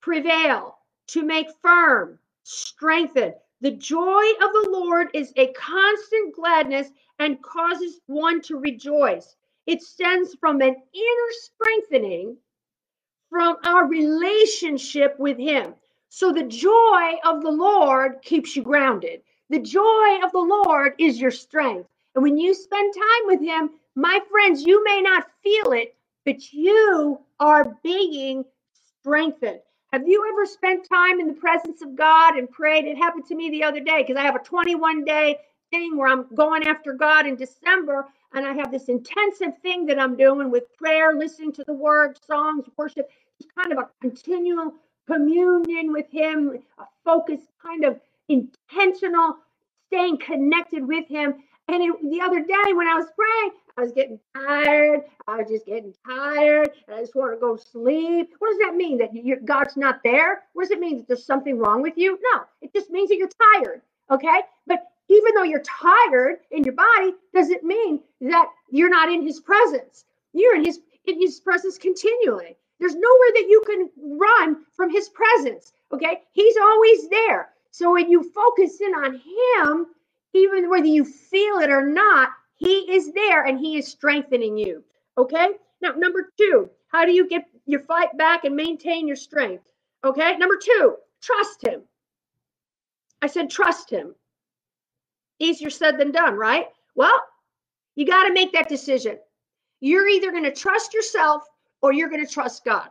prevail, 0.00 0.78
to 1.08 1.22
make 1.22 1.48
firm, 1.62 2.18
strengthen. 2.42 3.34
The 3.60 3.72
joy 3.72 4.24
of 4.42 4.52
the 4.52 4.68
Lord 4.70 5.08
is 5.14 5.32
a 5.36 5.52
constant 5.52 6.34
gladness 6.34 6.88
and 7.18 7.42
causes 7.42 8.00
one 8.06 8.40
to 8.42 8.58
rejoice. 8.58 9.36
It 9.68 9.82
stems 9.82 10.34
from 10.40 10.62
an 10.62 10.76
inner 10.94 11.32
strengthening 11.32 12.38
from 13.30 13.56
our 13.66 13.86
relationship 13.86 15.16
with 15.18 15.38
Him. 15.38 15.74
So 16.08 16.32
the 16.32 16.44
joy 16.44 17.14
of 17.24 17.42
the 17.42 17.50
Lord 17.50 18.22
keeps 18.22 18.56
you 18.56 18.62
grounded. 18.62 19.22
The 19.50 19.60
joy 19.60 20.20
of 20.24 20.32
the 20.32 20.62
Lord 20.64 20.94
is 20.98 21.20
your 21.20 21.30
strength. 21.32 21.88
And 22.14 22.24
when 22.24 22.38
you 22.38 22.54
spend 22.54 22.94
time 22.94 23.26
with 23.26 23.42
Him, 23.42 23.70
my 23.96 24.20
friends, 24.30 24.64
you 24.64 24.82
may 24.84 25.02
not 25.02 25.28
feel 25.44 25.72
it, 25.72 25.96
but 26.24 26.52
you 26.52 27.20
are 27.40 27.76
being 27.84 28.44
strengthened. 29.00 29.60
Have 29.92 30.08
you 30.08 30.26
ever 30.32 30.46
spent 30.46 30.88
time 30.88 31.20
in 31.20 31.28
the 31.28 31.34
presence 31.34 31.82
of 31.82 31.96
God 31.96 32.36
and 32.36 32.50
prayed? 32.50 32.86
It 32.86 32.98
happened 32.98 33.26
to 33.28 33.36
me 33.36 33.50
the 33.50 33.64
other 33.64 33.80
day 33.80 34.02
because 34.02 34.16
I 34.16 34.24
have 34.24 34.36
a 34.36 34.40
21 34.44 35.04
day 35.04 35.38
thing 35.70 35.96
where 35.96 36.08
I'm 36.08 36.26
going 36.34 36.66
after 36.66 36.94
God 36.94 37.26
in 37.26 37.36
December 37.36 38.06
and 38.34 38.46
I 38.46 38.52
have 38.54 38.70
this 38.70 38.88
intensive 38.88 39.58
thing 39.62 39.86
that 39.86 39.98
I'm 39.98 40.16
doing 40.16 40.50
with 40.50 40.64
prayer, 40.76 41.14
listening 41.16 41.52
to 41.52 41.64
the 41.64 41.72
word, 41.72 42.18
songs, 42.26 42.66
worship, 42.76 43.08
just 43.40 43.54
kind 43.54 43.72
of 43.72 43.78
a 43.78 43.88
continual 44.00 44.74
communion 45.06 45.92
with 45.92 46.10
Him, 46.10 46.58
a 46.78 46.84
focused 47.04 47.48
kind 47.62 47.84
of 47.84 47.98
intentional 48.28 49.36
staying 49.86 50.18
connected 50.18 50.86
with 50.86 51.08
Him. 51.08 51.34
And 51.68 51.82
it, 51.82 52.10
the 52.10 52.20
other 52.20 52.40
day 52.40 52.72
when 52.72 52.88
I 52.88 52.94
was 52.94 53.06
praying, 53.16 53.52
I 53.76 53.82
was 53.82 53.92
getting 53.92 54.18
tired. 54.34 55.02
I 55.26 55.36
was 55.36 55.48
just 55.48 55.66
getting 55.66 55.94
tired. 56.06 56.70
And 56.86 56.96
I 56.96 57.00
just 57.00 57.14
want 57.14 57.32
to 57.34 57.40
go 57.40 57.56
sleep. 57.56 58.34
What 58.38 58.50
does 58.50 58.58
that 58.58 58.74
mean? 58.74 58.98
That 58.98 59.10
God's 59.44 59.76
not 59.76 60.00
there? 60.02 60.42
What 60.52 60.64
does 60.64 60.70
it 60.72 60.80
mean 60.80 60.98
that 60.98 61.06
there's 61.06 61.24
something 61.24 61.58
wrong 61.58 61.80
with 61.82 61.94
you? 61.96 62.18
No, 62.34 62.42
it 62.60 62.72
just 62.74 62.90
means 62.90 63.08
that 63.10 63.16
you're 63.16 63.28
tired. 63.54 63.82
Okay. 64.10 64.40
But 64.66 64.84
even 65.08 65.34
though 65.34 65.42
you're 65.42 65.62
tired 65.62 66.38
in 66.50 66.64
your 66.64 66.74
body, 66.74 67.14
doesn't 67.34 67.64
mean 67.64 68.00
that 68.20 68.48
you're 68.70 68.90
not 68.90 69.10
in 69.10 69.22
his 69.22 69.40
presence. 69.40 70.04
You're 70.32 70.56
in 70.56 70.64
his 70.64 70.80
in 71.06 71.20
his 71.20 71.40
presence 71.40 71.78
continually. 71.78 72.56
There's 72.78 72.94
nowhere 72.94 73.32
that 73.34 73.46
you 73.48 73.62
can 73.66 73.90
run 74.18 74.64
from 74.74 74.90
his 74.90 75.08
presence. 75.08 75.72
Okay, 75.92 76.22
he's 76.32 76.56
always 76.56 77.08
there. 77.08 77.50
So 77.70 77.92
when 77.92 78.10
you 78.10 78.30
focus 78.32 78.80
in 78.80 78.94
on 78.94 79.14
him, 79.14 79.86
even 80.34 80.68
whether 80.70 80.86
you 80.86 81.04
feel 81.04 81.58
it 81.58 81.70
or 81.70 81.86
not, 81.86 82.30
he 82.56 82.92
is 82.92 83.12
there 83.12 83.44
and 83.44 83.58
he 83.58 83.78
is 83.78 83.88
strengthening 83.88 84.56
you. 84.58 84.84
Okay. 85.16 85.48
Now, 85.80 85.92
number 85.92 86.32
two, 86.36 86.70
how 86.88 87.04
do 87.04 87.12
you 87.12 87.28
get 87.28 87.46
your 87.66 87.80
fight 87.80 88.16
back 88.16 88.44
and 88.44 88.54
maintain 88.56 89.06
your 89.06 89.16
strength? 89.16 89.64
Okay. 90.04 90.36
Number 90.36 90.56
two, 90.56 90.96
trust 91.22 91.64
him. 91.64 91.82
I 93.22 93.26
said, 93.26 93.50
trust 93.50 93.90
him. 93.90 94.14
Easier 95.38 95.70
said 95.70 95.98
than 95.98 96.10
done, 96.10 96.34
right? 96.34 96.66
Well, 96.94 97.18
you 97.94 98.06
got 98.06 98.24
to 98.24 98.32
make 98.32 98.52
that 98.52 98.68
decision. 98.68 99.18
You're 99.80 100.08
either 100.08 100.30
going 100.30 100.44
to 100.44 100.52
trust 100.52 100.94
yourself 100.94 101.44
or 101.82 101.92
you're 101.92 102.08
going 102.08 102.24
to 102.24 102.32
trust 102.32 102.64
God. 102.64 102.88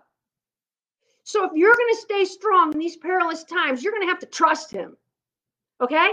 So 1.23 1.43
if 1.43 1.51
you're 1.55 1.75
going 1.75 1.93
to 1.93 2.01
stay 2.01 2.25
strong 2.25 2.71
in 2.71 2.79
these 2.79 2.95
perilous 2.95 3.43
times, 3.43 3.83
you're 3.83 3.91
going 3.91 4.03
to 4.03 4.09
have 4.09 4.19
to 4.19 4.25
trust 4.25 4.71
Him. 4.71 4.95
Okay? 5.81 6.09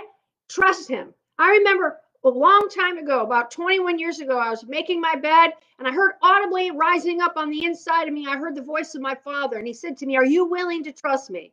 Trust 0.49 0.89
Him. 0.89 1.15
I 1.39 1.51
remember 1.51 2.01
a 2.25 2.29
long 2.29 2.69
time 2.69 2.99
ago, 2.99 3.23
about 3.23 3.51
21 3.51 3.99
years 3.99 4.19
ago, 4.19 4.39
I 4.39 4.51
was 4.51 4.65
making 4.67 5.01
my 5.01 5.15
bed 5.15 5.53
and 5.79 5.87
I 5.87 5.93
heard 5.93 6.15
audibly 6.23 6.71
rising 6.71 7.21
up 7.21 7.37
on 7.37 7.51
the 7.51 7.65
inside 7.65 8.09
of 8.09 8.15
me, 8.15 8.27
I 8.27 8.37
heard 8.37 8.55
the 8.55 8.63
voice 8.63 8.95
of 8.95 9.03
my 9.03 9.15
father. 9.15 9.59
And 9.59 9.67
he 9.67 9.73
said 9.73 9.97
to 9.99 10.07
me, 10.07 10.17
Are 10.17 10.25
you 10.25 10.47
willing 10.47 10.83
to 10.85 10.93
trust 10.93 11.31
me? 11.31 11.53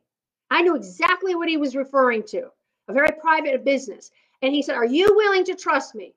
I 0.50 0.62
knew 0.62 0.76
exactly 0.76 1.36
what 1.36 1.50
he 1.50 1.58
was 1.58 1.76
referring 1.76 2.24
to 2.28 2.50
a 2.88 2.94
very 2.94 3.10
private 3.20 3.64
business. 3.64 4.12
And 4.42 4.54
he 4.54 4.62
said, 4.62 4.76
Are 4.76 4.86
you 4.86 5.16
willing 5.16 5.46
to 5.46 5.56
trust 5.56 5.96
me? 5.96 6.14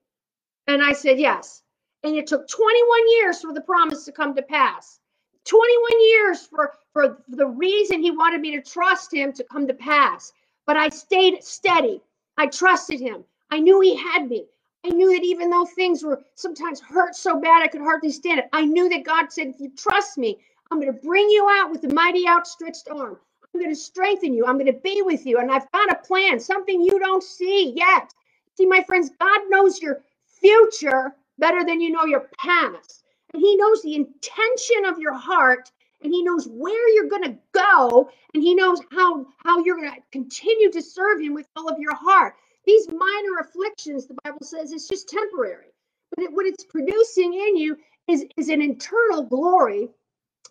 And 0.66 0.82
I 0.82 0.92
said, 0.92 1.18
Yes. 1.18 1.62
And 2.02 2.16
it 2.16 2.26
took 2.26 2.48
21 2.48 3.10
years 3.10 3.40
for 3.40 3.52
the 3.52 3.62
promise 3.62 4.04
to 4.04 4.12
come 4.12 4.34
to 4.34 4.42
pass. 4.42 5.00
21 5.44 6.08
years 6.08 6.46
for, 6.46 6.72
for 6.92 7.22
the 7.28 7.46
reason 7.46 8.00
he 8.02 8.10
wanted 8.10 8.40
me 8.40 8.52
to 8.56 8.62
trust 8.62 9.12
him 9.12 9.32
to 9.32 9.44
come 9.44 9.66
to 9.66 9.74
pass. 9.74 10.32
But 10.66 10.76
I 10.76 10.88
stayed 10.88 11.42
steady. 11.42 12.00
I 12.36 12.46
trusted 12.46 13.00
him. 13.00 13.24
I 13.50 13.60
knew 13.60 13.80
he 13.80 13.94
had 13.94 14.28
me. 14.28 14.46
I 14.84 14.88
knew 14.88 15.12
that 15.14 15.24
even 15.24 15.50
though 15.50 15.64
things 15.64 16.02
were 16.02 16.22
sometimes 16.34 16.80
hurt 16.80 17.14
so 17.14 17.40
bad 17.40 17.62
I 17.62 17.68
could 17.68 17.80
hardly 17.80 18.10
stand 18.10 18.38
it, 18.38 18.48
I 18.52 18.64
knew 18.64 18.88
that 18.90 19.04
God 19.04 19.32
said, 19.32 19.48
If 19.48 19.60
you 19.60 19.70
trust 19.76 20.18
me, 20.18 20.38
I'm 20.70 20.80
going 20.80 20.92
to 20.92 21.06
bring 21.06 21.28
you 21.30 21.48
out 21.50 21.70
with 21.70 21.84
a 21.84 21.94
mighty 21.94 22.26
outstretched 22.28 22.88
arm. 22.90 23.18
I'm 23.54 23.60
going 23.60 23.74
to 23.74 23.80
strengthen 23.80 24.34
you. 24.34 24.46
I'm 24.46 24.58
going 24.58 24.72
to 24.72 24.80
be 24.80 25.02
with 25.02 25.26
you. 25.26 25.38
And 25.38 25.50
I've 25.50 25.70
got 25.72 25.92
a 25.92 25.96
plan, 25.96 26.40
something 26.40 26.82
you 26.82 26.98
don't 26.98 27.22
see 27.22 27.72
yet. 27.76 28.12
See, 28.56 28.66
my 28.66 28.82
friends, 28.84 29.10
God 29.20 29.40
knows 29.48 29.82
your 29.82 30.02
future 30.26 31.14
better 31.38 31.64
than 31.64 31.80
you 31.80 31.90
know 31.90 32.06
your 32.06 32.28
past. 32.38 33.04
And 33.34 33.42
He 33.42 33.56
knows 33.56 33.82
the 33.82 33.96
intention 33.96 34.86
of 34.86 34.98
your 34.98 35.14
heart 35.14 35.70
and 36.02 36.12
he 36.12 36.22
knows 36.22 36.46
where 36.48 36.88
you're 36.94 37.08
going 37.08 37.24
to 37.24 37.38
go 37.52 38.10
and 38.34 38.42
he 38.42 38.54
knows 38.54 38.80
how 38.92 39.26
how 39.44 39.64
you're 39.64 39.76
going 39.76 39.92
to 39.92 40.02
continue 40.12 40.70
to 40.70 40.82
serve 40.82 41.20
him 41.20 41.34
with 41.34 41.46
all 41.56 41.68
of 41.68 41.78
your 41.80 41.94
heart 41.94 42.34
these 42.66 42.88
minor 42.88 43.38
afflictions 43.40 44.06
the 44.06 44.16
bible 44.24 44.38
says 44.42 44.72
it's 44.72 44.88
just 44.88 45.08
temporary 45.08 45.66
but 46.14 46.24
it, 46.24 46.32
what 46.32 46.46
it's 46.46 46.64
producing 46.64 47.34
in 47.34 47.56
you 47.56 47.76
is 48.08 48.24
is 48.36 48.48
an 48.50 48.62
internal 48.62 49.22
glory 49.24 49.88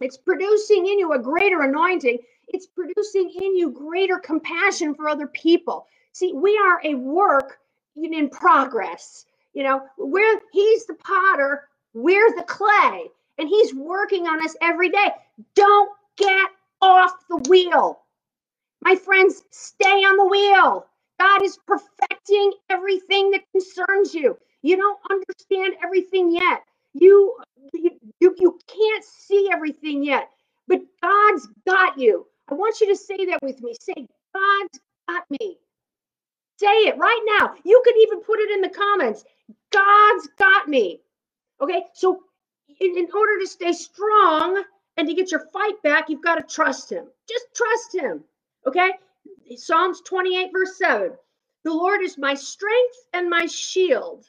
it's 0.02 0.18
producing 0.18 0.88
in 0.88 1.00
you 1.00 1.14
a 1.14 1.20
greater 1.20 1.62
anointing 1.64 2.20
it's 2.48 2.68
producing 2.68 3.32
in 3.42 3.56
you 3.58 3.72
greater 3.72 4.20
compassion 4.20 4.96
for 4.96 5.10
other 5.10 5.28
people 5.28 5.88
see 6.14 6.34
we 6.34 6.58
are 6.58 6.82
a 6.84 6.96
work 6.96 7.60
in 7.96 8.30
progress 8.30 9.26
you 9.54 9.64
know 9.64 9.82
we're 9.98 10.42
he's 10.52 10.86
the 10.86 10.96
potter 10.96 11.68
we're 11.94 12.36
the 12.36 12.44
clay 12.44 13.08
and 13.38 13.48
he's 13.50 13.74
working 13.74 14.28
on 14.28 14.44
us 14.44 14.56
every 14.62 14.90
day. 14.90 15.12
Don't 15.56 15.92
get 16.18 16.50
off 16.82 17.14
the 17.30 17.38
wheel. 17.50 18.00
My 18.82 18.96
friends, 18.96 19.44
stay 19.52 19.86
on 19.86 20.18
the 20.18 20.26
wheel. 20.26 20.86
God 21.20 21.44
is 21.44 21.58
perfecting 21.66 22.54
everything 22.70 23.32
that 23.32 23.44
concerns 23.52 24.14
you. 24.14 24.38
You 24.62 24.78
don't 24.78 25.00
understand 25.10 25.76
everything 25.84 26.32
yet. 26.32 26.64
You, 26.94 27.36
you, 27.74 27.92
you 28.20 28.60
can't 28.68 29.04
see 29.06 29.50
everything 29.52 30.04
yet, 30.04 30.30
but 30.68 30.82
God's 31.02 31.48
got 31.66 31.98
you. 31.98 32.28
I 32.54 32.56
want 32.56 32.80
you 32.82 32.88
to 32.90 32.96
say 32.96 33.26
that 33.26 33.42
with 33.42 33.60
me. 33.64 33.74
Say, 33.82 33.96
God's 34.36 34.80
got 35.10 35.24
me. 35.32 35.58
Say 36.60 36.86
it 36.88 37.00
right 37.00 37.22
now. 37.40 37.56
You 37.66 37.82
can 37.84 37.96
even 38.04 38.22
put 38.22 38.40
it 38.40 38.52
in 38.52 38.62
the 38.62 38.70
comments. 38.70 39.26
God's 39.72 40.30
got 40.38 40.68
me. 40.68 41.02
Okay, 41.60 41.84
so 41.96 42.22
in, 42.80 42.96
in 42.96 43.08
order 43.12 43.40
to 43.42 43.48
stay 43.48 43.74
strong 43.74 44.64
and 44.98 45.08
to 45.08 45.16
get 45.16 45.32
your 45.32 45.48
fight 45.52 45.82
back, 45.84 46.10
you've 46.10 46.24
got 46.24 46.36
to 46.36 46.44
trust 46.56 46.92
him. 46.92 47.06
Just 47.28 47.46
trust 47.56 47.96
him. 47.96 48.24
Okay? 48.68 48.92
Psalms 49.56 50.02
28, 50.02 50.52
verse 50.54 50.78
7. 50.78 51.12
The 51.64 51.74
Lord 51.74 52.04
is 52.04 52.20
my 52.20 52.36
strength 52.36 52.98
and 53.14 53.32
my 53.32 53.48
shield. 53.48 54.28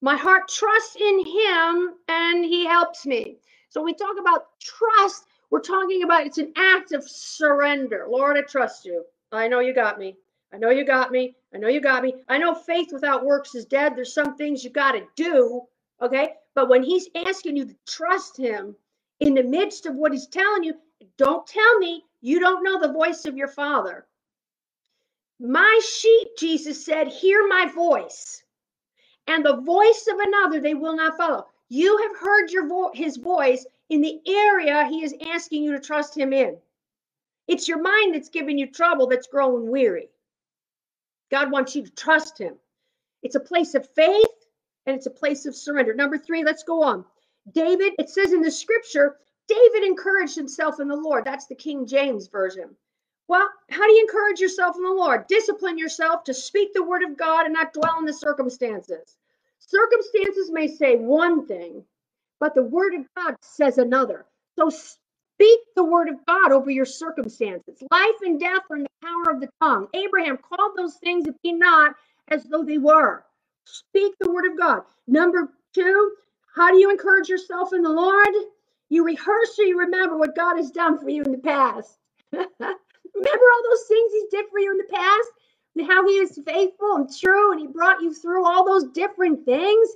My 0.00 0.16
heart 0.16 0.48
trusts 0.48 0.96
in 0.96 1.26
him 1.26 1.94
and 2.08 2.44
he 2.44 2.66
helps 2.66 3.06
me. 3.06 3.38
So 3.70 3.82
we 3.82 3.94
talk 3.94 4.16
about 4.20 4.46
trust, 4.60 5.24
we're 5.50 5.60
talking 5.60 6.02
about 6.02 6.26
it's 6.26 6.38
an 6.38 6.52
act 6.56 6.92
of 6.92 7.08
surrender. 7.08 8.06
Lord, 8.10 8.36
I 8.36 8.42
trust 8.42 8.84
you. 8.84 9.04
I 9.32 9.48
know 9.48 9.60
you 9.60 9.74
got 9.74 9.98
me. 9.98 10.16
I 10.52 10.58
know 10.58 10.70
you 10.70 10.84
got 10.84 11.10
me. 11.12 11.36
I 11.54 11.58
know 11.58 11.68
you 11.68 11.80
got 11.80 12.02
me. 12.02 12.14
I 12.28 12.38
know 12.38 12.54
faith 12.54 12.88
without 12.92 13.24
works 13.24 13.54
is 13.54 13.66
dead. 13.66 13.96
There's 13.96 14.14
some 14.14 14.36
things 14.36 14.64
you 14.64 14.70
got 14.70 14.92
to 14.92 15.02
do. 15.16 15.62
Okay. 16.02 16.30
But 16.54 16.68
when 16.68 16.82
he's 16.82 17.08
asking 17.26 17.56
you 17.56 17.66
to 17.66 17.76
trust 17.86 18.36
him 18.36 18.76
in 19.20 19.34
the 19.34 19.42
midst 19.42 19.86
of 19.86 19.94
what 19.94 20.12
he's 20.12 20.26
telling 20.28 20.64
you, 20.64 20.74
don't 21.18 21.46
tell 21.46 21.78
me 21.78 22.04
you 22.20 22.40
don't 22.40 22.64
know 22.64 22.80
the 22.80 22.92
voice 22.92 23.24
of 23.26 23.36
your 23.36 23.48
father. 23.48 24.06
My 25.40 25.80
sheep, 25.84 26.28
Jesus 26.38 26.84
said, 26.84 27.08
hear 27.08 27.46
my 27.48 27.66
voice, 27.66 28.42
and 29.28 29.44
the 29.44 29.58
voice 29.62 30.08
of 30.12 30.18
another 30.20 30.60
they 30.60 30.74
will 30.74 30.96
not 30.96 31.16
follow. 31.16 31.46
You 31.68 31.98
have 31.98 32.16
heard 32.18 32.50
your 32.50 32.68
vo- 32.68 32.92
his 32.94 33.16
voice 33.18 33.66
in 33.90 34.00
the 34.00 34.20
area 34.26 34.86
he 34.86 35.02
is 35.04 35.14
asking 35.28 35.64
you 35.64 35.72
to 35.72 35.80
trust 35.80 36.16
him 36.16 36.32
in. 36.32 36.56
It's 37.46 37.68
your 37.68 37.80
mind 37.80 38.14
that's 38.14 38.28
giving 38.28 38.58
you 38.58 38.66
trouble 38.70 39.06
that's 39.06 39.26
growing 39.26 39.70
weary. 39.70 40.10
God 41.30 41.50
wants 41.50 41.74
you 41.74 41.84
to 41.84 41.90
trust 41.94 42.38
him. 42.38 42.54
It's 43.22 43.36
a 43.36 43.40
place 43.40 43.74
of 43.74 43.88
faith 43.94 44.26
and 44.86 44.96
it's 44.96 45.06
a 45.06 45.10
place 45.10 45.46
of 45.46 45.56
surrender. 45.56 45.94
Number 45.94 46.18
three, 46.18 46.44
let's 46.44 46.62
go 46.62 46.82
on. 46.82 47.04
David, 47.52 47.94
it 47.98 48.10
says 48.10 48.32
in 48.32 48.42
the 48.42 48.50
scripture, 48.50 49.16
David 49.48 49.84
encouraged 49.84 50.36
himself 50.36 50.80
in 50.80 50.88
the 50.88 50.96
Lord. 50.96 51.24
That's 51.24 51.46
the 51.46 51.54
King 51.54 51.86
James 51.86 52.28
Version. 52.28 52.76
Well, 53.28 53.48
how 53.70 53.86
do 53.86 53.92
you 53.92 54.02
encourage 54.02 54.40
yourself 54.40 54.76
in 54.76 54.82
the 54.82 54.90
Lord? 54.90 55.26
Discipline 55.26 55.78
yourself 55.78 56.24
to 56.24 56.34
speak 56.34 56.72
the 56.72 56.82
word 56.82 57.02
of 57.02 57.16
God 57.16 57.44
and 57.46 57.54
not 57.54 57.72
dwell 57.74 57.98
in 57.98 58.04
the 58.04 58.12
circumstances. 58.12 59.16
Circumstances 59.58 60.50
may 60.50 60.68
say 60.68 60.96
one 60.96 61.46
thing, 61.46 61.84
but 62.40 62.54
the 62.54 62.62
word 62.64 62.94
of 62.94 63.06
God 63.16 63.36
says 63.42 63.78
another. 63.78 64.26
So 64.58 64.70
speak 64.70 65.60
the 65.76 65.84
word 65.84 66.08
of 66.08 66.16
God 66.26 66.52
over 66.52 66.70
your 66.70 66.86
circumstances. 66.86 67.82
Life 67.90 68.16
and 68.22 68.40
death 68.40 68.62
are 68.70 68.76
in 68.76 68.84
the 68.84 68.88
power 69.08 69.34
of 69.34 69.40
the 69.40 69.50
tongue. 69.62 69.88
Abraham 69.94 70.38
called 70.38 70.72
those 70.76 70.96
things 70.96 71.24
that 71.26 71.40
be 71.42 71.52
not 71.52 71.94
as 72.28 72.44
though 72.44 72.64
they 72.64 72.78
were. 72.78 73.24
Speak 73.66 74.14
the 74.20 74.30
word 74.32 74.46
of 74.50 74.58
God. 74.58 74.82
Number 75.08 75.50
two, 75.74 76.12
how 76.54 76.72
do 76.72 76.78
you 76.78 76.90
encourage 76.90 77.28
yourself 77.28 77.72
in 77.72 77.82
the 77.82 77.90
Lord? 77.90 78.28
You 78.90 79.04
rehearse 79.04 79.58
or 79.58 79.64
you 79.64 79.78
remember 79.80 80.18
what 80.18 80.36
God 80.36 80.56
has 80.58 80.70
done 80.70 80.98
for 81.00 81.10
you 81.10 81.24
in 81.24 81.32
the 81.32 81.38
past. 81.38 81.98
remember 82.32 82.46
all 82.64 83.62
those 83.70 83.86
things 83.88 84.12
He 84.12 84.26
did 84.30 84.46
for 84.50 84.60
you 84.60 84.72
in 84.72 84.78
the 84.78 84.94
past 84.96 85.28
and 85.76 85.86
how 85.88 86.06
He 86.08 86.14
is 86.14 86.40
faithful 86.46 86.96
and 86.96 87.10
true 87.18 87.52
and 87.52 87.60
He 87.60 87.68
brought 87.68 88.02
you 88.02 88.14
through 88.14 88.46
all 88.46 88.64
those 88.66 88.86
different 88.92 89.44
things. 89.46 89.88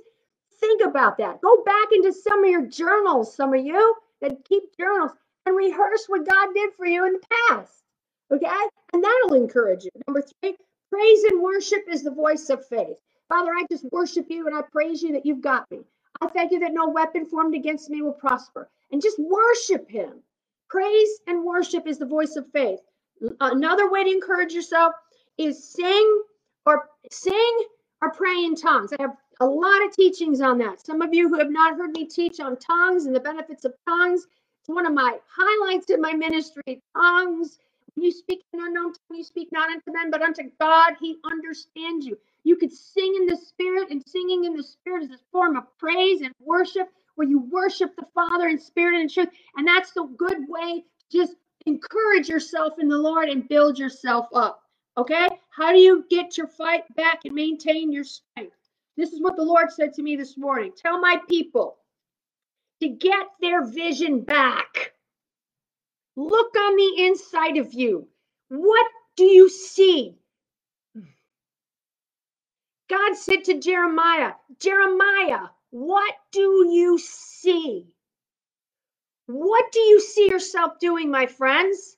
Think 0.63 0.81
about 0.85 1.17
that. 1.17 1.41
Go 1.41 1.61
back 1.65 1.87
into 1.91 2.13
some 2.13 2.41
of 2.45 2.49
your 2.49 2.65
journals, 2.65 3.35
some 3.35 3.53
of 3.53 3.65
you 3.65 3.95
that 4.21 4.45
keep 4.45 4.63
journals, 4.79 5.11
and 5.45 5.57
rehearse 5.57 6.05
what 6.07 6.25
God 6.25 6.53
did 6.55 6.73
for 6.77 6.85
you 6.85 7.05
in 7.05 7.11
the 7.13 7.19
past. 7.49 7.83
Okay? 8.31 8.47
And 8.93 9.03
that'll 9.03 9.33
encourage 9.33 9.83
you. 9.83 9.91
Number 10.07 10.21
three, 10.21 10.55
praise 10.89 11.23
and 11.25 11.43
worship 11.43 11.81
is 11.89 12.01
the 12.01 12.11
voice 12.11 12.49
of 12.49 12.65
faith. 12.65 12.95
Father, 13.27 13.51
I 13.51 13.65
just 13.69 13.83
worship 13.91 14.27
you 14.29 14.47
and 14.47 14.55
I 14.55 14.61
praise 14.71 15.03
you 15.03 15.11
that 15.11 15.25
you've 15.25 15.41
got 15.41 15.69
me. 15.69 15.81
I 16.21 16.27
thank 16.27 16.53
you 16.53 16.59
that 16.59 16.73
no 16.73 16.87
weapon 16.87 17.25
formed 17.25 17.55
against 17.55 17.89
me 17.89 18.01
will 18.01 18.13
prosper. 18.13 18.69
And 18.93 19.01
just 19.01 19.19
worship 19.19 19.91
him. 19.91 20.21
Praise 20.69 21.09
and 21.27 21.43
worship 21.43 21.87
is 21.87 21.97
the 21.97 22.05
voice 22.05 22.37
of 22.37 22.49
faith. 22.53 22.79
Uh, 23.21 23.49
another 23.51 23.91
way 23.91 24.05
to 24.05 24.09
encourage 24.09 24.53
yourself 24.53 24.93
is 25.37 25.73
sing 25.73 26.23
or 26.65 26.87
sing 27.11 27.65
or 28.01 28.11
pray 28.13 28.45
in 28.45 28.55
tongues. 28.55 28.93
I 28.97 29.01
have 29.01 29.17
a 29.39 29.45
lot 29.45 29.85
of 29.85 29.95
teachings 29.95 30.41
on 30.41 30.57
that. 30.59 30.85
Some 30.85 31.01
of 31.01 31.13
you 31.13 31.29
who 31.29 31.37
have 31.37 31.51
not 31.51 31.77
heard 31.77 31.91
me 31.91 32.05
teach 32.05 32.39
on 32.39 32.57
tongues 32.57 33.05
and 33.05 33.15
the 33.15 33.19
benefits 33.19 33.65
of 33.65 33.73
tongues, 33.87 34.27
it's 34.59 34.69
one 34.69 34.85
of 34.85 34.93
my 34.93 35.17
highlights 35.27 35.89
in 35.89 36.01
my 36.01 36.13
ministry. 36.13 36.81
Tongues, 36.95 37.59
when 37.95 38.05
you 38.05 38.11
speak 38.11 38.43
in 38.53 38.61
unknown 38.61 38.93
tongue, 38.93 39.17
you 39.17 39.23
speak 39.23 39.49
not 39.51 39.69
unto 39.69 39.91
men, 39.91 40.11
but 40.11 40.21
unto 40.21 40.43
God. 40.59 40.93
He 40.99 41.17
understands 41.29 42.05
you. 42.05 42.17
You 42.43 42.55
could 42.55 42.71
sing 42.71 43.13
in 43.19 43.25
the 43.25 43.37
spirit, 43.37 43.89
and 43.89 44.03
singing 44.07 44.45
in 44.45 44.55
the 44.55 44.63
spirit 44.63 45.03
is 45.03 45.11
a 45.11 45.19
form 45.31 45.57
of 45.57 45.65
praise 45.77 46.21
and 46.21 46.33
worship 46.39 46.89
where 47.15 47.27
you 47.27 47.39
worship 47.51 47.95
the 47.95 48.05
Father 48.13 48.47
in 48.47 48.59
spirit 48.59 48.99
and 48.99 49.09
truth. 49.09 49.29
And 49.55 49.67
that's 49.67 49.91
the 49.91 50.03
good 50.17 50.47
way 50.47 50.83
just 51.11 51.35
encourage 51.65 52.27
yourself 52.27 52.73
in 52.79 52.89
the 52.89 52.97
Lord 52.97 53.29
and 53.29 53.47
build 53.47 53.77
yourself 53.77 54.27
up. 54.33 54.63
Okay? 54.97 55.27
How 55.49 55.71
do 55.71 55.79
you 55.79 56.05
get 56.09 56.37
your 56.37 56.47
fight 56.47 56.83
back 56.95 57.19
and 57.25 57.35
maintain 57.35 57.91
your 57.91 58.03
strength? 58.03 58.55
This 58.97 59.13
is 59.13 59.21
what 59.21 59.35
the 59.37 59.43
Lord 59.43 59.71
said 59.71 59.93
to 59.95 60.03
me 60.03 60.15
this 60.15 60.37
morning. 60.37 60.73
Tell 60.77 60.99
my 60.99 61.19
people 61.29 61.77
to 62.81 62.89
get 62.89 63.27
their 63.41 63.65
vision 63.65 64.21
back. 64.21 64.93
Look 66.15 66.55
on 66.57 66.75
the 66.77 67.05
inside 67.07 67.57
of 67.57 67.73
you. 67.73 68.07
What 68.49 68.87
do 69.17 69.25
you 69.25 69.49
see? 69.49 70.15
God 72.89 73.15
said 73.17 73.45
to 73.45 73.59
Jeremiah, 73.59 74.33
Jeremiah, 74.59 75.47
what 75.71 76.13
do 76.31 76.67
you 76.71 76.99
see? 76.99 77.87
What 79.27 79.71
do 79.71 79.79
you 79.79 80.01
see 80.01 80.29
yourself 80.29 80.79
doing, 80.79 81.11
my 81.11 81.27
friends? 81.27 81.97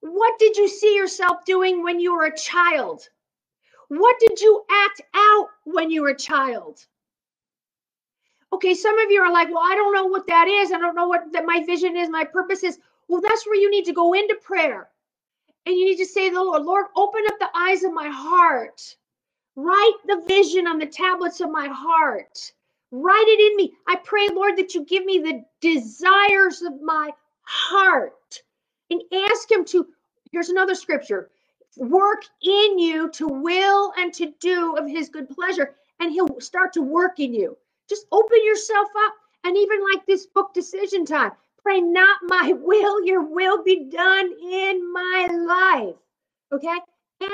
What 0.00 0.38
did 0.38 0.56
you 0.56 0.68
see 0.68 0.96
yourself 0.96 1.44
doing 1.46 1.82
when 1.82 2.00
you 2.00 2.14
were 2.16 2.26
a 2.26 2.36
child? 2.36 3.02
What 3.98 4.16
did 4.20 4.40
you 4.40 4.64
act 4.70 5.02
out 5.14 5.48
when 5.64 5.90
you 5.90 6.02
were 6.02 6.10
a 6.10 6.16
child? 6.18 6.86
Okay, 8.52 8.74
some 8.74 8.98
of 8.98 9.10
you 9.10 9.20
are 9.22 9.32
like, 9.32 9.48
well, 9.48 9.64
I 9.64 9.74
don't 9.76 9.94
know 9.94 10.06
what 10.06 10.28
that 10.28 10.48
is. 10.48 10.72
I 10.72 10.78
don't 10.78 10.96
know 10.96 11.08
what 11.08 11.32
that 11.32 11.46
my 11.46 11.64
vision 11.66 11.96
is, 11.96 12.10
my 12.10 12.24
purpose 12.24 12.64
is. 12.64 12.78
Well, 13.08 13.22
that's 13.22 13.46
where 13.46 13.56
you 13.56 13.70
need 13.70 13.86
to 13.86 13.94
go 13.94 14.14
into 14.14 14.36
prayer. 14.42 14.88
And 15.66 15.76
you 15.76 15.86
need 15.86 15.98
to 15.98 16.06
say 16.06 16.28
to 16.30 16.34
the 16.34 16.42
Lord, 16.42 16.62
Lord, 16.64 16.86
open 16.96 17.22
up 17.28 17.38
the 17.40 17.50
eyes 17.56 17.84
of 17.84 17.92
my 17.94 18.08
heart 18.08 18.82
Write 19.56 19.94
the 20.06 20.22
vision 20.26 20.66
on 20.66 20.78
the 20.78 20.86
tablets 20.86 21.40
of 21.40 21.50
my 21.50 21.68
heart. 21.68 22.52
Write 22.90 23.26
it 23.28 23.40
in 23.52 23.56
me. 23.56 23.74
I 23.86 23.96
pray, 23.96 24.28
Lord, 24.30 24.56
that 24.56 24.74
you 24.74 24.84
give 24.84 25.04
me 25.04 25.18
the 25.18 25.44
desires 25.60 26.62
of 26.62 26.80
my 26.82 27.10
heart 27.42 28.42
and 28.90 29.02
ask 29.30 29.50
Him 29.50 29.64
to. 29.66 29.86
Here's 30.32 30.48
another 30.48 30.74
scripture 30.74 31.30
work 31.76 32.24
in 32.42 32.78
you 32.78 33.10
to 33.10 33.26
will 33.28 33.92
and 33.96 34.12
to 34.14 34.32
do 34.40 34.76
of 34.76 34.88
His 34.88 35.08
good 35.08 35.28
pleasure, 35.30 35.74
and 36.00 36.12
He'll 36.12 36.40
start 36.40 36.72
to 36.74 36.82
work 36.82 37.20
in 37.20 37.34
you. 37.34 37.56
Just 37.88 38.06
open 38.12 38.44
yourself 38.44 38.88
up. 39.06 39.14
And 39.44 39.56
even 39.56 39.80
like 39.92 40.06
this 40.06 40.26
book, 40.26 40.54
Decision 40.54 41.04
Time, 41.04 41.32
Pray, 41.62 41.80
not 41.80 42.18
my 42.24 42.52
will, 42.56 43.04
your 43.04 43.22
will 43.22 43.62
be 43.62 43.84
done 43.84 44.32
in 44.42 44.92
my 44.92 45.28
life. 45.30 45.96
Okay? 46.52 46.78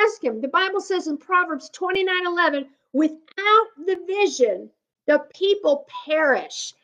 Ask 0.05 0.23
him. 0.23 0.41
The 0.41 0.49
Bible 0.49 0.81
says 0.81 1.07
in 1.07 1.17
Proverbs 1.17 1.71
29 1.71 2.27
11, 2.27 2.69
without 2.93 3.67
the 3.87 3.97
vision, 4.07 4.71
the 5.07 5.21
people 5.33 5.87
perish. 6.05 6.75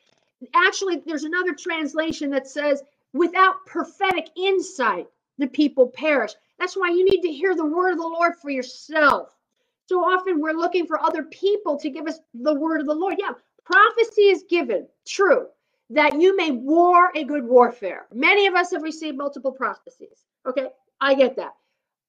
Actually, 0.54 1.02
there's 1.04 1.24
another 1.24 1.54
translation 1.54 2.30
that 2.30 2.48
says, 2.48 2.82
without 3.12 3.66
prophetic 3.66 4.28
insight, 4.36 5.06
the 5.36 5.46
people 5.46 5.88
perish. 5.88 6.32
That's 6.58 6.76
why 6.76 6.90
you 6.90 7.04
need 7.04 7.22
to 7.22 7.32
hear 7.32 7.54
the 7.54 7.66
word 7.66 7.92
of 7.92 7.98
the 7.98 8.04
Lord 8.04 8.34
for 8.40 8.50
yourself. 8.50 9.30
So 9.86 10.00
often 10.00 10.40
we're 10.40 10.52
looking 10.52 10.86
for 10.86 11.02
other 11.02 11.24
people 11.24 11.78
to 11.78 11.90
give 11.90 12.06
us 12.06 12.18
the 12.34 12.54
word 12.54 12.80
of 12.80 12.86
the 12.86 12.94
Lord. 12.94 13.16
Yeah, 13.18 13.32
prophecy 13.64 14.22
is 14.22 14.44
given, 14.48 14.86
true, 15.06 15.46
that 15.90 16.20
you 16.20 16.36
may 16.36 16.50
war 16.52 17.10
a 17.14 17.24
good 17.24 17.44
warfare. 17.44 18.06
Many 18.12 18.46
of 18.46 18.54
us 18.54 18.70
have 18.72 18.82
received 18.82 19.18
multiple 19.18 19.52
prophecies. 19.52 20.24
Okay, 20.46 20.68
I 21.00 21.14
get 21.14 21.36
that. 21.36 21.52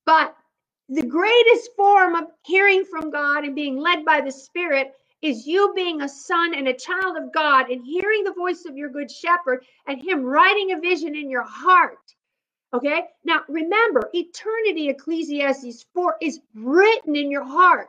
But 0.05 0.35
the 0.89 1.05
greatest 1.05 1.71
form 1.75 2.15
of 2.15 2.25
hearing 2.45 2.85
from 2.85 3.11
God 3.11 3.43
and 3.43 3.55
being 3.55 3.77
led 3.77 4.05
by 4.05 4.21
the 4.21 4.31
Spirit 4.31 4.93
is 5.21 5.47
you 5.47 5.73
being 5.75 6.01
a 6.01 6.09
son 6.09 6.53
and 6.55 6.67
a 6.67 6.73
child 6.73 7.17
of 7.17 7.33
God 7.33 7.69
and 7.71 7.83
hearing 7.83 8.23
the 8.23 8.33
voice 8.33 8.65
of 8.65 8.77
your 8.77 8.89
good 8.89 9.09
shepherd 9.09 9.65
and 9.87 10.01
him 10.01 10.23
writing 10.23 10.71
a 10.71 10.79
vision 10.79 11.15
in 11.15 11.29
your 11.29 11.45
heart. 11.47 11.97
Okay. 12.75 13.03
Now 13.23 13.41
remember, 13.47 14.09
eternity, 14.13 14.89
Ecclesiastes 14.89 15.85
4 15.93 16.17
is 16.21 16.41
written 16.53 17.15
in 17.15 17.31
your 17.31 17.45
heart. 17.45 17.87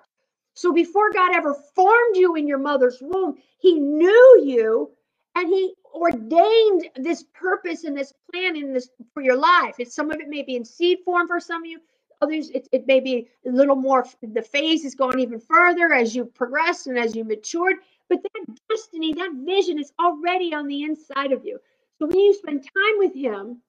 So 0.55 0.73
before 0.73 1.11
God 1.13 1.35
ever 1.35 1.55
formed 1.75 2.17
you 2.17 2.37
in 2.37 2.47
your 2.47 2.59
mother's 2.59 2.99
womb, 3.01 3.37
he 3.59 3.81
knew 3.81 4.43
you 4.45 4.91
and 5.35 5.49
he 5.49 5.75
ordained 5.93 6.89
this 6.95 7.25
purpose 7.35 7.83
and 7.83 7.97
this 7.97 8.13
plan 8.31 8.55
in 8.55 8.73
this 8.73 8.89
for 9.13 9.23
your 9.23 9.37
life. 9.37 9.75
It's 9.81 9.95
some 9.95 10.13
of 10.13 10.21
it 10.21 10.29
may 10.29 10.43
be 10.43 10.55
in 10.55 10.65
seed 10.65 10.99
form 11.05 11.27
for 11.27 11.41
some 11.41 11.65
of 11.65 11.69
you, 11.69 11.81
others 12.23 12.51
it, 12.51 12.69
it 12.73 12.87
may 12.87 13.01
be 13.01 13.29
a 13.47 13.51
little 13.51 13.77
more 13.77 14.07
the 14.23 14.43
phase 14.43 14.85
is 14.85 14.95
going 14.95 15.19
even 15.19 15.41
further 15.41 15.93
as 15.93 16.15
you 16.15 16.25
progress 16.25 16.87
and 16.87 16.99
as 16.99 17.15
you 17.15 17.25
matured 17.25 17.77
but 18.09 18.19
that 18.23 18.59
destiny 18.71 19.13
that 19.13 19.31
vision 19.45 19.79
is 19.79 19.93
already 20.01 20.55
on 20.55 20.67
the 20.67 20.83
inside 20.83 21.33
of 21.33 21.45
you 21.45 21.59
so 21.99 22.07
when 22.07 22.19
you 22.19 22.35
spend 22.35 22.63
time 22.63 22.99
with 22.99 23.15
him 23.15 23.61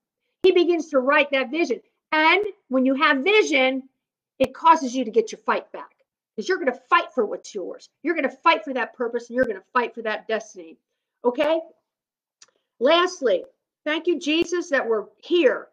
he 0.44 0.52
begins 0.52 0.90
to 0.90 1.00
write 1.00 1.32
that 1.32 1.52
vision. 1.52 1.82
And 2.12 2.44
when 2.70 2.86
you 2.86 2.96
have 2.96 3.24
vision 3.24 3.84
it 4.40 4.54
causes 4.54 4.96
you 4.96 5.04
to 5.04 5.10
get 5.10 5.32
your 5.32 5.40
fight 5.40 5.72
back. 5.72 5.90
Because 6.36 6.48
you're 6.48 6.60
going 6.60 6.72
to 6.72 6.80
fight 6.90 7.12
for 7.16 7.26
what's 7.26 7.56
yours. 7.56 7.90
You're 8.04 8.14
going 8.14 8.30
to 8.30 8.38
fight 8.44 8.64
for 8.64 8.74
that 8.76 8.94
purpose 8.94 9.30
and 9.30 9.36
you're 9.36 9.46
going 9.46 9.58
to 9.58 9.64
fight 9.74 9.96
for 9.96 10.04
that 10.04 10.28
destiny. 10.28 10.78
Okay? 11.26 11.60
Lastly 12.80 13.44
thank 13.88 14.06
you 14.06 14.20
jesus 14.20 14.70
that 14.70 14.88
we're 14.88 15.06
here. 15.24 15.70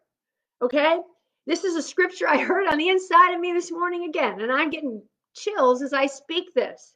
Okay? 0.61 0.99
This 1.45 1.65
is 1.65 1.75
a 1.75 1.81
scripture 1.81 2.27
I 2.27 2.37
heard 2.41 2.65
on 2.65 2.77
the 2.77 2.87
inside 2.87 3.33
of 3.33 3.41
me 3.41 3.51
this 3.51 3.71
morning 3.71 4.05
again, 4.05 4.39
and 4.39 4.51
I'm 4.51 4.69
getting 4.69 5.01
chills 5.35 5.81
as 5.81 5.91
I 5.91 6.05
speak 6.05 6.53
this. 6.53 6.95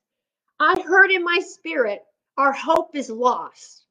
I 0.61 0.81
heard 0.81 1.11
in 1.11 1.23
my 1.23 1.39
spirit, 1.39 2.03
our 2.37 2.53
hope 2.53 2.95
is 2.95 3.09
lost. 3.09 3.83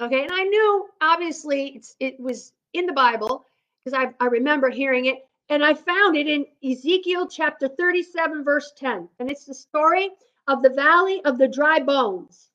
Okay, 0.00 0.22
and 0.22 0.32
I 0.32 0.44
knew 0.44 0.88
obviously 1.02 1.82
it 2.00 2.18
was 2.18 2.52
in 2.72 2.86
the 2.86 2.92
Bible 2.92 3.44
because 3.84 3.98
I, 3.98 4.24
I 4.24 4.28
remember 4.28 4.70
hearing 4.70 5.06
it, 5.06 5.26
and 5.48 5.64
I 5.64 5.74
found 5.74 6.16
it 6.16 6.28
in 6.28 6.46
Ezekiel 6.64 7.26
chapter 7.28 7.68
37, 7.68 8.44
verse 8.44 8.72
10. 8.76 9.08
And 9.18 9.30
it's 9.30 9.44
the 9.44 9.54
story 9.54 10.10
of 10.46 10.62
the 10.62 10.70
valley 10.70 11.20
of 11.24 11.38
the 11.38 11.48
dry 11.48 11.80
bones. 11.80 12.50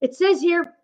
It 0.00 0.14
says 0.14 0.40
here, 0.40 0.74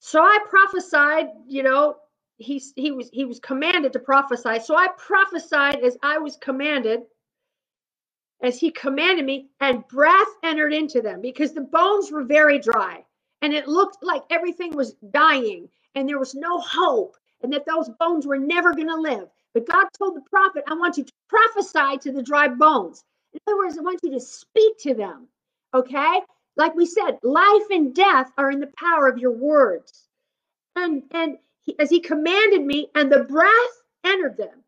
so 0.00 0.20
I 0.20 0.38
prophesied, 0.48 1.28
you 1.46 1.62
know, 1.62 1.96
he, 2.38 2.62
he 2.76 2.90
was 2.90 3.08
he 3.12 3.24
was 3.24 3.40
commanded 3.40 3.92
to 3.94 3.98
prophesy. 3.98 4.60
So 4.60 4.76
I 4.76 4.88
prophesied 4.98 5.80
as 5.80 5.96
I 6.02 6.18
was 6.18 6.36
commanded, 6.36 7.00
as 8.42 8.60
he 8.60 8.70
commanded 8.70 9.24
me, 9.24 9.48
and 9.60 9.86
breath 9.88 10.28
entered 10.42 10.74
into 10.74 11.00
them 11.00 11.22
because 11.22 11.54
the 11.54 11.62
bones 11.62 12.12
were 12.12 12.24
very 12.24 12.58
dry. 12.58 13.04
And 13.42 13.54
it 13.54 13.68
looked 13.68 14.02
like 14.02 14.22
everything 14.30 14.76
was 14.76 14.94
dying 15.10 15.68
and 15.96 16.08
there 16.08 16.20
was 16.20 16.36
no 16.36 16.60
hope 16.60 17.16
and 17.42 17.52
that 17.52 17.66
those 17.66 17.90
bones 18.00 18.26
were 18.26 18.38
never 18.38 18.74
going 18.74 18.88
to 18.88 18.96
live. 18.96 19.28
But 19.54 19.68
God 19.68 19.86
told 19.98 20.16
the 20.16 20.22
prophet, 20.30 20.64
I 20.68 20.74
want 20.74 20.98
you 20.98 21.04
to 21.04 21.12
prophesy 21.28 21.98
to 22.02 22.12
the 22.12 22.22
dry 22.22 22.48
bones. 22.48 23.04
In 23.34 23.40
other 23.48 23.58
words, 23.58 23.78
I 23.78 23.82
want 23.82 24.00
you 24.04 24.12
to 24.12 24.20
speak 24.20 24.78
to 24.80 24.94
them. 24.94 25.28
Okay? 25.74 26.20
Like 26.56 26.76
we 26.76 26.86
said, 26.86 27.18
life 27.24 27.64
and 27.70 27.94
death 27.94 28.32
are 28.38 28.52
in 28.52 28.60
the 28.60 28.72
power 28.78 29.08
of 29.08 29.18
your 29.18 29.32
words. 29.32 30.08
And 30.76 31.04
and 31.12 31.38
as 31.78 31.90
he 31.90 32.00
commanded 32.00 32.62
me, 32.64 32.88
and 32.94 33.12
the 33.12 33.24
breath 33.24 33.82
entered 34.04 34.36
them. 34.38 34.64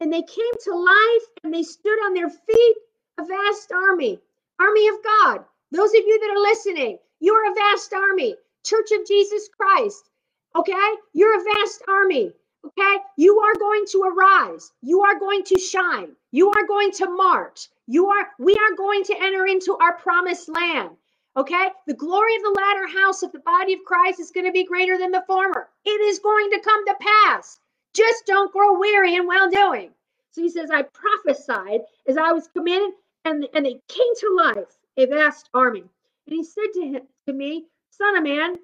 And 0.00 0.12
they 0.12 0.22
came 0.22 0.54
to 0.64 0.76
life 0.76 1.24
and 1.44 1.54
they 1.54 1.64
stood 1.64 1.98
on 2.06 2.14
their 2.14 2.30
feet, 2.30 2.76
a 3.18 3.24
vast 3.24 3.72
army, 3.72 4.20
army 4.60 4.88
of 4.88 4.96
God. 5.04 5.44
Those 5.72 5.90
of 5.90 6.04
you 6.06 6.20
that 6.20 6.30
are 6.30 6.42
listening, 6.42 6.98
you're 7.20 7.50
a 7.50 7.54
vast 7.54 7.92
army, 7.94 8.36
Church 8.64 8.90
of 8.92 9.06
Jesus 9.06 9.48
Christ. 9.56 10.10
Okay? 10.56 10.90
You're 11.12 11.40
a 11.40 11.44
vast 11.44 11.82
army. 11.88 12.32
Okay? 12.66 12.96
You 13.16 13.38
are 13.40 13.54
going 13.54 13.84
to 13.92 14.02
arise. 14.02 14.72
You 14.82 15.02
are 15.02 15.18
going 15.18 15.44
to 15.44 15.58
shine. 15.58 16.12
You 16.32 16.50
are 16.50 16.66
going 16.66 16.92
to 16.92 17.10
march. 17.10 17.68
You 17.86 18.08
are, 18.08 18.28
we 18.38 18.54
are 18.54 18.76
going 18.76 19.04
to 19.04 19.16
enter 19.20 19.46
into 19.46 19.76
our 19.80 19.94
promised 19.94 20.48
land. 20.48 20.90
Okay? 21.36 21.68
The 21.86 21.94
glory 21.94 22.36
of 22.36 22.42
the 22.42 22.56
latter 22.56 22.88
house 23.00 23.22
of 23.22 23.32
the 23.32 23.40
body 23.40 23.74
of 23.74 23.84
Christ 23.86 24.20
is 24.20 24.30
going 24.30 24.46
to 24.46 24.52
be 24.52 24.64
greater 24.64 24.98
than 24.98 25.12
the 25.12 25.24
former. 25.26 25.68
It 25.84 26.00
is 26.02 26.18
going 26.18 26.50
to 26.50 26.60
come 26.60 26.86
to 26.86 26.96
pass. 27.00 27.58
Just 27.94 28.26
don't 28.26 28.52
grow 28.52 28.78
weary 28.78 29.14
in 29.14 29.26
well 29.26 29.50
doing. 29.50 29.90
So 30.30 30.42
he 30.42 30.50
says, 30.50 30.70
I 30.70 30.82
prophesied 30.82 31.80
as 32.06 32.16
I 32.16 32.32
was 32.32 32.48
commanded, 32.48 32.92
and, 33.24 33.46
and 33.54 33.64
they 33.66 33.80
came 33.88 34.14
to 34.20 34.36
life, 34.44 34.78
a 34.96 35.06
vast 35.06 35.48
army. 35.54 35.84
And 36.26 36.36
he 36.36 36.44
said 36.44 36.72
to 36.74 36.80
him 36.82 37.02
to 37.26 37.32
me, 37.32 37.66
Son 37.90 38.16
of 38.16 38.22
man, 38.22 38.56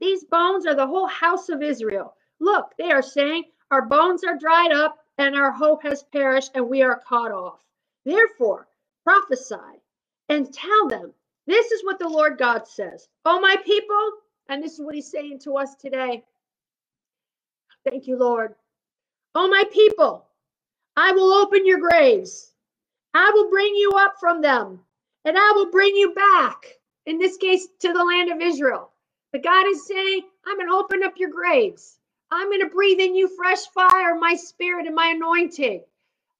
these 0.00 0.24
bones 0.24 0.66
are 0.66 0.74
the 0.74 0.86
whole 0.86 1.06
house 1.08 1.48
of 1.50 1.62
Israel. 1.62 2.16
Look, 2.40 2.72
they 2.78 2.90
are 2.92 3.02
saying, 3.02 3.44
Our 3.70 3.82
bones 3.82 4.24
are 4.24 4.36
dried 4.38 4.72
up, 4.72 4.98
and 5.18 5.36
our 5.36 5.52
hope 5.52 5.82
has 5.84 6.04
perished, 6.04 6.52
and 6.54 6.68
we 6.68 6.82
are 6.82 7.02
cut 7.08 7.32
off. 7.32 7.64
Therefore, 8.04 8.68
prophesy 9.04 9.56
and 10.28 10.52
tell 10.52 10.88
them 10.88 11.12
this 11.46 11.72
is 11.72 11.84
what 11.84 11.98
the 11.98 12.08
Lord 12.08 12.38
God 12.38 12.66
says. 12.68 13.08
Oh, 13.24 13.40
my 13.40 13.56
people, 13.64 14.12
and 14.48 14.62
this 14.62 14.74
is 14.74 14.80
what 14.80 14.94
he's 14.96 15.10
saying 15.10 15.40
to 15.40 15.58
us 15.58 15.74
today. 15.76 16.24
Thank 17.88 18.06
you, 18.06 18.18
Lord. 18.18 18.54
Oh, 19.34 19.48
my 19.48 19.64
people, 19.72 20.26
I 20.96 21.12
will 21.12 21.32
open 21.32 21.66
your 21.66 21.80
graves. 21.80 22.52
I 23.14 23.30
will 23.34 23.50
bring 23.50 23.74
you 23.76 23.92
up 23.96 24.14
from 24.20 24.42
them, 24.42 24.80
and 25.26 25.36
I 25.38 25.52
will 25.56 25.70
bring 25.72 25.96
you 25.96 26.14
back, 26.14 26.66
in 27.06 27.18
this 27.18 27.38
case, 27.38 27.68
to 27.80 27.92
the 27.92 28.04
land 28.04 28.30
of 28.32 28.40
Israel. 28.42 28.92
But 29.34 29.42
God 29.42 29.66
is 29.66 29.84
saying, 29.84 30.22
I'm 30.46 30.56
going 30.56 30.68
to 30.68 30.76
open 30.76 31.02
up 31.02 31.14
your 31.16 31.30
graves. 31.30 31.98
I'm 32.30 32.50
going 32.50 32.60
to 32.60 32.68
breathe 32.68 33.00
in 33.00 33.16
you 33.16 33.26
fresh 33.26 33.66
fire, 33.74 34.14
my 34.14 34.36
spirit, 34.36 34.86
and 34.86 34.94
my 34.94 35.08
anointing. 35.08 35.82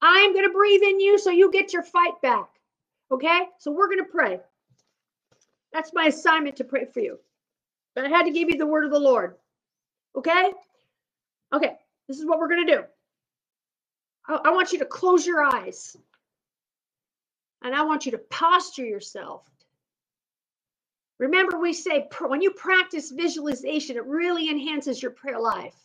I'm 0.01 0.31
going 0.31 0.45
to 0.45 0.53
breathe 0.53 0.81
in 0.81 1.01
you 1.01 1.19
so 1.19 1.29
you 1.29 1.51
get 1.51 1.73
your 1.73 1.83
fight 1.83 2.21
back. 2.21 2.47
Okay? 3.11 3.41
So 3.57 3.71
we're 3.71 3.89
going 3.89 3.99
to 3.99 4.05
pray. 4.05 4.39
That's 5.73 5.91
my 5.93 6.05
assignment 6.05 6.55
to 6.55 6.63
pray 6.63 6.85
for 6.85 7.01
you. 7.01 7.19
But 7.95 8.05
I 8.05 8.07
had 8.07 8.27
to 8.27 8.31
give 8.31 8.49
you 8.49 8.57
the 8.57 8.65
word 8.65 8.85
of 8.85 8.91
the 8.91 8.99
Lord. 8.99 9.35
Okay? 10.15 10.53
Okay, 11.51 11.75
this 12.07 12.17
is 12.17 12.25
what 12.25 12.39
we're 12.39 12.47
going 12.47 12.65
to 12.65 12.75
do. 12.77 12.83
I, 14.29 14.39
I 14.45 14.51
want 14.51 14.71
you 14.71 14.79
to 14.79 14.85
close 14.85 15.27
your 15.27 15.43
eyes. 15.43 15.97
And 17.61 17.75
I 17.75 17.83
want 17.83 18.05
you 18.05 18.13
to 18.13 18.19
posture 18.19 18.85
yourself. 18.85 19.43
Remember, 21.19 21.59
we 21.59 21.73
say 21.73 22.07
when 22.21 22.41
you 22.41 22.51
practice 22.51 23.11
visualization, 23.11 23.97
it 23.97 24.05
really 24.05 24.49
enhances 24.49 25.01
your 25.01 25.11
prayer 25.11 25.39
life. 25.39 25.75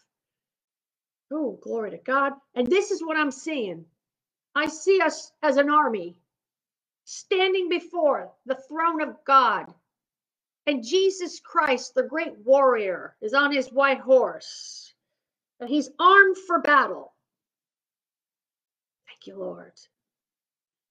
Oh, 1.32 1.58
glory 1.62 1.92
to 1.92 1.98
God. 1.98 2.32
And 2.54 2.66
this 2.68 2.90
is 2.90 3.02
what 3.02 3.16
I'm 3.16 3.30
seeing 3.30 3.84
I 4.54 4.66
see 4.66 5.00
us 5.00 5.32
as 5.42 5.56
an 5.56 5.70
army 5.70 6.16
standing 7.04 7.68
before 7.68 8.32
the 8.46 8.56
throne 8.68 9.00
of 9.02 9.16
God. 9.24 9.72
And 10.66 10.84
Jesus 10.84 11.40
Christ, 11.40 11.94
the 11.94 12.02
great 12.02 12.36
warrior, 12.44 13.16
is 13.20 13.34
on 13.34 13.52
his 13.52 13.68
white 13.68 14.00
horse. 14.00 14.92
And 15.60 15.68
he's 15.68 15.90
armed 15.98 16.36
for 16.46 16.60
battle. 16.60 17.12
Thank 19.08 19.26
you, 19.26 19.36
Lord. 19.38 19.72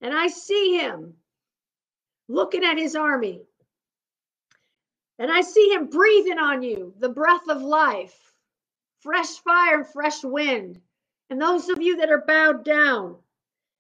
And 0.02 0.14
I 0.14 0.28
see 0.28 0.78
him 0.78 1.16
looking 2.28 2.64
at 2.64 2.78
his 2.78 2.96
army. 2.96 3.44
And 5.20 5.30
I 5.30 5.42
see 5.42 5.70
him 5.74 5.88
breathing 5.88 6.40
on 6.40 6.64
you 6.64 6.94
the 6.98 7.10
breath 7.10 7.48
of 7.50 7.62
life, 7.62 8.34
fresh 9.02 9.38
fire 9.40 9.80
and 9.80 9.88
fresh 9.88 10.24
wind. 10.24 10.82
And 11.30 11.42
those 11.42 11.70
of 11.70 11.82
you 11.82 11.98
that 11.98 12.10
are 12.10 12.24
bowed 12.26 12.64
down, 12.64 13.18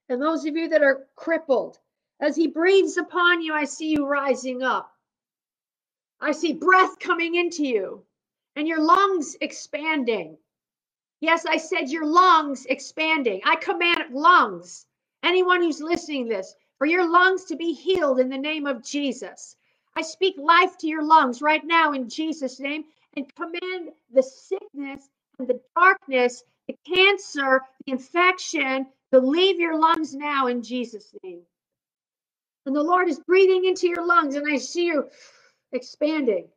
and 0.09 0.21
those 0.21 0.45
of 0.45 0.57
you 0.57 0.67
that 0.69 0.83
are 0.83 1.07
crippled, 1.15 1.79
as 2.19 2.35
he 2.35 2.47
breathes 2.47 2.97
upon 2.97 3.41
you, 3.41 3.53
I 3.53 3.63
see 3.63 3.91
you 3.91 4.05
rising 4.05 4.63
up. 4.63 4.93
I 6.19 6.33
see 6.33 6.53
breath 6.53 6.99
coming 6.99 7.35
into 7.35 7.65
you, 7.65 8.03
and 8.57 8.67
your 8.67 8.81
lungs 8.81 9.37
expanding. 9.39 10.37
Yes, 11.21 11.45
I 11.45 11.57
said 11.57 11.89
your 11.89 12.05
lungs 12.05 12.65
expanding. 12.65 13.41
I 13.45 13.55
command 13.55 14.13
lungs, 14.13 14.85
anyone 15.23 15.61
who's 15.61 15.81
listening 15.81 16.27
this, 16.27 16.53
for 16.77 16.85
your 16.85 17.09
lungs 17.09 17.45
to 17.45 17.55
be 17.55 17.73
healed 17.73 18.19
in 18.19 18.29
the 18.29 18.37
name 18.37 18.67
of 18.67 18.83
Jesus. 18.83 19.55
I 19.99 20.01
speak 20.01 20.37
life 20.37 20.77
to 20.77 20.87
your 20.87 21.03
lungs 21.03 21.41
right 21.41 21.61
now 21.65 21.91
in 21.91 22.07
Jesus' 22.07 22.57
name 22.61 22.85
and 23.17 23.35
command 23.35 23.89
the 24.13 24.23
sickness 24.23 25.09
and 25.37 25.45
the 25.45 25.59
darkness, 25.75 26.41
the 26.69 26.75
cancer, 26.87 27.63
the 27.85 27.91
infection 27.91 28.87
to 29.11 29.19
leave 29.19 29.59
your 29.59 29.77
lungs 29.77 30.15
now 30.15 30.47
in 30.47 30.63
Jesus' 30.63 31.13
name. 31.21 31.41
And 32.65 32.73
the 32.73 32.81
Lord 32.81 33.09
is 33.09 33.19
breathing 33.19 33.65
into 33.65 33.89
your 33.89 34.05
lungs, 34.05 34.35
and 34.35 34.47
I 34.49 34.55
see 34.57 34.85
you 34.85 35.09
expanding. 35.73 36.47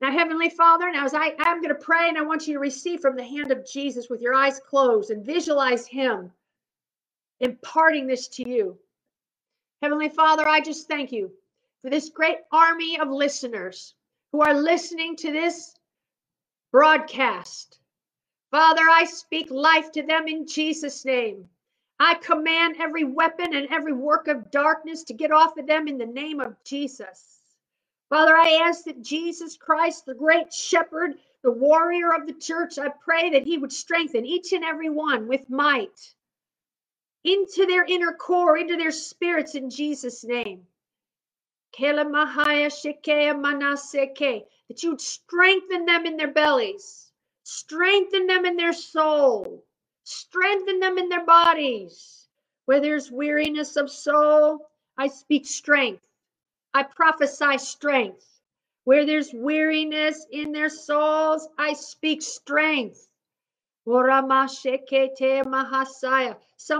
Now, 0.00 0.10
Heavenly 0.10 0.48
Father, 0.48 0.90
now 0.90 1.04
as 1.04 1.12
I, 1.12 1.34
I'm 1.40 1.60
going 1.60 1.74
to 1.74 1.84
pray, 1.84 2.08
and 2.08 2.16
I 2.16 2.22
want 2.22 2.46
you 2.46 2.54
to 2.54 2.60
receive 2.60 3.00
from 3.00 3.16
the 3.16 3.24
hand 3.24 3.52
of 3.52 3.66
Jesus 3.70 4.08
with 4.08 4.22
your 4.22 4.32
eyes 4.32 4.58
closed 4.58 5.10
and 5.10 5.22
visualize 5.22 5.86
Him 5.86 6.32
imparting 7.40 8.06
this 8.06 8.26
to 8.28 8.48
you. 8.48 8.78
Heavenly 9.82 10.08
Father, 10.08 10.48
I 10.48 10.62
just 10.62 10.88
thank 10.88 11.12
you 11.12 11.30
for 11.82 11.90
this 11.90 12.08
great 12.08 12.38
army 12.50 12.98
of 12.98 13.08
listeners 13.08 13.94
who 14.32 14.42
are 14.42 14.54
listening 14.54 15.16
to 15.16 15.32
this 15.32 15.74
broadcast. 16.72 17.78
Father, 18.50 18.82
I 18.82 19.04
speak 19.04 19.50
life 19.50 19.92
to 19.92 20.02
them 20.02 20.26
in 20.26 20.46
Jesus' 20.46 21.04
name. 21.04 21.48
I 22.00 22.14
command 22.14 22.76
every 22.78 23.04
weapon 23.04 23.54
and 23.54 23.68
every 23.70 23.92
work 23.92 24.28
of 24.28 24.50
darkness 24.50 25.02
to 25.04 25.14
get 25.14 25.32
off 25.32 25.56
of 25.56 25.66
them 25.66 25.88
in 25.88 25.98
the 25.98 26.06
name 26.06 26.40
of 26.40 26.62
Jesus. 26.64 27.38
Father, 28.08 28.36
I 28.36 28.62
ask 28.62 28.84
that 28.84 29.02
Jesus 29.02 29.56
Christ, 29.56 30.06
the 30.06 30.14
great 30.14 30.52
shepherd, 30.52 31.18
the 31.42 31.50
warrior 31.50 32.14
of 32.14 32.26
the 32.26 32.32
church, 32.32 32.78
I 32.78 32.88
pray 32.88 33.30
that 33.30 33.44
he 33.44 33.58
would 33.58 33.72
strengthen 33.72 34.24
each 34.24 34.52
and 34.52 34.64
every 34.64 34.88
one 34.90 35.28
with 35.28 35.48
might 35.50 36.14
into 37.24 37.66
their 37.66 37.84
inner 37.84 38.12
core, 38.12 38.56
into 38.56 38.76
their 38.76 38.92
spirits 38.92 39.54
in 39.54 39.68
Jesus' 39.68 40.24
name. 40.24 40.66
That 44.68 44.82
you 44.82 44.90
would 44.90 45.00
strengthen 45.00 45.86
them 45.86 46.06
in 46.06 46.16
their 46.16 46.32
bellies, 46.32 47.12
strengthen 47.44 48.26
them 48.26 48.44
in 48.44 48.56
their 48.56 48.72
soul, 48.72 49.64
strengthen 50.02 50.80
them 50.80 50.98
in 50.98 51.08
their 51.08 51.24
bodies. 51.24 52.26
Where 52.64 52.80
there's 52.80 53.12
weariness 53.12 53.76
of 53.76 53.90
soul, 53.90 54.68
I 54.96 55.06
speak 55.06 55.46
strength. 55.46 56.04
I 56.74 56.82
prophesy 56.82 57.58
strength. 57.58 58.26
Where 58.84 59.06
there's 59.06 59.32
weariness 59.32 60.26
in 60.32 60.50
their 60.50 60.68
souls, 60.68 61.48
I 61.58 61.74
speak 61.74 62.22
strength. 62.22 63.08
Some 63.84 64.00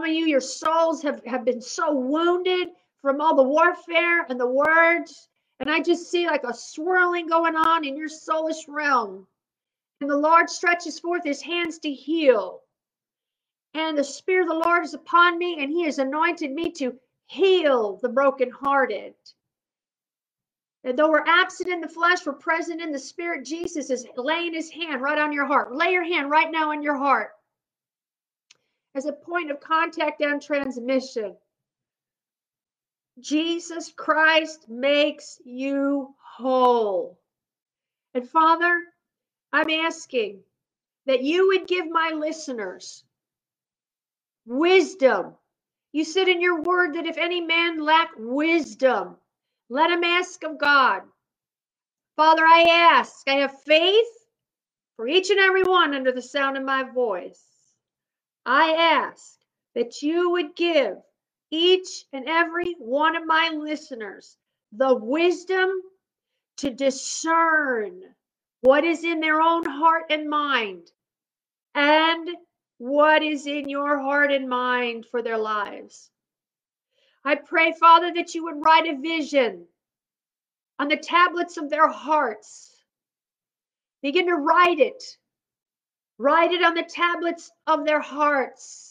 of 0.04 0.08
you, 0.08 0.26
your 0.26 0.40
souls 0.40 1.02
have, 1.02 1.24
have 1.24 1.44
been 1.44 1.62
so 1.62 1.92
wounded 1.92 2.70
from 3.02 3.20
all 3.20 3.36
the 3.36 3.42
warfare 3.42 4.24
and 4.28 4.38
the 4.38 4.46
words. 4.46 5.28
And 5.60 5.70
I 5.70 5.80
just 5.80 6.10
see 6.10 6.26
like 6.26 6.44
a 6.44 6.54
swirling 6.54 7.26
going 7.26 7.56
on 7.56 7.84
in 7.84 7.96
your 7.96 8.08
soulish 8.08 8.64
realm. 8.68 9.26
And 10.00 10.08
the 10.08 10.16
Lord 10.16 10.48
stretches 10.48 11.00
forth 11.00 11.24
his 11.24 11.42
hands 11.42 11.78
to 11.80 11.92
heal. 11.92 12.60
And 13.74 13.98
the 13.98 14.04
Spirit 14.04 14.42
of 14.42 14.48
the 14.48 14.64
Lord 14.66 14.84
is 14.84 14.94
upon 14.94 15.38
me, 15.38 15.62
and 15.62 15.70
he 15.70 15.84
has 15.84 15.98
anointed 15.98 16.52
me 16.52 16.72
to 16.72 16.98
heal 17.26 17.98
the 18.02 18.08
brokenhearted. 18.08 19.14
And 20.84 20.98
though 20.98 21.10
we're 21.10 21.24
absent 21.26 21.68
in 21.68 21.80
the 21.80 21.88
flesh, 21.88 22.24
we're 22.24 22.32
present 22.34 22.80
in 22.80 22.92
the 22.92 22.98
spirit. 22.98 23.44
Jesus 23.44 23.90
is 23.90 24.06
laying 24.16 24.54
his 24.54 24.70
hand 24.70 25.02
right 25.02 25.18
on 25.18 25.32
your 25.32 25.44
heart. 25.44 25.74
Lay 25.74 25.92
your 25.92 26.04
hand 26.04 26.30
right 26.30 26.50
now 26.50 26.70
on 26.70 26.82
your 26.82 26.96
heart 26.96 27.32
as 28.94 29.06
a 29.06 29.12
point 29.12 29.50
of 29.50 29.60
contact 29.60 30.20
and 30.20 30.40
transmission. 30.40 31.36
Jesus 33.20 33.92
Christ 33.96 34.68
makes 34.68 35.40
you 35.44 36.14
whole. 36.36 37.18
And 38.14 38.28
Father, 38.28 38.82
I'm 39.52 39.70
asking 39.70 40.40
that 41.06 41.22
you 41.22 41.48
would 41.48 41.66
give 41.68 41.88
my 41.90 42.12
listeners 42.14 43.04
wisdom. 44.46 45.34
You 45.92 46.04
said 46.04 46.28
in 46.28 46.40
your 46.40 46.62
word 46.62 46.94
that 46.94 47.06
if 47.06 47.18
any 47.18 47.40
man 47.40 47.80
lack 47.80 48.10
wisdom, 48.18 49.16
let 49.70 49.90
him 49.90 50.04
ask 50.04 50.44
of 50.44 50.58
God. 50.58 51.02
Father, 52.16 52.44
I 52.44 52.66
ask, 52.98 53.28
I 53.28 53.36
have 53.36 53.62
faith 53.62 54.06
for 54.96 55.08
each 55.08 55.30
and 55.30 55.40
every 55.40 55.64
one 55.64 55.94
under 55.94 56.12
the 56.12 56.22
sound 56.22 56.56
of 56.56 56.64
my 56.64 56.84
voice. 56.84 57.42
I 58.46 58.72
ask 59.04 59.36
that 59.74 60.02
you 60.02 60.30
would 60.32 60.56
give 60.56 60.96
each 61.50 62.04
and 62.12 62.28
every 62.28 62.74
one 62.78 63.16
of 63.16 63.26
my 63.26 63.50
listeners 63.56 64.36
the 64.72 64.94
wisdom 64.94 65.70
to 66.58 66.70
discern 66.70 68.02
what 68.60 68.84
is 68.84 69.04
in 69.04 69.20
their 69.20 69.40
own 69.40 69.64
heart 69.64 70.04
and 70.10 70.28
mind 70.28 70.90
and 71.74 72.28
what 72.78 73.22
is 73.22 73.46
in 73.46 73.68
your 73.68 73.98
heart 73.98 74.32
and 74.32 74.48
mind 74.48 75.06
for 75.10 75.22
their 75.22 75.38
lives. 75.38 76.10
I 77.24 77.36
pray, 77.36 77.72
Father, 77.72 78.12
that 78.14 78.34
you 78.34 78.44
would 78.44 78.64
write 78.64 78.86
a 78.86 79.00
vision 79.00 79.66
on 80.78 80.88
the 80.88 80.96
tablets 80.96 81.56
of 81.56 81.70
their 81.70 81.88
hearts. 81.88 82.70
Begin 84.02 84.26
to 84.26 84.34
write 84.34 84.78
it. 84.80 85.02
Write 86.18 86.52
it 86.52 86.64
on 86.64 86.74
the 86.74 86.84
tablets 86.88 87.50
of 87.66 87.84
their 87.84 88.00
hearts. 88.00 88.87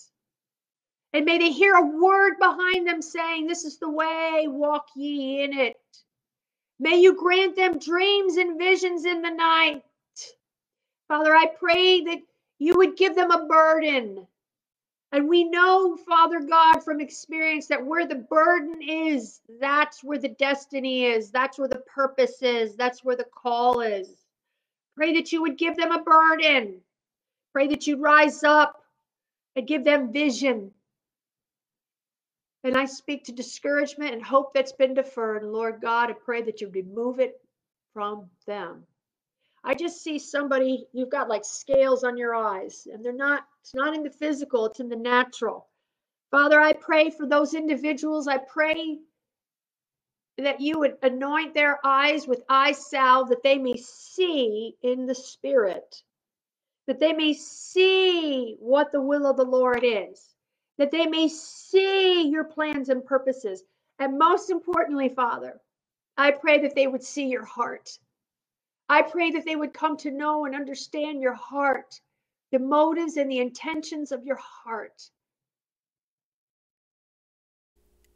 And 1.18 1.26
may 1.26 1.40
they 1.40 1.52
hear 1.52 1.74
a 1.74 1.84
word 1.84 2.36
behind 2.38 2.86
them 2.86 3.02
saying, 3.02 3.48
This 3.48 3.66
is 3.66 3.80
the 3.80 3.90
way, 3.90 4.46
walk 4.48 4.86
ye 4.96 5.42
in 5.42 5.52
it. 5.52 5.76
May 6.80 7.02
you 7.02 7.16
grant 7.16 7.56
them 7.56 7.80
dreams 7.80 8.38
and 8.38 8.60
visions 8.60 9.04
in 9.04 9.24
the 9.24 9.32
night. 9.32 9.82
Father, 11.08 11.34
I 11.34 11.48
pray 11.60 12.02
that 12.02 12.20
you 12.60 12.78
would 12.78 12.98
give 12.98 13.16
them 13.16 13.32
a 13.32 13.48
burden. 13.48 14.28
And 15.12 15.28
we 15.28 15.44
know, 15.44 15.98
Father 15.98 16.40
God, 16.40 16.82
from 16.84 17.02
experience 17.02 17.66
that 17.66 17.84
where 17.84 18.06
the 18.06 18.28
burden 18.30 18.80
is, 18.88 19.42
that's 19.60 20.04
where 20.04 20.20
the 20.20 20.30
destiny 20.30 21.06
is, 21.06 21.32
that's 21.32 21.58
where 21.58 21.68
the 21.68 21.82
purpose 21.88 22.44
is, 22.44 22.76
that's 22.76 23.04
where 23.04 23.16
the 23.16 23.26
call 23.26 23.82
is. 23.82 24.08
Pray 24.96 25.16
that 25.16 25.32
you 25.32 25.42
would 25.42 25.58
give 25.58 25.78
them 25.78 25.92
a 25.92 26.04
burden. 26.04 26.76
Pray 27.54 27.66
that 27.70 27.88
you'd 27.88 28.02
rise 28.02 28.44
up 28.44 28.84
and 29.56 29.66
give 29.66 29.84
them 29.84 30.14
vision. 30.14 30.72
And 32.64 32.76
I 32.76 32.86
speak 32.86 33.24
to 33.26 33.32
discouragement 33.32 34.14
and 34.14 34.24
hope 34.24 34.54
that's 34.54 34.74
been 34.74 34.94
deferred. 34.94 35.44
And 35.44 35.54
Lord 35.54 35.80
God, 35.82 36.10
I 36.10 36.14
pray 36.14 36.42
that 36.44 36.60
you 36.62 36.70
remove 36.70 37.20
it 37.20 37.40
from 37.94 38.30
them. 38.46 38.84
I 39.64 39.74
just 39.74 40.02
see 40.04 40.20
somebody, 40.20 40.88
you've 40.94 41.10
got 41.10 41.30
like 41.30 41.44
scales 41.44 42.04
on 42.04 42.18
your 42.18 42.34
eyes, 42.36 42.88
and 42.92 43.04
they're 43.04 43.14
not, 43.14 43.44
it's 43.62 43.76
not 43.76 43.94
in 43.96 44.04
the 44.04 44.10
physical, 44.10 44.66
it's 44.66 44.80
in 44.80 44.90
the 44.90 44.96
natural. 44.96 45.68
Father, 46.32 46.60
I 46.60 46.74
pray 46.74 47.10
for 47.10 47.28
those 47.28 47.54
individuals. 47.54 48.28
I 48.28 48.38
pray 48.38 49.00
that 50.38 50.62
you 50.62 50.80
would 50.80 50.98
anoint 51.02 51.54
their 51.54 51.80
eyes 51.84 52.28
with 52.28 52.44
eye 52.50 52.74
salve 52.74 53.30
that 53.30 53.44
they 53.44 53.58
may 53.58 53.76
see 53.78 54.76
in 54.84 55.06
the 55.06 55.16
spirit, 55.16 56.04
that 56.86 57.00
they 57.00 57.14
may 57.14 57.34
see 57.34 58.56
what 58.60 58.92
the 58.92 59.02
will 59.02 59.26
of 59.26 59.38
the 59.38 59.44
Lord 59.44 59.84
is, 59.84 60.36
that 60.78 60.92
they 60.92 61.06
may 61.06 61.28
see 61.28 62.28
your 62.30 62.44
plans 62.44 62.90
and 62.90 63.06
purposes. 63.06 63.64
And 64.00 64.18
most 64.18 64.50
importantly, 64.50 65.10
Father, 65.10 65.60
I 66.18 66.32
pray 66.32 66.60
that 66.60 66.76
they 66.76 66.88
would 66.88 67.04
see 67.04 67.28
your 67.28 67.46
heart 67.46 67.98
I 68.90 69.02
pray 69.02 69.32
that 69.32 69.44
they 69.46 69.56
would 69.56 69.74
come 69.74 69.98
to 69.98 70.12
know 70.12 70.46
and 70.46 70.56
understand 70.56 71.22
your 71.22 71.34
heart, 71.34 72.00
the 72.52 72.60
motives 72.60 73.18
and 73.18 73.30
the 73.30 73.40
intentions 73.40 74.12
of 74.12 74.24
your 74.24 74.38
heart. 74.38 75.10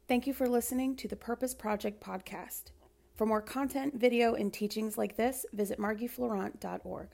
Thank 0.08 0.28
you 0.28 0.34
for 0.34 0.48
listening 0.48 0.96
to 0.98 1.08
the 1.08 1.16
Purpose 1.16 1.54
Project 1.54 2.02
podcast. 2.02 2.72
For 3.16 3.26
more 3.26 3.42
content, 3.42 3.96
video, 3.96 4.34
and 4.34 4.52
teachings 4.54 4.98
like 4.98 5.18
this, 5.18 5.46
visit 5.54 5.78
margiefleurant.org. 5.78 7.10